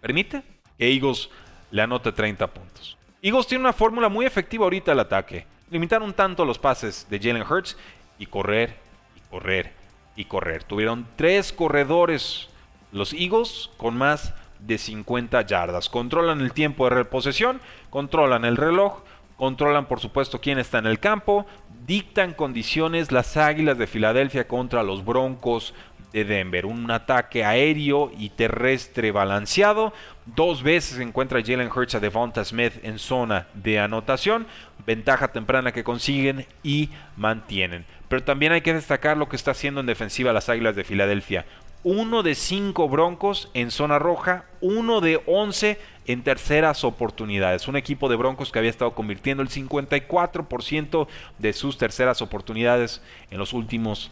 permite 0.01 0.43
que 0.79 0.93
Eagles 0.93 1.31
le 1.71 1.83
anote 1.83 2.13
30 2.13 2.47
puntos. 2.49 2.97
Eagles 3.23 3.47
tiene 3.47 3.63
una 3.63 3.73
fórmula 3.73 4.09
muy 4.09 4.27
efectiva 4.27 4.65
ahorita 4.65 4.93
al 4.93 5.01
ataque. 5.01 5.47
Limitar 5.71 6.03
un 6.03 6.13
tanto 6.13 6.45
los 6.45 6.59
pases 6.59 7.07
de 7.11 7.19
Jalen 7.19 7.43
Hurts 7.43 7.77
y 8.19 8.27
correr, 8.27 8.77
y 9.17 9.21
correr, 9.31 9.73
y 10.17 10.25
correr. 10.25 10.65
Tuvieron 10.65 11.07
tres 11.17 11.53
corredores 11.53 12.49
los 12.93 13.13
Eagles 13.13 13.71
con 13.77 13.97
más 13.97 14.35
de 14.61 14.79
50 14.79 15.43
yardas. 15.43 15.89
Controlan 15.89 16.41
el 16.41 16.53
tiempo 16.53 16.85
de 16.85 16.97
reposesión, 16.97 17.61
controlan 17.91 18.45
el 18.45 18.57
reloj, 18.57 19.03
controlan 19.37 19.87
por 19.87 20.01
supuesto 20.01 20.41
quién 20.41 20.59
está 20.59 20.79
en 20.79 20.87
el 20.87 20.99
campo, 20.99 21.47
dictan 21.87 22.35
condiciones 22.35 23.12
las 23.12 23.37
Águilas 23.37 23.79
de 23.79 23.87
Filadelfia 23.87 24.49
contra 24.49 24.83
los 24.83 25.05
Broncos 25.05 25.75
de 26.12 26.25
Denver. 26.25 26.66
Un 26.66 26.90
ataque 26.90 27.44
aéreo 27.44 28.11
y 28.18 28.31
terrestre 28.31 29.12
balanceado. 29.12 29.92
Dos 30.25 30.62
veces 30.62 30.99
encuentra 30.99 31.42
Jalen 31.44 31.70
Hurts 31.70 31.94
a 31.94 32.01
Devonta 32.01 32.44
Smith 32.44 32.72
en 32.83 32.99
zona 32.99 33.46
de 33.55 33.79
anotación. 33.79 34.46
Ventaja 34.87 35.29
temprana 35.29 35.72
que 35.72 35.85
consiguen 35.85 36.46
y 36.62 36.90
mantienen. 37.16 37.85
Pero 38.09 38.22
también 38.22 38.53
hay 38.53 38.61
que 38.61 38.75
destacar 38.75 39.16
lo 39.16 39.29
que 39.29 39.37
está 39.37 39.53
haciendo 39.53 39.81
en 39.81 39.87
defensiva 39.87 40.33
las 40.33 40.49
Águilas 40.49 40.77
de 40.77 40.85
Filadelfia 40.85 41.44
uno 41.88 42.25
de 42.25 42.35
cinco 42.35 42.88
Broncos 42.88 43.49
en 43.55 43.70
zona 43.70 44.01
roja, 44.01 44.46
uno 44.61 45.01
de 45.01 45.22
11 45.25 45.79
en 46.07 46.23
terceras 46.23 46.85
oportunidades. 46.85 47.69
Un 47.69 47.77
equipo 47.77 48.09
de 48.09 48.16
Broncos 48.16 48.53
que 48.53 48.59
había 48.59 48.71
estado 48.71 48.95
convirtiendo 48.95 49.42
el 49.42 49.49
54% 49.49 51.09
de 51.38 51.53
sus 51.53 51.79
terceras 51.79 52.23
oportunidades 52.23 53.03
en 53.31 53.38
los 53.38 53.53
últimos 53.53 54.11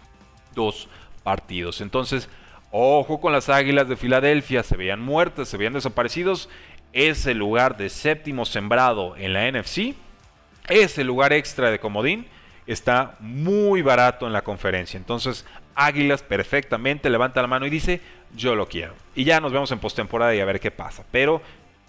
dos 0.55 0.89
partidos. 1.23 1.81
Entonces, 1.81 2.29
ojo 2.71 3.21
con 3.21 3.33
las 3.33 3.49
Águilas 3.49 3.89
de 3.89 3.97
Filadelfia, 3.97 4.63
se 4.63 4.77
veían 4.77 5.01
muertas, 5.01 5.49
se 5.49 5.57
veían 5.57 5.75
desaparecidos. 5.75 6.49
Es 6.93 7.27
el 7.27 7.39
lugar 7.39 7.77
de 7.77 7.89
séptimo 7.89 8.45
sembrado 8.45 9.17
en 9.17 9.33
la 9.33 9.51
NFC. 9.51 9.95
Es 10.69 10.99
el 10.99 11.07
lugar 11.07 11.33
extra 11.33 11.71
de 11.71 11.79
comodín 11.79 12.27
está 12.67 13.17
muy 13.21 13.83
barato 13.83 14.27
en 14.27 14.33
la 14.33 14.43
conferencia. 14.43 14.97
Entonces, 14.97 15.45
Águilas 15.75 16.23
perfectamente 16.23 17.11
levanta 17.11 17.43
la 17.43 17.49
mano 17.49 17.67
y 17.67 17.71
dice, 17.71 18.01
yo 18.35 18.55
lo 18.55 18.69
quiero. 18.69 18.95
Y 19.15 19.25
ya 19.25 19.41
nos 19.41 19.53
vemos 19.53 19.71
en 19.73 19.79
postemporada 19.79 20.35
y 20.35 20.41
a 20.41 20.45
ver 20.45 20.61
qué 20.61 20.71
pasa. 20.71 21.05
Pero 21.11 21.43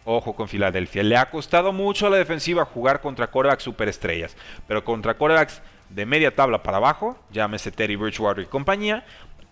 ojo 0.05 0.35
con 0.35 0.47
Filadelfia. 0.47 1.03
Le 1.03 1.17
ha 1.17 1.29
costado 1.29 1.73
mucho 1.73 2.07
a 2.07 2.09
la 2.09 2.17
defensiva 2.17 2.65
jugar 2.65 3.01
contra 3.01 3.29
corebacks 3.29 3.63
superestrellas. 3.63 4.37
Pero 4.67 4.85
contra 4.85 5.17
corebacks 5.17 5.61
de 5.89 6.05
media 6.05 6.33
tabla 6.33 6.63
para 6.63 6.77
abajo, 6.77 7.17
llámese 7.31 7.71
Terry 7.71 7.95
Bridgewater 7.95 8.43
y 8.43 8.47
compañía, 8.47 9.05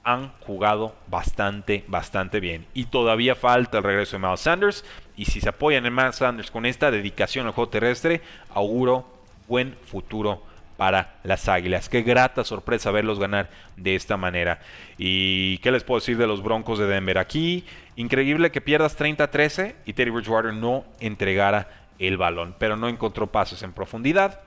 han 0.04 0.34
jugado 0.42 0.96
bastante, 1.08 1.84
bastante 1.88 2.40
bien. 2.40 2.66
Y 2.74 2.86
todavía 2.86 3.36
falta 3.36 3.78
el 3.78 3.84
regreso 3.84 4.18
de 4.18 4.24
Miles 4.24 4.42
Sanders. 4.42 4.86
Y 5.16 5.26
si 5.26 5.42
se 5.42 5.50
apoyan 5.50 5.86
en 5.86 5.96
Miles 5.96 6.16
Sanders 6.16 6.52
con 6.52 6.66
esta 6.66 6.92
dedicación 6.92 7.48
al 7.48 7.54
juego 7.54 7.70
terrestre, 7.70 8.22
auguro 8.54 9.06
buen 9.48 9.76
futuro 9.86 10.42
para 10.78 11.16
las 11.24 11.48
Águilas. 11.48 11.88
Qué 11.88 12.02
grata 12.02 12.44
sorpresa 12.44 12.92
verlos 12.92 13.20
ganar 13.20 13.50
de 13.78 13.96
esta 13.96 14.18
manera. 14.18 14.60
¿Y 14.98 15.60
qué 15.60 15.72
les 15.72 15.84
puedo 15.84 16.00
decir 16.00 16.18
de 16.18 16.28
los 16.28 16.44
Broncos 16.44 16.80
de 16.80 16.88
Denver? 16.88 17.18
Aquí, 17.18 17.66
increíble 17.96 18.52
que 18.52 18.62
pierdas 18.62 18.98
30-13 18.98 19.76
y 19.86 19.94
Terry 19.94 20.12
Bridgewater 20.12 20.54
no 20.54 20.86
entregara 21.00 21.88
el 22.00 22.18
balón, 22.18 22.56
pero 22.58 22.76
no 22.76 22.90
encontró 22.90 23.28
pasos 23.28 23.64
en 23.64 23.74
profundidad. 23.74 24.42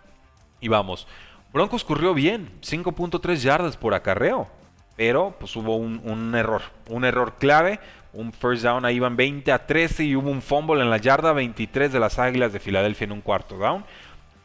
Y 0.61 0.68
vamos, 0.68 1.07
Broncos 1.53 1.85
corrió 1.85 2.14
bien, 2.14 2.51
5.3 2.62 3.37
yardas 3.37 3.77
por 3.77 3.95
acarreo, 3.95 4.49
pero 4.97 5.35
pues 5.39 5.55
hubo 5.57 5.77
un, 5.77 6.35
error, 6.35 6.62
un 6.89 7.05
error 7.05 7.35
clave, 7.39 7.79
un 8.12 8.33
first 8.33 8.62
down, 8.62 8.85
ahí 8.85 8.97
iban 8.97 9.16
20 9.16 9.53
a 9.53 9.66
13 9.66 10.05
y 10.05 10.16
hubo 10.16 10.31
un 10.31 10.43
fumble 10.43 10.83
en 10.83 10.91
la 10.91 10.97
yarda 10.97 11.33
23 11.33 11.93
de 11.93 12.01
las 12.01 12.18
Águilas 12.18 12.53
de 12.53 12.61
Filadelfia 12.61 13.05
en 13.05 13.12
un 13.12 13.20
cuarto 13.20 13.59
down 13.59 13.85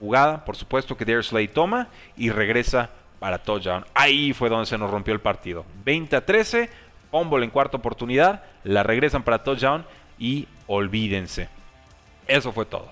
jugada, 0.01 0.43
por 0.43 0.57
supuesto, 0.57 0.97
que 0.97 1.05
Darius 1.05 1.27
Slay 1.27 1.47
toma 1.47 1.87
y 2.17 2.31
regresa 2.31 2.89
para 3.19 3.37
touchdown. 3.37 3.85
Ahí 3.93 4.33
fue 4.33 4.49
donde 4.49 4.65
se 4.65 4.77
nos 4.77 4.89
rompió 4.89 5.13
el 5.13 5.21
partido. 5.21 5.63
20 5.85 6.15
a 6.15 6.25
13, 6.25 6.69
fumble 7.11 7.43
en 7.43 7.51
cuarta 7.51 7.77
oportunidad, 7.77 8.43
la 8.63 8.83
regresan 8.83 9.23
para 9.23 9.43
touchdown 9.43 9.85
y 10.17 10.47
olvídense. 10.67 11.49
Eso 12.27 12.51
fue 12.51 12.65
todo. 12.65 12.91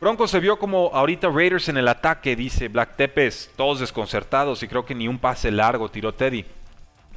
Broncos 0.00 0.30
se 0.30 0.40
vio 0.40 0.58
como 0.58 0.90
ahorita 0.94 1.28
Raiders 1.28 1.68
en 1.68 1.76
el 1.76 1.86
ataque, 1.86 2.34
dice 2.34 2.68
Black 2.68 2.96
Tepes, 2.96 3.50
todos 3.54 3.80
desconcertados 3.80 4.62
y 4.62 4.68
creo 4.68 4.86
que 4.86 4.94
ni 4.94 5.06
un 5.06 5.18
pase 5.18 5.50
largo 5.50 5.90
tiró 5.90 6.14
Teddy. 6.14 6.46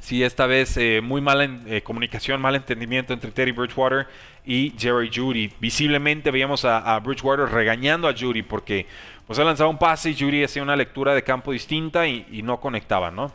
Sí, 0.00 0.22
esta 0.22 0.44
vez 0.44 0.76
eh, 0.76 1.00
muy 1.02 1.22
mala 1.22 1.44
eh, 1.44 1.80
comunicación, 1.82 2.42
mal 2.42 2.54
entendimiento 2.56 3.14
entre 3.14 3.30
Teddy 3.30 3.52
Bridgewater 3.52 4.06
y 4.44 4.74
Jerry 4.76 5.10
Judy. 5.12 5.50
Visiblemente 5.60 6.30
veíamos 6.30 6.66
a, 6.66 6.98
Bridgewater 6.98 7.46
regañando 7.46 8.06
a 8.06 8.12
Judy 8.12 8.42
porque 8.42 8.86
pues 9.26 9.38
él 9.38 9.46
lanzaba 9.46 9.70
un 9.70 9.78
pase 9.78 10.10
y 10.10 10.14
Judy 10.14 10.44
hacía 10.44 10.62
una 10.62 10.76
lectura 10.76 11.14
de 11.14 11.22
campo 11.22 11.52
distinta 11.52 12.06
y, 12.06 12.26
y 12.30 12.42
no 12.42 12.60
conectaba, 12.60 13.10
¿no? 13.10 13.32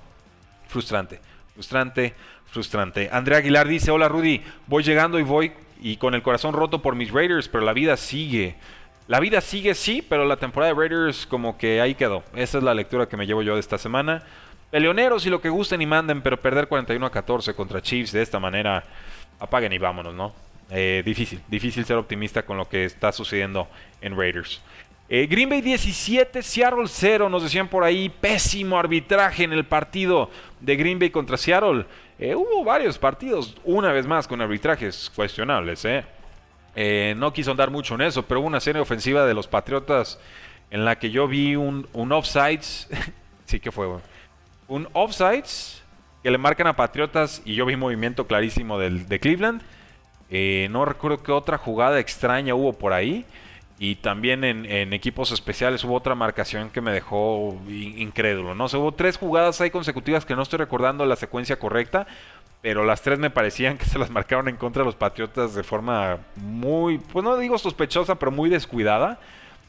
Frustrante, 0.68 1.20
frustrante, 1.60 2.14
frustrante. 2.46 3.10
Andrea 3.12 3.40
Aguilar 3.40 3.68
dice, 3.68 3.92
hola 3.92 4.08
Rudy, 4.08 4.42
voy 4.68 4.82
llegando 4.82 5.20
y 5.20 5.24
voy 5.24 5.52
y 5.82 5.98
con 5.98 6.16
el 6.16 6.22
corazón 6.22 6.54
roto 6.54 6.82
por 6.82 6.96
mis 6.96 7.12
Raiders, 7.12 7.50
pero 7.50 7.66
la 7.66 7.74
vida 7.74 7.98
sigue. 7.98 8.56
La 9.10 9.20
vida 9.20 9.42
sigue, 9.42 9.76
sí, 9.76 10.02
pero 10.02 10.24
la 10.24 10.38
temporada 10.38 10.74
de 10.74 10.80
Raiders 10.80 11.26
como 11.26 11.58
que 11.58 11.82
ahí 11.82 11.96
quedó. 11.96 12.24
Esa 12.34 12.60
es 12.60 12.64
la 12.64 12.74
lectura 12.74 13.10
que 13.10 13.18
me 13.18 13.28
llevo 13.28 13.42
yo 13.42 13.56
de 13.56 13.60
esta 13.60 13.78
semana. 13.78 14.24
Peleoneros 14.72 15.26
y 15.26 15.30
lo 15.30 15.42
que 15.42 15.50
gusten 15.50 15.82
y 15.82 15.86
manden, 15.86 16.22
pero 16.22 16.40
perder 16.40 16.70
41 16.70 17.06
a 17.06 17.12
14 17.12 17.54
contra 17.56 17.82
Chiefs 17.82 18.14
de 18.14 18.22
esta 18.22 18.40
manera, 18.40 18.86
apaguen 19.38 19.74
y 19.74 19.80
vámonos, 19.80 20.14
¿no? 20.14 20.34
Eh, 20.70 21.04
difícil, 21.06 21.42
difícil 21.50 21.84
ser 21.84 21.98
optimista 21.98 22.44
con 22.44 22.56
lo 22.56 22.70
que 22.70 22.86
está 22.86 23.12
sucediendo 23.12 23.68
en 24.00 24.18
Raiders. 24.18 24.62
Eh, 25.12 25.26
Green 25.26 25.50
Bay 25.50 25.62
17, 25.62 26.44
Seattle 26.44 26.86
0, 26.86 27.30
nos 27.30 27.42
decían 27.42 27.68
por 27.68 27.84
ahí, 27.84 28.10
pésimo 28.10 28.78
arbitraje 28.78 29.44
en 29.44 29.54
el 29.54 29.66
partido 29.66 30.30
de 30.60 30.76
Green 30.76 31.00
Bay 31.00 31.10
contra 31.10 31.36
Seattle. 31.36 31.88
Eh, 32.20 32.36
hubo 32.36 32.64
varios 32.64 33.00
partidos, 33.00 33.58
una 33.64 33.92
vez 33.92 34.06
más, 34.06 34.28
con 34.28 34.40
arbitrajes 34.40 35.12
cuestionables, 35.16 35.84
¿eh? 35.86 36.06
Eh, 36.76 37.16
no 37.18 37.34
quiso 37.34 37.50
andar 37.50 37.72
mucho 37.72 37.96
en 37.96 38.02
eso, 38.02 38.22
pero 38.22 38.42
hubo 38.42 38.48
una 38.48 38.60
serie 38.60 38.80
ofensiva 38.80 39.26
de 39.26 39.34
los 39.34 39.48
Patriotas 39.48 40.20
en 40.70 40.86
la 40.86 41.00
que 41.00 41.10
yo 41.10 41.28
vi 41.28 41.56
un, 41.56 41.88
un 41.94 42.12
offsides. 42.12 42.88
sí 43.46 43.60
que 43.60 43.72
fue, 43.72 43.88
Un 44.68 44.88
offsides 44.94 45.82
que 46.22 46.30
le 46.30 46.38
marcan 46.38 46.68
a 46.68 46.76
Patriotas 46.76 47.42
y 47.46 47.56
yo 47.56 47.66
vi 47.66 47.76
movimiento 47.76 48.28
clarísimo 48.28 48.78
del, 48.78 49.10
de 49.10 49.20
Cleveland. 49.20 49.64
No 50.70 50.86
recuerdo 50.86 51.24
qué 51.24 51.32
otra 51.32 51.58
jugada 51.58 52.00
extraña 52.00 52.54
hubo 52.54 52.74
por 52.74 52.94
ahí. 52.94 53.26
Y 53.82 53.96
también 53.96 54.44
en, 54.44 54.94
equipos 54.94 55.32
especiales 55.32 55.86
hubo 55.86 55.96
otra 55.96 56.14
marcación 56.14 56.70
que 56.70 56.82
me 56.82 56.92
dejó 56.92 57.58
incrédulo. 57.70 58.54
¿no? 58.54 58.66
hubo 58.66 58.92
tres 58.94 59.18
jugadas 59.18 59.62
ahí 59.62 59.70
consecutivas 59.70 60.26
que 60.26 60.36
no 60.36 60.42
estoy 60.42 60.60
recordando 60.60 61.06
la 61.06 61.16
secuencia 61.16 61.58
correcta 61.58 62.06
pero 62.62 62.84
las 62.84 63.02
tres 63.02 63.20
me 63.20 63.30
parecían 63.30 63.78
que 63.78 63.86
se 63.86 63.98
las 63.98 64.10
marcaron 64.10 64.48
en 64.50 64.58
contra 64.58 64.82
de 64.82 64.86
los 64.86 64.96
Patriotas 64.96 65.56
de 65.56 65.64
forma 65.64 66.18
muy, 66.36 66.98
pues 66.98 67.24
no 67.24 67.38
digo 67.38 67.58
sospechosa, 67.58 68.16
pero 68.16 68.32
muy 68.32 68.50
descuidada. 68.50 69.20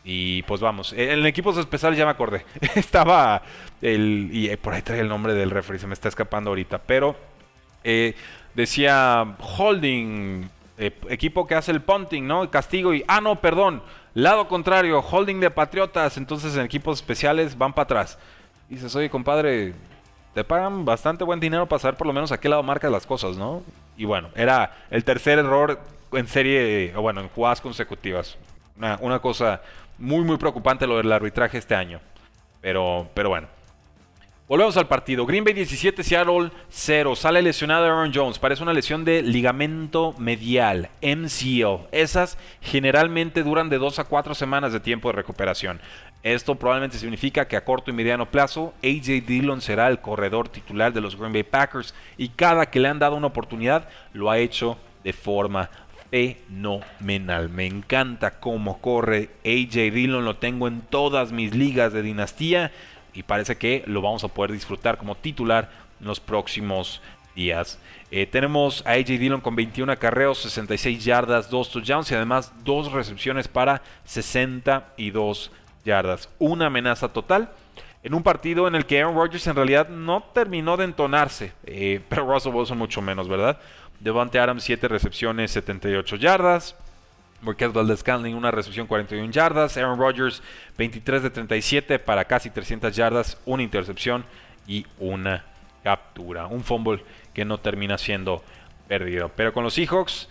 Y 0.02 0.42
pues 0.44 0.60
vamos, 0.60 0.94
en 0.94 1.24
equipos 1.26 1.56
especiales 1.58 1.98
ya 1.98 2.04
me 2.04 2.10
acordé. 2.10 2.44
Estaba 2.74 3.42
el. 3.82 4.30
Y 4.32 4.48
eh, 4.48 4.56
por 4.56 4.74
ahí 4.74 4.82
trae 4.82 5.00
el 5.00 5.08
nombre 5.08 5.34
del 5.34 5.50
referee, 5.50 5.78
se 5.78 5.86
me 5.86 5.94
está 5.94 6.08
escapando 6.08 6.50
ahorita. 6.50 6.78
Pero 6.78 7.14
eh, 7.84 8.14
decía 8.54 9.36
holding, 9.38 10.48
eh, 10.80 10.98
equipo 11.10 11.46
que 11.46 11.54
hace 11.54 11.72
el 11.72 11.82
punting, 11.82 12.26
¿no? 12.26 12.50
Castigo 12.50 12.94
y. 12.94 13.04
Ah, 13.06 13.20
no, 13.20 13.38
perdón. 13.38 13.82
Lado 14.14 14.48
contrario, 14.48 15.00
holding 15.00 15.38
de 15.38 15.50
Patriotas. 15.50 16.16
Entonces 16.16 16.56
en 16.56 16.62
equipos 16.62 16.98
especiales 16.98 17.56
van 17.58 17.74
para 17.74 17.84
atrás. 17.84 18.18
Y 18.70 18.76
dices, 18.76 18.96
oye, 18.96 19.10
compadre, 19.10 19.74
te 20.32 20.42
pagan 20.42 20.86
bastante 20.86 21.22
buen 21.22 21.38
dinero 21.38 21.68
para 21.68 21.80
saber 21.80 21.98
por 21.98 22.06
lo 22.06 22.14
menos 22.14 22.32
a 22.32 22.40
qué 22.40 22.48
lado 22.48 22.62
marcas 22.62 22.90
las 22.90 23.06
cosas, 23.06 23.36
¿no? 23.36 23.62
Y 23.98 24.06
bueno, 24.06 24.30
era 24.34 24.74
el 24.90 25.04
tercer 25.04 25.38
error 25.38 25.78
en 26.12 26.26
serie, 26.26 26.94
o 26.96 27.02
bueno, 27.02 27.20
en 27.20 27.28
jugadas 27.28 27.60
consecutivas. 27.60 28.38
Una, 29.00 29.18
cosa 29.18 29.60
muy, 29.98 30.24
muy 30.24 30.38
preocupante 30.38 30.86
lo 30.86 30.96
del 30.96 31.12
arbitraje 31.12 31.58
este 31.58 31.74
año. 31.74 32.00
Pero, 32.62 33.06
pero 33.12 33.28
bueno. 33.28 33.48
Volvemos 34.50 34.76
al 34.76 34.88
partido. 34.88 35.26
Green 35.26 35.44
Bay 35.44 35.54
17, 35.54 36.02
Seattle 36.02 36.50
0. 36.70 37.14
Sale 37.14 37.40
lesionado 37.40 37.84
Aaron 37.84 38.10
Jones. 38.12 38.40
Parece 38.40 38.64
una 38.64 38.72
lesión 38.72 39.04
de 39.04 39.22
ligamento 39.22 40.12
medial, 40.18 40.90
MCL. 41.02 41.86
Esas 41.92 42.36
generalmente 42.60 43.44
duran 43.44 43.68
de 43.68 43.78
2 43.78 44.00
a 44.00 44.04
4 44.06 44.34
semanas 44.34 44.72
de 44.72 44.80
tiempo 44.80 45.08
de 45.08 45.12
recuperación. 45.12 45.80
Esto 46.24 46.56
probablemente 46.56 46.98
significa 46.98 47.46
que 47.46 47.56
a 47.56 47.64
corto 47.64 47.92
y 47.92 47.94
mediano 47.94 48.28
plazo 48.28 48.74
AJ 48.82 49.24
Dillon 49.24 49.60
será 49.60 49.86
el 49.86 50.00
corredor 50.00 50.48
titular 50.48 50.92
de 50.92 51.00
los 51.00 51.14
Green 51.14 51.32
Bay 51.32 51.44
Packers 51.44 51.94
y 52.18 52.30
cada 52.30 52.66
que 52.66 52.80
le 52.80 52.88
han 52.88 52.98
dado 52.98 53.14
una 53.14 53.28
oportunidad 53.28 53.88
lo 54.14 54.32
ha 54.32 54.38
hecho 54.38 54.78
de 55.04 55.12
forma 55.12 55.70
fenomenal. 56.10 57.50
Me 57.50 57.66
encanta 57.66 58.40
cómo 58.40 58.80
corre 58.80 59.30
AJ 59.44 59.92
Dillon, 59.92 60.24
lo 60.24 60.38
tengo 60.38 60.66
en 60.66 60.80
todas 60.80 61.30
mis 61.30 61.54
ligas 61.54 61.92
de 61.92 62.02
dinastía 62.02 62.72
y 63.14 63.22
parece 63.22 63.56
que 63.56 63.82
lo 63.86 64.02
vamos 64.02 64.24
a 64.24 64.28
poder 64.28 64.52
disfrutar 64.52 64.98
como 64.98 65.14
titular 65.14 65.70
en 66.00 66.06
los 66.06 66.20
próximos 66.20 67.00
días. 67.34 67.78
Eh, 68.10 68.26
tenemos 68.26 68.84
a 68.86 68.92
AJ 68.92 69.06
Dillon 69.06 69.40
con 69.40 69.54
21 69.54 69.92
acarreos, 69.92 70.38
66 70.38 71.04
yardas, 71.04 71.48
2 71.50 71.70
touchdowns 71.70 72.10
y 72.10 72.14
además 72.14 72.52
2 72.64 72.92
recepciones 72.92 73.48
para 73.48 73.82
62 74.04 75.52
yardas. 75.84 76.28
Una 76.38 76.66
amenaza 76.66 77.08
total. 77.08 77.50
En 78.02 78.14
un 78.14 78.22
partido 78.22 78.66
en 78.66 78.74
el 78.74 78.86
que 78.86 78.98
Aaron 78.98 79.14
Rodgers 79.14 79.46
en 79.46 79.56
realidad 79.56 79.88
no 79.88 80.22
terminó 80.32 80.76
de 80.76 80.84
entonarse, 80.84 81.52
eh, 81.64 82.00
pero 82.08 82.26
Russell 82.26 82.54
Wilson 82.54 82.78
mucho 82.78 83.02
menos, 83.02 83.28
¿verdad? 83.28 83.58
Devante 84.00 84.38
Adams 84.38 84.64
7 84.64 84.88
recepciones, 84.88 85.50
78 85.50 86.16
yardas. 86.16 86.76
Marquez 87.42 87.72
Valdez 87.72 88.04
una 88.34 88.50
recepción 88.50 88.86
41 88.86 89.30
yardas. 89.32 89.76
Aaron 89.76 89.98
Rodgers 89.98 90.42
23 90.76 91.22
de 91.22 91.30
37 91.30 91.98
para 91.98 92.24
casi 92.24 92.50
300 92.50 92.94
yardas, 92.94 93.38
una 93.46 93.62
intercepción 93.62 94.24
y 94.66 94.86
una 94.98 95.44
captura. 95.82 96.46
Un 96.46 96.62
fumble 96.62 97.02
que 97.32 97.44
no 97.44 97.58
termina 97.58 97.98
siendo 97.98 98.42
perdido. 98.88 99.30
Pero 99.34 99.52
con 99.52 99.64
los 99.64 99.74
Seahawks 99.74 100.28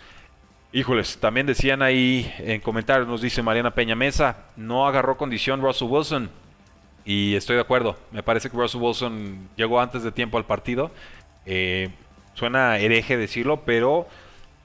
Híjoles, 0.71 1.17
también 1.17 1.47
decían 1.47 1.81
ahí 1.81 2.31
en 2.37 2.61
comentarios, 2.61 3.07
nos 3.07 3.23
dice 3.23 3.41
Mariana 3.41 3.73
Peña 3.73 3.95
Mesa, 3.95 4.45
no 4.55 4.85
agarró 4.85 5.17
condición 5.17 5.61
Russell 5.61 5.87
Wilson. 5.87 6.29
Y 7.05 7.33
estoy 7.33 7.55
de 7.55 7.63
acuerdo, 7.63 7.97
me 8.11 8.21
parece 8.21 8.51
que 8.51 8.57
Russell 8.57 8.79
Wilson 8.79 9.49
llegó 9.55 9.81
antes 9.81 10.03
de 10.03 10.11
tiempo 10.11 10.37
al 10.37 10.45
partido. 10.45 10.91
Eh, 11.47 11.89
suena 12.35 12.77
hereje 12.77 13.17
decirlo, 13.17 13.61
pero 13.65 14.07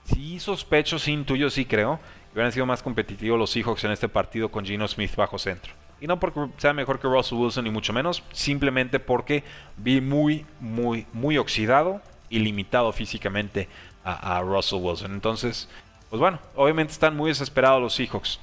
sí 0.04 0.38
sospecho, 0.40 0.98
sí 0.98 1.12
intuyo, 1.12 1.48
sí 1.48 1.64
creo 1.64 1.98
hubieran 2.34 2.52
sido 2.52 2.66
más 2.66 2.82
competitivos 2.82 3.38
los 3.38 3.50
Seahawks 3.50 3.84
en 3.84 3.92
este 3.92 4.08
partido 4.08 4.50
con 4.50 4.64
Gino 4.64 4.86
Smith 4.88 5.14
bajo 5.14 5.38
centro. 5.38 5.72
Y 6.00 6.06
no 6.06 6.18
porque 6.18 6.48
sea 6.58 6.72
mejor 6.72 6.98
que 6.98 7.06
Russell 7.06 7.38
Wilson, 7.38 7.64
ni 7.64 7.70
mucho 7.70 7.92
menos, 7.92 8.22
simplemente 8.32 8.98
porque 8.98 9.44
vi 9.76 10.00
muy, 10.00 10.44
muy, 10.60 11.06
muy 11.12 11.38
oxidado 11.38 12.02
y 12.28 12.40
limitado 12.40 12.92
físicamente 12.92 13.68
a, 14.04 14.42
Russell 14.42 14.80
Wilson. 14.82 15.12
Entonces, 15.12 15.68
pues 16.10 16.20
bueno, 16.20 16.38
obviamente 16.56 16.92
están 16.92 17.16
muy 17.16 17.30
desesperados 17.30 17.80
los 17.80 17.94
Seahawks. 17.94 18.40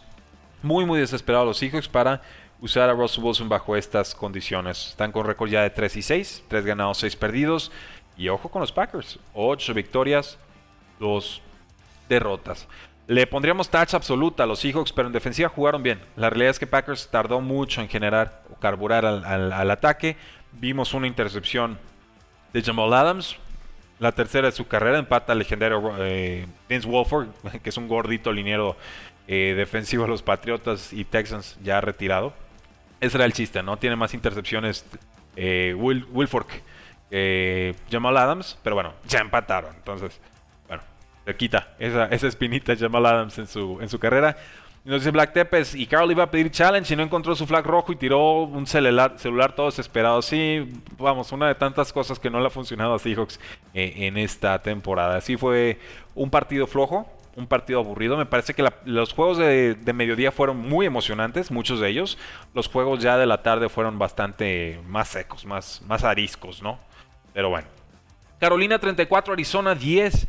Muy, 0.63 0.85
muy 0.85 0.99
desesperados 0.99 1.45
los 1.45 1.57
Seahawks 1.57 1.87
para 1.87 2.21
usar 2.61 2.89
a 2.89 2.93
Russell 2.93 3.23
Wilson 3.23 3.49
bajo 3.49 3.75
estas 3.75 4.15
condiciones. 4.15 4.87
Están 4.87 5.11
con 5.11 5.25
récord 5.25 5.49
ya 5.49 5.61
de 5.63 5.69
3 5.69 5.97
y 5.97 6.01
6, 6.01 6.45
3 6.47 6.65
ganados, 6.65 6.99
6 6.99 7.15
perdidos. 7.17 7.71
Y 8.17 8.29
ojo 8.29 8.49
con 8.49 8.61
los 8.61 8.71
Packers, 8.71 9.19
8 9.33 9.73
victorias, 9.73 10.37
2 10.99 11.41
derrotas. 12.07 12.67
Le 13.12 13.28
pondríamos 13.28 13.70
touch 13.70 13.93
absoluta 13.93 14.43
a 14.43 14.45
los 14.45 14.59
Seahawks, 14.59 14.93
pero 14.93 15.07
en 15.09 15.12
defensiva 15.12 15.49
jugaron 15.49 15.84
bien. 15.84 15.99
La 16.16 16.30
realidad 16.30 16.51
es 16.51 16.59
que 16.59 16.66
Packers 16.66 17.09
tardó 17.12 17.41
mucho 17.41 17.82
en 17.82 17.89
generar 17.89 18.41
o 18.49 18.55
carburar 18.57 19.05
al 19.05 19.70
ataque. 19.70 20.16
Vimos 20.53 20.93
una 20.93 21.07
intercepción 21.07 21.78
de 22.53 22.62
Jamal 22.62 22.93
Adams, 22.93 23.36
la 23.99 24.14
tercera 24.14 24.47
de 24.47 24.53
su 24.53 24.66
carrera, 24.66 24.97
empata 24.97 25.34
al 25.34 25.39
legendario 25.39 25.93
eh, 25.99 26.47
Vince 26.70 26.88
Wolford, 26.88 27.28
que 27.62 27.70
es 27.70 27.76
un 27.76 27.89
gordito 27.89 28.32
liniero 28.32 28.78
eh, 29.28 29.55
defensivo 29.57 30.03
de 30.03 30.09
los 30.09 30.22
Patriotas 30.22 30.93
y 30.93 31.03
Texans 31.03 31.57
ya 31.62 31.82
retirado. 31.82 32.32
Ese 33.01 33.18
era 33.18 33.26
el 33.26 33.34
chiste, 33.34 33.62
¿no? 33.62 33.76
Tiene 33.76 33.97
más 33.97 34.14
intercepciones 34.14 34.86
eh, 35.36 35.76
Wilfork 35.78 36.64
que 37.09 37.76
Jamal 37.91 38.16
Adams, 38.16 38.57
pero 38.64 38.78
bueno, 38.78 38.93
ya 39.05 39.20
empataron. 39.20 39.76
Entonces, 39.76 40.18
se 41.26 41.36
quita 41.36 41.76
esa, 41.80 42.05
esa 42.05 42.28
espinita 42.28 42.76
Jamal 42.76 43.05
Adams 43.05 43.38
en 43.38 43.47
su, 43.47 43.80
en 43.82 43.89
su 43.89 43.99
carrera. 43.99 44.38
Nos 44.84 45.01
dice 45.01 45.11
Black 45.11 45.34
Tepes, 45.34 45.76
y 45.76 45.86
Carl 45.86 46.09
iba 46.09 46.24
a 46.24 46.32
pedir 46.32 46.49
challenge 46.49 46.91
y 46.91 46.97
no 46.97 47.03
encontró 47.03 47.36
su 47.36 47.45
flag 47.45 47.63
rojo 47.67 47.91
y 47.91 47.95
tiró 47.95 48.43
un 48.43 48.65
celular, 48.65 49.13
celular 49.17 49.53
todo 49.53 49.67
desesperado. 49.67 50.24
Sí, 50.24 50.67
vamos, 50.97 51.32
una 51.32 51.47
de 51.47 51.53
tantas 51.53 51.93
cosas 51.93 52.17
que 52.17 52.32
no 52.32 52.39
le 52.39 52.47
ha 52.47 52.49
funcionado 52.49 52.95
a 52.95 52.99
Seahawks 52.99 53.39
eh, 53.76 53.93
en 53.97 54.17
esta 54.17 54.59
temporada. 54.63 55.17
Así 55.17 55.38
fue 55.38 55.78
un 56.15 56.32
partido 56.32 56.65
flojo, 56.65 57.07
un 57.36 57.45
partido 57.45 57.78
aburrido. 57.78 58.17
Me 58.17 58.26
parece 58.26 58.55
que 58.55 58.67
los 58.86 59.13
juegos 59.13 59.38
de, 59.38 59.78
mediodía 59.93 60.32
fueron 60.32 60.57
muy 60.57 60.88
emocionantes, 60.88 61.51
muchos 61.51 61.80
de 61.80 61.89
ellos. 61.89 62.17
Los 62.55 62.67
juegos 62.67 63.03
ya 63.03 63.17
de 63.17 63.28
la 63.28 63.43
tarde 63.43 63.69
fueron 63.69 63.99
bastante 63.99 64.82
más 64.88 65.09
secos, 65.09 65.45
más, 65.45 65.84
más 65.86 66.03
ariscos, 66.03 66.63
¿no? 66.63 66.80
Pero 67.34 67.49
bueno. 67.49 67.67
Carolina 68.39 68.80
34, 68.80 69.34
Arizona 69.34 69.76
10. 69.76 70.28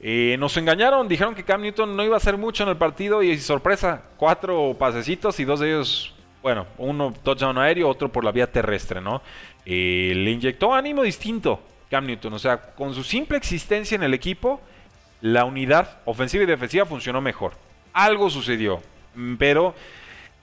Nos 0.00 0.56
engañaron, 0.56 1.08
dijeron 1.08 1.34
que 1.34 1.44
Cam 1.44 1.62
Newton 1.62 1.96
no 1.96 2.04
iba 2.04 2.14
a 2.14 2.18
hacer 2.18 2.36
mucho 2.36 2.62
en 2.62 2.68
el 2.68 2.76
partido 2.76 3.22
y 3.22 3.36
sorpresa, 3.38 4.02
cuatro 4.16 4.76
pasecitos 4.78 5.40
y 5.40 5.44
dos 5.44 5.60
de 5.60 5.70
ellos, 5.70 6.14
bueno, 6.40 6.66
uno 6.78 7.12
touchdown 7.22 7.58
aéreo, 7.58 7.88
otro 7.88 8.10
por 8.10 8.24
la 8.24 8.30
vía 8.30 8.50
terrestre, 8.50 9.00
¿no? 9.00 9.22
Le 9.64 10.30
inyectó 10.30 10.72
ánimo 10.72 11.02
distinto 11.02 11.60
Cam 11.90 12.06
Newton, 12.06 12.34
o 12.34 12.38
sea, 12.38 12.74
con 12.74 12.94
su 12.94 13.02
simple 13.02 13.38
existencia 13.38 13.96
en 13.96 14.02
el 14.02 14.14
equipo, 14.14 14.60
la 15.20 15.44
unidad 15.44 15.98
ofensiva 16.04 16.44
y 16.44 16.46
defensiva 16.46 16.84
funcionó 16.84 17.20
mejor. 17.20 17.52
Algo 17.92 18.30
sucedió, 18.30 18.80
mm, 19.14 19.36
pero 19.36 19.74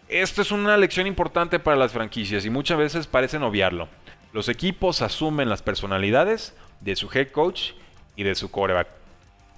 esto 0.09 0.41
es 0.41 0.51
una 0.51 0.75
lección 0.77 1.07
importante 1.07 1.59
para 1.59 1.77
las 1.77 1.91
franquicias 1.91 2.45
y 2.45 2.49
muchas 2.49 2.77
veces 2.77 3.07
parecen 3.07 3.43
obviarlo. 3.43 3.87
Los 4.33 4.49
equipos 4.49 5.01
asumen 5.01 5.49
las 5.49 5.61
personalidades 5.61 6.55
de 6.81 6.95
su 6.95 7.09
head 7.13 7.29
coach 7.29 7.71
y 8.15 8.23
de 8.23 8.35
su 8.35 8.51
coreback. 8.51 8.87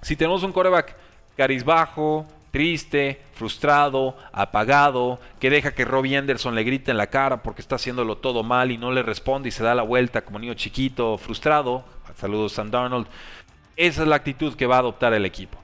Si 0.02 0.16
tenemos 0.16 0.42
un 0.42 0.52
coreback 0.52 0.96
carizbajo, 1.36 2.26
triste, 2.50 3.22
frustrado, 3.34 4.16
apagado, 4.32 5.20
que 5.38 5.50
deja 5.50 5.74
que 5.74 5.84
Robbie 5.84 6.16
Anderson 6.16 6.54
le 6.54 6.64
grite 6.64 6.90
en 6.90 6.96
la 6.96 7.08
cara 7.08 7.42
porque 7.42 7.60
está 7.60 7.76
haciéndolo 7.76 8.18
todo 8.18 8.42
mal 8.42 8.70
y 8.70 8.78
no 8.78 8.90
le 8.90 9.02
responde 9.02 9.48
y 9.48 9.52
se 9.52 9.62
da 9.62 9.74
la 9.74 9.82
vuelta 9.82 10.22
como 10.22 10.38
niño 10.38 10.54
chiquito, 10.54 11.18
frustrado. 11.18 11.84
Saludos, 12.16 12.52
Sam 12.52 12.70
Darnold. 12.70 13.06
Esa 13.76 14.02
es 14.02 14.08
la 14.08 14.16
actitud 14.16 14.54
que 14.54 14.66
va 14.66 14.76
a 14.76 14.80
adoptar 14.80 15.14
el 15.14 15.24
equipo. 15.24 15.58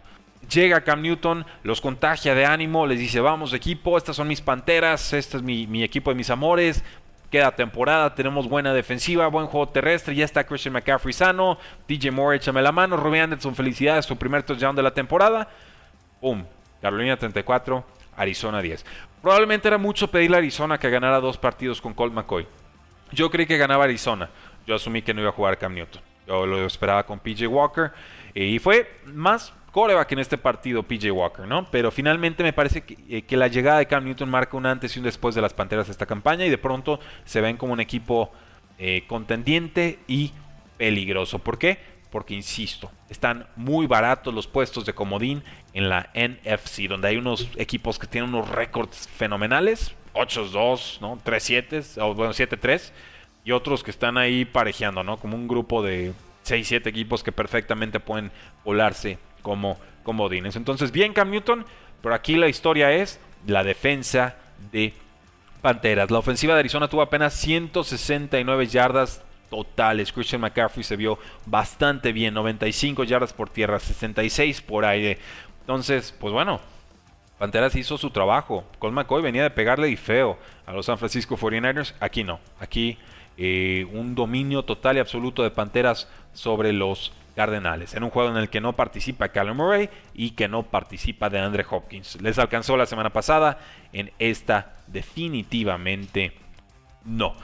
Llega 0.49 0.85
Cam 0.85 1.03
Newton, 1.03 1.47
los 1.63 1.81
contagia 1.81 2.35
de 2.35 2.45
ánimo, 2.45 2.87
les 2.87 2.99
dice, 2.99 3.21
vamos 3.21 3.53
equipo, 3.55 3.97
estas 3.97 4.17
son 4.17 4.29
mis 4.29 4.41
panteras, 4.41 5.13
este 5.13 5.39
es 5.39 5.43
mi, 5.43 5.83
equipo 5.83 6.11
de 6.11 6.17
mis 6.17 6.31
amores, 6.31 6.85
queda 7.35 7.51
temporada, 7.51 8.15
tenemos 8.15 8.49
buena 8.49 8.73
defensiva, 8.73 9.27
buen 9.27 9.49
juego 9.49 9.69
terrestre, 9.69 10.15
ya 10.15 10.25
está 10.25 10.47
Christian 10.47 10.73
McCaffrey 10.73 11.13
sano, 11.13 11.59
DJ 11.89 12.13
Moore 12.13 12.37
échame 12.37 12.63
la 12.63 12.71
mano, 12.71 12.97
Robbie 12.97 13.19
Anderson, 13.19 13.57
felicidades, 13.57 14.05
su 14.05 14.17
primer 14.17 14.45
touchdown 14.45 14.77
de 14.77 14.85
la 14.85 14.93
temporada. 14.93 15.49
¡Pum! 16.21 16.45
Carolina 16.81 17.17
34, 17.17 17.85
Arizona 18.17 18.63
10. 18.63 18.87
Probablemente 19.21 19.67
era 19.67 19.79
mucho 19.79 20.09
pedirle 20.13 20.37
a 20.37 20.39
Arizona 20.39 20.79
que 20.79 20.89
ganara 20.89 21.19
dos 21.19 21.37
partidos 21.37 21.81
con 21.81 21.93
Colt 21.93 22.15
McCoy. 22.15 22.47
Yo 23.11 23.29
creí 23.33 23.47
que 23.47 23.57
ganaba 23.57 23.83
Arizona. 23.83 24.31
Yo 24.65 24.77
asumí 24.77 25.03
que 25.03 25.13
no 25.13 25.21
iba 25.21 25.31
a 25.31 25.33
jugar 25.33 25.59
Cam 25.59 25.75
Newton. 25.75 26.03
Yo 26.29 26.47
lo 26.47 26.65
esperaba 26.65 27.05
con 27.05 27.19
PJ 27.19 27.49
Walker. 27.49 27.91
Y 28.33 28.61
fue 28.61 29.01
más 29.07 29.53
coreback 29.75 30.13
en 30.13 30.21
este 30.21 30.39
partido 30.39 30.85
PJ 30.85 31.11
Walker, 31.11 31.49
¿no? 31.49 31.69
Pero 31.69 31.91
finalmente 31.91 32.45
me 32.45 32.53
parece 32.53 32.85
eh, 33.09 33.23
que, 33.23 33.37
la 33.37 33.49
llegada 33.49 33.81
de 33.81 33.87
Cam 33.87 34.05
Newton 34.05 34.31
marca 34.31 34.57
un 34.57 34.67
antes 34.67 34.95
y 34.95 35.01
un 35.01 35.05
después 35.05 35.35
de 35.35 35.41
las 35.41 35.53
Panteras 35.53 35.87
de 35.87 35.91
esta 35.91 36.07
campaña 36.07 36.47
y 36.47 36.49
de 36.49 36.59
pronto 36.59 37.01
se 37.25 37.41
ven 37.41 37.57
como 37.57 37.73
un 37.73 37.81
equipo 37.81 38.31
eh, 38.79 39.03
contendiente 39.09 39.99
y 40.07 40.31
peligroso. 40.77 41.41
¿Por 41.41 41.59
qué? 41.59 41.81
Porque, 42.13 42.35
insisto, 42.35 42.89
están 43.09 43.49
muy 43.57 43.89
baratos 43.89 44.33
los 44.33 44.47
puestos 44.47 44.87
de 44.87 44.93
comodín 44.93 45.43
en 45.73 45.89
la 45.89 46.09
NFC, 46.15 46.87
donde 46.89 47.09
hay 47.09 47.17
unos 47.17 47.49
equipos 47.57 47.99
que 47.99 48.07
tienen 48.07 48.33
unos 48.33 48.49
récords 48.49 49.09
fenomenales, 49.09 49.93
8-2, 50.15 51.01
¿no? 51.01 51.19
3-7, 51.19 52.01
o 52.01 52.15
bueno, 52.15 52.33
7-3 52.33 52.93
y 53.45 53.51
otros 53.51 53.83
que 53.83 53.91
están 53.91 54.19
ahí 54.19 54.45
parejeando, 54.45 55.03
¿no? 55.03 55.17
Como 55.17 55.35
un 55.37 55.49
grupo 55.49 55.83
de 55.83 56.13
6, 56.45 56.69
7 56.69 56.89
equipos 56.89 57.25
que 57.25 57.33
perfectamente 57.33 57.99
pueden 57.99 58.31
volarse 58.65 59.19
como 59.45 59.79
comodines. 60.03 60.57
Entonces, 60.57 60.91
bien 60.91 61.13
Cam 61.13 61.31
Newton, 61.31 61.65
pero 62.03 62.17
aquí 62.17 62.35
la 62.35 62.49
historia 62.49 62.91
es 62.91 63.21
la 63.47 63.63
defensa 63.63 64.37
de 64.73 64.95
Panteras. 65.63 66.11
La 66.11 66.19
ofensiva 66.19 66.55
de 66.55 66.61
Arizona 66.61 66.89
tuvo 66.89 67.03
apenas 67.03 67.35
169 67.35 68.67
yardas 68.67 69.23
totales. 69.51 70.13
Christian 70.13 70.41
McCaffrey 70.41 70.83
se 70.83 70.97
vio 70.97 71.19
bastante 71.47 72.13
bien, 72.13 72.35
95 72.35 73.05
yardas 73.05 73.33
por 73.33 73.51
tierra, 73.51 73.79
66 73.79 74.63
por 74.63 74.85
aire. 74.85 75.19
Entonces, 75.61 76.15
pues 76.19 76.33
bueno, 76.33 76.61
Panteras 77.39 77.77
hizo 77.77 77.99
su 77.99 78.11
trabajo. 78.11 78.65
Colt 78.79 78.95
McCoy 78.95 79.23
venía 79.23 79.43
de 79.43 79.51
pegarle 79.51 79.91
y 79.91 79.97
feo 79.97 80.39
a 80.67 80.73
los 80.73 80.87
San 80.87 80.99
Francisco 80.99 81.37
49ers. 81.37 81.93
Aquí 82.01 82.25
no. 82.25 82.41
Aquí 82.59 82.97
eh, 83.37 83.87
un 83.93 84.15
dominio 84.15 84.65
total 84.65 84.97
y 84.97 85.01
absoluto 85.01 85.43
de 85.43 85.51
Panteras 85.51 86.09
sobre 86.33 86.73
los 86.73 87.13
Cardenales, 87.35 87.95
en 87.95 88.05
un 88.05 88.11
juego 88.11 88.31
en 88.31 88.37
el 88.37 88.49
que 88.49 88.61
no 88.61 88.75
participa 88.75 89.29
Callum 89.29 89.57
Murray 89.57 89.91
y 90.15 90.31
que 90.31 90.49
no 90.49 90.63
participa 90.63 91.31
de 91.31 91.41
Andre 91.41 91.65
Hopkins. 91.69 92.21
Les 92.23 92.39
alcanzó 92.39 92.77
la 92.77 92.87
semana 92.87 93.11
pasada, 93.11 93.59
en 93.93 94.13
esta 94.19 94.75
definitivamente 94.87 96.33
no. 97.05 97.35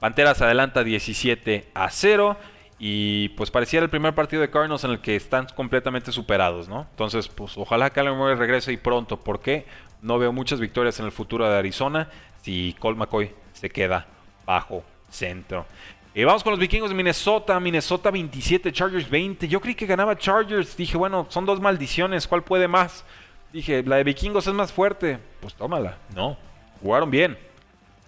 Panteras 0.00 0.42
adelanta 0.42 0.84
17 0.84 1.70
a 1.74 1.90
0 1.90 2.36
y 2.78 3.30
pues 3.30 3.50
pareciera 3.50 3.84
el 3.84 3.90
primer 3.90 4.14
partido 4.14 4.40
de 4.42 4.50
Cardinals 4.50 4.84
en 4.84 4.92
el 4.92 5.00
que 5.00 5.16
están 5.16 5.46
completamente 5.56 6.12
superados, 6.12 6.68
¿no? 6.68 6.86
Entonces, 6.90 7.28
pues 7.28 7.58
ojalá 7.58 7.90
Callum 7.90 8.16
Murray 8.16 8.36
regrese 8.36 8.72
y 8.72 8.76
pronto, 8.76 9.18
porque 9.18 9.66
no 10.02 10.18
veo 10.18 10.32
muchas 10.32 10.60
victorias 10.60 11.00
en 11.00 11.06
el 11.06 11.12
futuro 11.12 11.48
de 11.48 11.56
Arizona 11.56 12.08
si 12.42 12.76
Colt 12.78 12.96
McCoy 12.96 13.34
se 13.52 13.70
queda 13.70 14.06
bajo 14.46 14.84
centro. 15.10 15.66
Vamos 16.14 16.42
con 16.42 16.50
los 16.50 16.58
vikingos 16.58 16.90
de 16.90 16.96
Minnesota. 16.96 17.60
Minnesota 17.60 18.10
27, 18.10 18.72
Chargers 18.72 19.08
20. 19.08 19.46
Yo 19.48 19.60
creí 19.60 19.74
que 19.74 19.86
ganaba 19.86 20.16
Chargers. 20.16 20.76
Dije, 20.76 20.96
bueno, 20.96 21.26
son 21.28 21.46
dos 21.46 21.60
maldiciones. 21.60 22.26
¿Cuál 22.26 22.42
puede 22.42 22.66
más? 22.66 23.04
Dije, 23.52 23.82
la 23.82 23.96
de 23.96 24.04
vikingos 24.04 24.46
es 24.46 24.54
más 24.54 24.72
fuerte. 24.72 25.18
Pues 25.40 25.54
tómala. 25.54 25.96
No. 26.14 26.36
Jugaron 26.82 27.10
bien. 27.10 27.38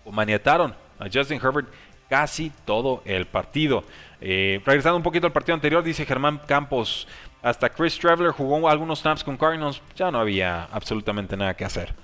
O 0.04 0.12
maniataron 0.12 0.74
a 0.98 1.04
Justin 1.12 1.40
Herbert 1.42 1.68
casi 2.08 2.52
todo 2.64 3.02
el 3.04 3.26
partido. 3.26 3.84
Eh, 4.20 4.60
regresando 4.66 4.96
un 4.96 5.02
poquito 5.02 5.26
al 5.26 5.32
partido 5.32 5.54
anterior, 5.54 5.82
dice 5.82 6.04
Germán 6.04 6.40
Campos. 6.46 7.06
Hasta 7.42 7.70
Chris 7.70 7.98
Traveler 7.98 8.32
jugó 8.32 8.68
algunos 8.68 9.00
snaps 9.00 9.24
con 9.24 9.36
Cardinals. 9.36 9.80
Ya 9.96 10.10
no 10.10 10.18
había 10.18 10.64
absolutamente 10.64 11.36
nada 11.36 11.54
que 11.54 11.64
hacer. 11.64 11.94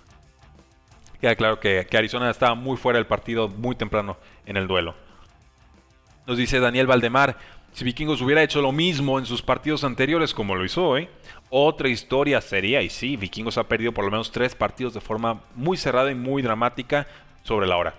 Queda 1.21 1.35
claro 1.35 1.61
que, 1.61 1.87
Arizona 1.93 2.31
estaba 2.31 2.55
muy 2.55 2.77
fuera 2.77 2.99
del 2.99 3.07
partido 3.07 3.49
muy 3.49 3.75
temprano 3.75 4.17
en 4.47 4.57
el 4.57 4.67
duelo. 4.67 4.95
Nos 6.27 6.39
dice 6.39 6.59
Daniel 6.59 6.89
Valdemar, 6.89 7.37
si 7.73 7.85
Vikingos 7.85 8.21
hubiera 8.21 8.43
hecho 8.43 8.61
lo 8.61 8.73
mismo 8.73 9.21
en 9.21 9.27
sus 9.27 9.43
partidos 9.43 9.85
anteriores 9.85 10.35
como 10.35 10.57
lo 10.57 10.65
hizo 10.65 10.85
hoy, 10.85 11.09
otra 11.51 11.89
historia 11.89 12.41
sería, 12.41 12.83
y 12.83 12.91
sí, 12.91 13.17
Vikingos 13.17 13.59
ha 13.59 13.69
perdido 13.69 13.93
por 13.93 14.05
lo 14.05 14.11
menos 14.11 14.33
tres 14.33 14.57
partidos 14.57 14.93
de 14.93 15.01
forma 15.01 15.43
muy 15.55 15.77
cerrada 15.77 16.11
y 16.11 16.17
muy 16.17 16.43
dramática 16.43 17.07
sobre 17.45 17.69
la 17.69 17.77
hora. 17.77 17.95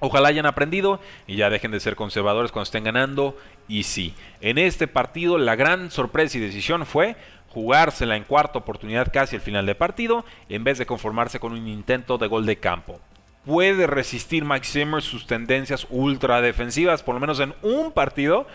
Ojalá 0.00 0.28
hayan 0.28 0.44
aprendido 0.44 1.00
y 1.26 1.36
ya 1.36 1.48
dejen 1.48 1.70
de 1.70 1.80
ser 1.80 1.96
conservadores 1.96 2.52
cuando 2.52 2.64
estén 2.64 2.84
ganando. 2.84 3.38
Y 3.68 3.84
sí, 3.84 4.14
en 4.42 4.58
este 4.58 4.86
partido 4.86 5.38
la 5.38 5.54
gran 5.54 5.90
sorpresa 5.90 6.36
y 6.36 6.40
decisión 6.42 6.84
fue 6.84 7.16
jugársela 7.48 8.16
en 8.16 8.24
cuarta 8.24 8.58
oportunidad 8.58 9.12
casi 9.12 9.36
al 9.36 9.42
final 9.42 9.64
del 9.64 9.76
partido, 9.76 10.26
en 10.50 10.64
vez 10.64 10.76
de 10.76 10.86
conformarse 10.86 11.40
con 11.40 11.52
un 11.52 11.68
intento 11.68 12.18
de 12.18 12.26
gol 12.26 12.44
de 12.44 12.56
campo. 12.56 13.00
¿Puede 13.44 13.88
resistir 13.88 14.44
Mike 14.44 14.66
Zimmer 14.66 15.02
sus 15.02 15.26
tendencias 15.26 15.86
ultra 15.90 16.40
defensivas, 16.40 17.02
por 17.02 17.14
lo 17.14 17.20
menos 17.20 17.40
en 17.40 17.54
un 17.62 17.90
partido? 17.90 18.46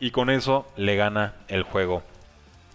Y 0.00 0.10
con 0.10 0.28
eso 0.28 0.66
le 0.76 0.96
gana 0.96 1.34
el 1.46 1.62
juego 1.62 2.02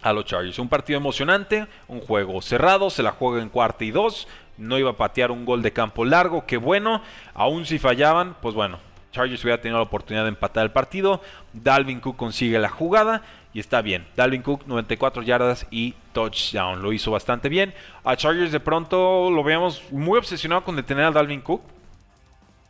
a 0.01 0.13
los 0.13 0.23
Chargers. 0.23 0.57
Un 0.57 0.69
partido 0.69 0.97
emocionante, 0.97 1.67
un 1.89 1.99
juego 1.99 2.41
cerrado, 2.41 2.89
se 2.89 3.03
la 3.03 3.11
juega 3.11 3.41
en 3.41 3.49
cuarta 3.49 3.83
y 3.83 3.91
dos. 3.91 4.27
No 4.57 4.77
iba 4.77 4.91
a 4.91 4.97
patear 4.97 5.31
un 5.31 5.43
gol 5.43 5.61
de 5.61 5.73
campo 5.73 6.05
largo, 6.05 6.45
que 6.45 6.55
bueno. 6.55 7.01
Aún 7.33 7.65
si 7.65 7.77
fallaban, 7.77 8.35
pues 8.41 8.55
bueno, 8.55 8.79
Chargers 9.11 9.43
hubiera 9.43 9.61
tenido 9.61 9.79
la 9.79 9.83
oportunidad 9.83 10.23
de 10.23 10.29
empatar 10.29 10.63
el 10.63 10.71
partido. 10.71 11.21
Dalvin 11.51 11.99
Cook 11.99 12.15
consigue 12.15 12.57
la 12.59 12.69
jugada 12.69 13.21
y 13.53 13.59
está 13.59 13.81
bien. 13.81 14.05
Dalvin 14.15 14.41
Cook 14.41 14.65
94 14.67 15.23
yardas 15.23 15.65
y 15.71 15.95
touchdown. 16.13 16.81
Lo 16.81 16.93
hizo 16.93 17.11
bastante 17.11 17.49
bien. 17.49 17.73
A 18.03 18.15
Chargers 18.15 18.51
de 18.51 18.59
pronto 18.59 19.29
lo 19.31 19.43
veíamos 19.43 19.83
muy 19.91 20.17
obsesionado 20.17 20.63
con 20.63 20.75
detener 20.75 21.05
a 21.05 21.11
Dalvin 21.11 21.41
Cook. 21.41 21.61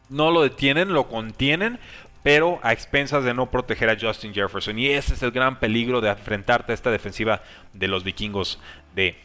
No 0.09 0.31
lo 0.31 0.41
detienen, 0.41 0.93
lo 0.93 1.07
contienen, 1.07 1.79
pero 2.23 2.59
a 2.63 2.73
expensas 2.73 3.23
de 3.23 3.33
no 3.33 3.51
proteger 3.51 3.89
a 3.89 3.97
Justin 3.99 4.33
Jefferson. 4.33 4.79
Y 4.79 4.87
ese 4.87 5.13
es 5.13 5.23
el 5.23 5.31
gran 5.31 5.59
peligro 5.59 6.01
de 6.01 6.09
enfrentarte 6.09 6.71
a 6.71 6.75
esta 6.75 6.91
defensiva 6.91 7.41
de 7.73 7.87
los 7.87 8.03
vikingos 8.03 8.59
de 8.95 9.17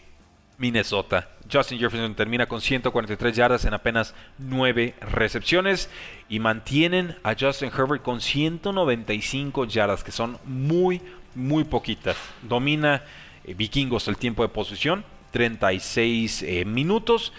Minnesota. 0.59 1.28
Justin 1.50 1.78
Jefferson 1.78 2.14
termina 2.14 2.46
con 2.46 2.61
143 2.61 3.36
yardas 3.36 3.64
en 3.64 3.74
apenas 3.74 4.14
9 4.38 4.94
recepciones 5.00 5.90
y 6.28 6.38
mantienen 6.38 7.16
a 7.22 7.34
Justin 7.38 7.70
Herbert 7.76 8.02
con 8.02 8.20
195 8.20 9.66
yardas, 9.66 10.05
que 10.05 10.12
son 10.12 10.38
muy, 10.44 11.02
muy 11.35 11.64
poquitas. 11.64 12.16
Domina 12.43 13.03
eh, 13.45 13.55
Vikingos 13.55 14.09
el 14.09 14.16
tiempo 14.16 14.43
de 14.43 14.49
posición, 14.49 15.05
36 15.32 16.43
eh, 16.43 16.64
minutos. 16.64 17.32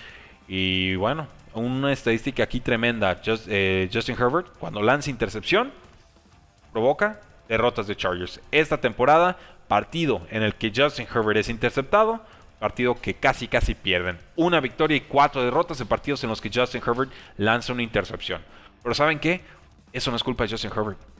Y 0.48 0.96
bueno, 0.96 1.28
una 1.54 1.92
estadística 1.92 2.44
aquí 2.44 2.60
tremenda. 2.60 3.22
Eh, 3.26 3.90
Justin 3.92 4.16
Herbert, 4.20 4.48
cuando 4.60 4.82
lanza 4.82 5.10
intercepción, 5.10 5.72
provoca 6.72 7.22
derrotas 7.48 7.88
de 7.88 7.96
Chargers. 7.96 8.42
Esta 8.52 8.80
temporada, 8.80 9.38
partido 9.68 10.22
en 10.30 10.44
el 10.44 10.56
que 10.56 10.72
Justin 10.76 11.08
Herbert 11.14 11.40
es 11.40 11.50
interceptado, 11.50 12.22
partido 12.60 12.96
que 12.96 13.14
casi 13.14 13.48
casi 13.48 13.76
pierden. 13.76 14.20
Una 14.36 14.60
victoria 14.60 14.98
y 14.98 15.02
cuatro 15.02 15.44
derrotas 15.44 15.80
en 15.82 15.88
partidos 15.88 16.24
en 16.24 16.30
los 16.30 16.42
que 16.42 16.52
Justin 16.54 16.82
Herbert 16.86 17.12
lanza 17.38 17.74
una 17.74 17.84
intercepción. 17.84 18.42
Pero 18.84 18.94
¿saben 18.94 19.20
qué? 19.20 19.42
Eso 19.94 20.12
no 20.12 20.18
es 20.18 20.24
culpa 20.24 20.44
de 20.44 20.52
Justin 20.52 20.72
Herbert. 20.76 21.15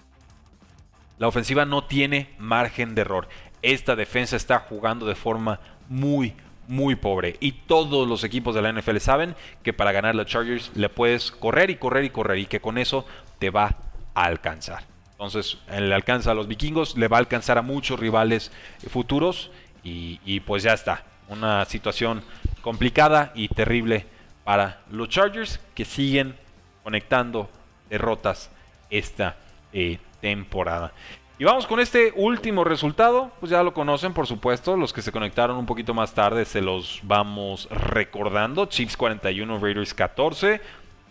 La 1.18 1.28
ofensiva 1.28 1.66
no 1.66 1.86
tiene 1.86 2.30
margen 2.38 2.96
de 2.96 3.02
error. 3.02 3.28
Esta 3.62 3.96
defensa 3.96 4.36
está 4.36 4.60
jugando 4.60 5.06
de 5.06 5.16
forma 5.16 5.60
muy, 5.88 6.36
muy 6.68 6.96
pobre. 6.96 7.38
Y 7.40 7.54
todos 7.54 8.08
los 8.08 8.24
equipos 8.24 8.54
de 8.56 8.62
la 8.62 8.72
NFL 8.72 8.98
saben 8.98 9.36
que 9.64 9.74
para 9.74 9.92
ganar 9.92 10.16
los 10.16 10.26
Chargers 10.26 10.72
le 10.76 10.90
puedes 10.90 11.32
correr 11.32 11.70
y 11.70 11.78
correr 11.78 12.04
y 12.04 12.10
correr 12.10 12.40
y 12.40 12.46
que 12.46 12.60
con 12.60 12.78
eso 12.78 13.06
te 13.40 13.50
va 13.50 13.78
a 14.14 14.26
alcanzar. 14.26 14.84
Entonces, 15.12 15.58
le 15.70 15.94
alcanza 15.94 16.32
a 16.32 16.34
los 16.34 16.48
vikingos, 16.48 16.98
le 16.98 17.08
va 17.08 17.18
a 17.18 17.20
alcanzar 17.22 17.58
a 17.58 17.62
muchos 17.62 18.00
rivales 18.00 18.52
futuros 18.90 19.50
y, 19.84 20.40
pues 20.42 20.64
ya 20.64 20.74
está. 20.74 21.06
Una 21.30 21.64
situación 21.66 22.22
complicada 22.62 23.32
y 23.34 23.48
terrible 23.48 24.06
para 24.44 24.82
los 24.92 25.10
Chargers 25.10 25.60
que 25.74 25.86
siguen 25.86 26.36
conectando 26.84 27.50
derrotas 27.90 28.52
esta 28.90 29.38
eh, 29.74 30.00
temporada. 30.26 30.92
Y 31.38 31.44
vamos 31.44 31.68
con 31.68 31.80
este 31.80 32.12
último 32.16 32.64
resultado, 32.64 33.32
pues 33.40 33.52
ya 33.52 33.62
lo 33.62 33.76
conocen 33.76 34.12
por 34.12 34.26
supuesto, 34.26 34.76
los 34.76 34.92
que 34.92 35.04
se 35.04 35.12
conectaron 35.12 35.56
un 35.56 35.68
poquito 35.68 35.94
más 35.94 36.16
tarde 36.16 36.46
se 36.46 36.64
los 36.64 37.00
vamos 37.04 37.68
recordando. 37.70 38.66
Chiefs 38.66 38.98
41, 38.98 39.60
Raiders 39.60 39.94
14, 39.94 40.62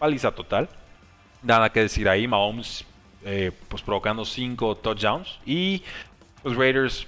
paliza 0.00 0.32
total. 0.32 0.68
Nada 1.44 1.70
que 1.70 1.78
decir 1.78 2.08
ahí, 2.08 2.26
Mahomes 2.26 2.84
eh, 3.24 3.52
pues 3.68 3.82
provocando 3.82 4.24
5 4.24 4.78
touchdowns 4.78 5.38
y 5.46 5.84
los 6.42 6.56
Raiders 6.56 7.06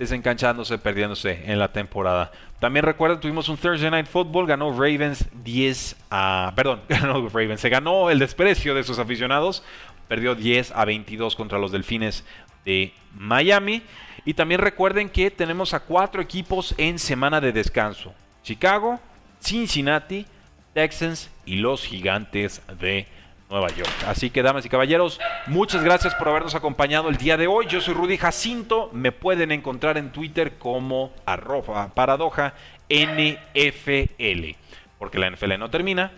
desencanchándose, 0.00 0.78
perdiéndose 0.78 1.44
en 1.46 1.60
la 1.60 1.72
temporada. 1.72 2.32
También 2.58 2.84
recuerden, 2.84 3.20
tuvimos 3.20 3.48
un 3.48 3.56
Thursday 3.56 3.90
Night 3.90 4.06
Football, 4.06 4.48
ganó 4.48 4.72
Ravens 4.72 5.28
10 5.44 5.96
a... 6.10 6.52
Perdón, 6.56 6.80
ganó 6.88 7.28
Ravens, 7.28 7.60
se 7.60 7.68
ganó 7.68 8.10
el 8.10 8.18
desprecio 8.18 8.74
de 8.74 8.82
sus 8.82 8.98
aficionados, 8.98 9.62
perdió 10.08 10.34
10 10.34 10.72
a 10.72 10.84
22 10.84 11.36
contra 11.36 11.58
los 11.58 11.72
Delfines 11.72 12.24
de 12.64 12.92
Miami. 13.14 13.82
Y 14.24 14.34
también 14.34 14.60
recuerden 14.60 15.08
que 15.08 15.30
tenemos 15.30 15.72
a 15.74 15.80
cuatro 15.80 16.20
equipos 16.20 16.74
en 16.78 16.98
semana 16.98 17.40
de 17.40 17.52
descanso. 17.52 18.12
Chicago, 18.42 19.00
Cincinnati, 19.40 20.26
Texans 20.74 21.30
y 21.44 21.56
los 21.56 21.84
Gigantes 21.84 22.60
de 22.78 23.06
Nueva 23.48 23.68
York. 23.68 23.90
Así 24.06 24.30
que, 24.30 24.42
damas 24.42 24.66
y 24.66 24.68
caballeros, 24.68 25.20
muchas 25.46 25.84
gracias 25.84 26.14
por 26.16 26.28
habernos 26.28 26.54
acompañado 26.54 27.08
el 27.08 27.16
día 27.16 27.36
de 27.36 27.46
hoy. 27.46 27.66
Yo 27.66 27.80
soy 27.80 27.94
Rudy 27.94 28.16
Jacinto. 28.16 28.90
Me 28.92 29.12
pueden 29.12 29.52
encontrar 29.52 29.96
en 29.98 30.10
Twitter 30.10 30.58
como 30.58 31.12
arroba 31.24 31.94
paradoja 31.94 32.54
NFL. 32.88 34.56
Porque 34.98 35.18
la 35.18 35.30
NFL 35.30 35.58
no 35.58 35.70
termina 35.70 36.10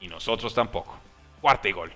y 0.00 0.08
nosotros 0.08 0.54
tampoco. 0.54 0.98
Cuarta 1.40 1.68
y 1.68 1.72
gol. 1.72 1.92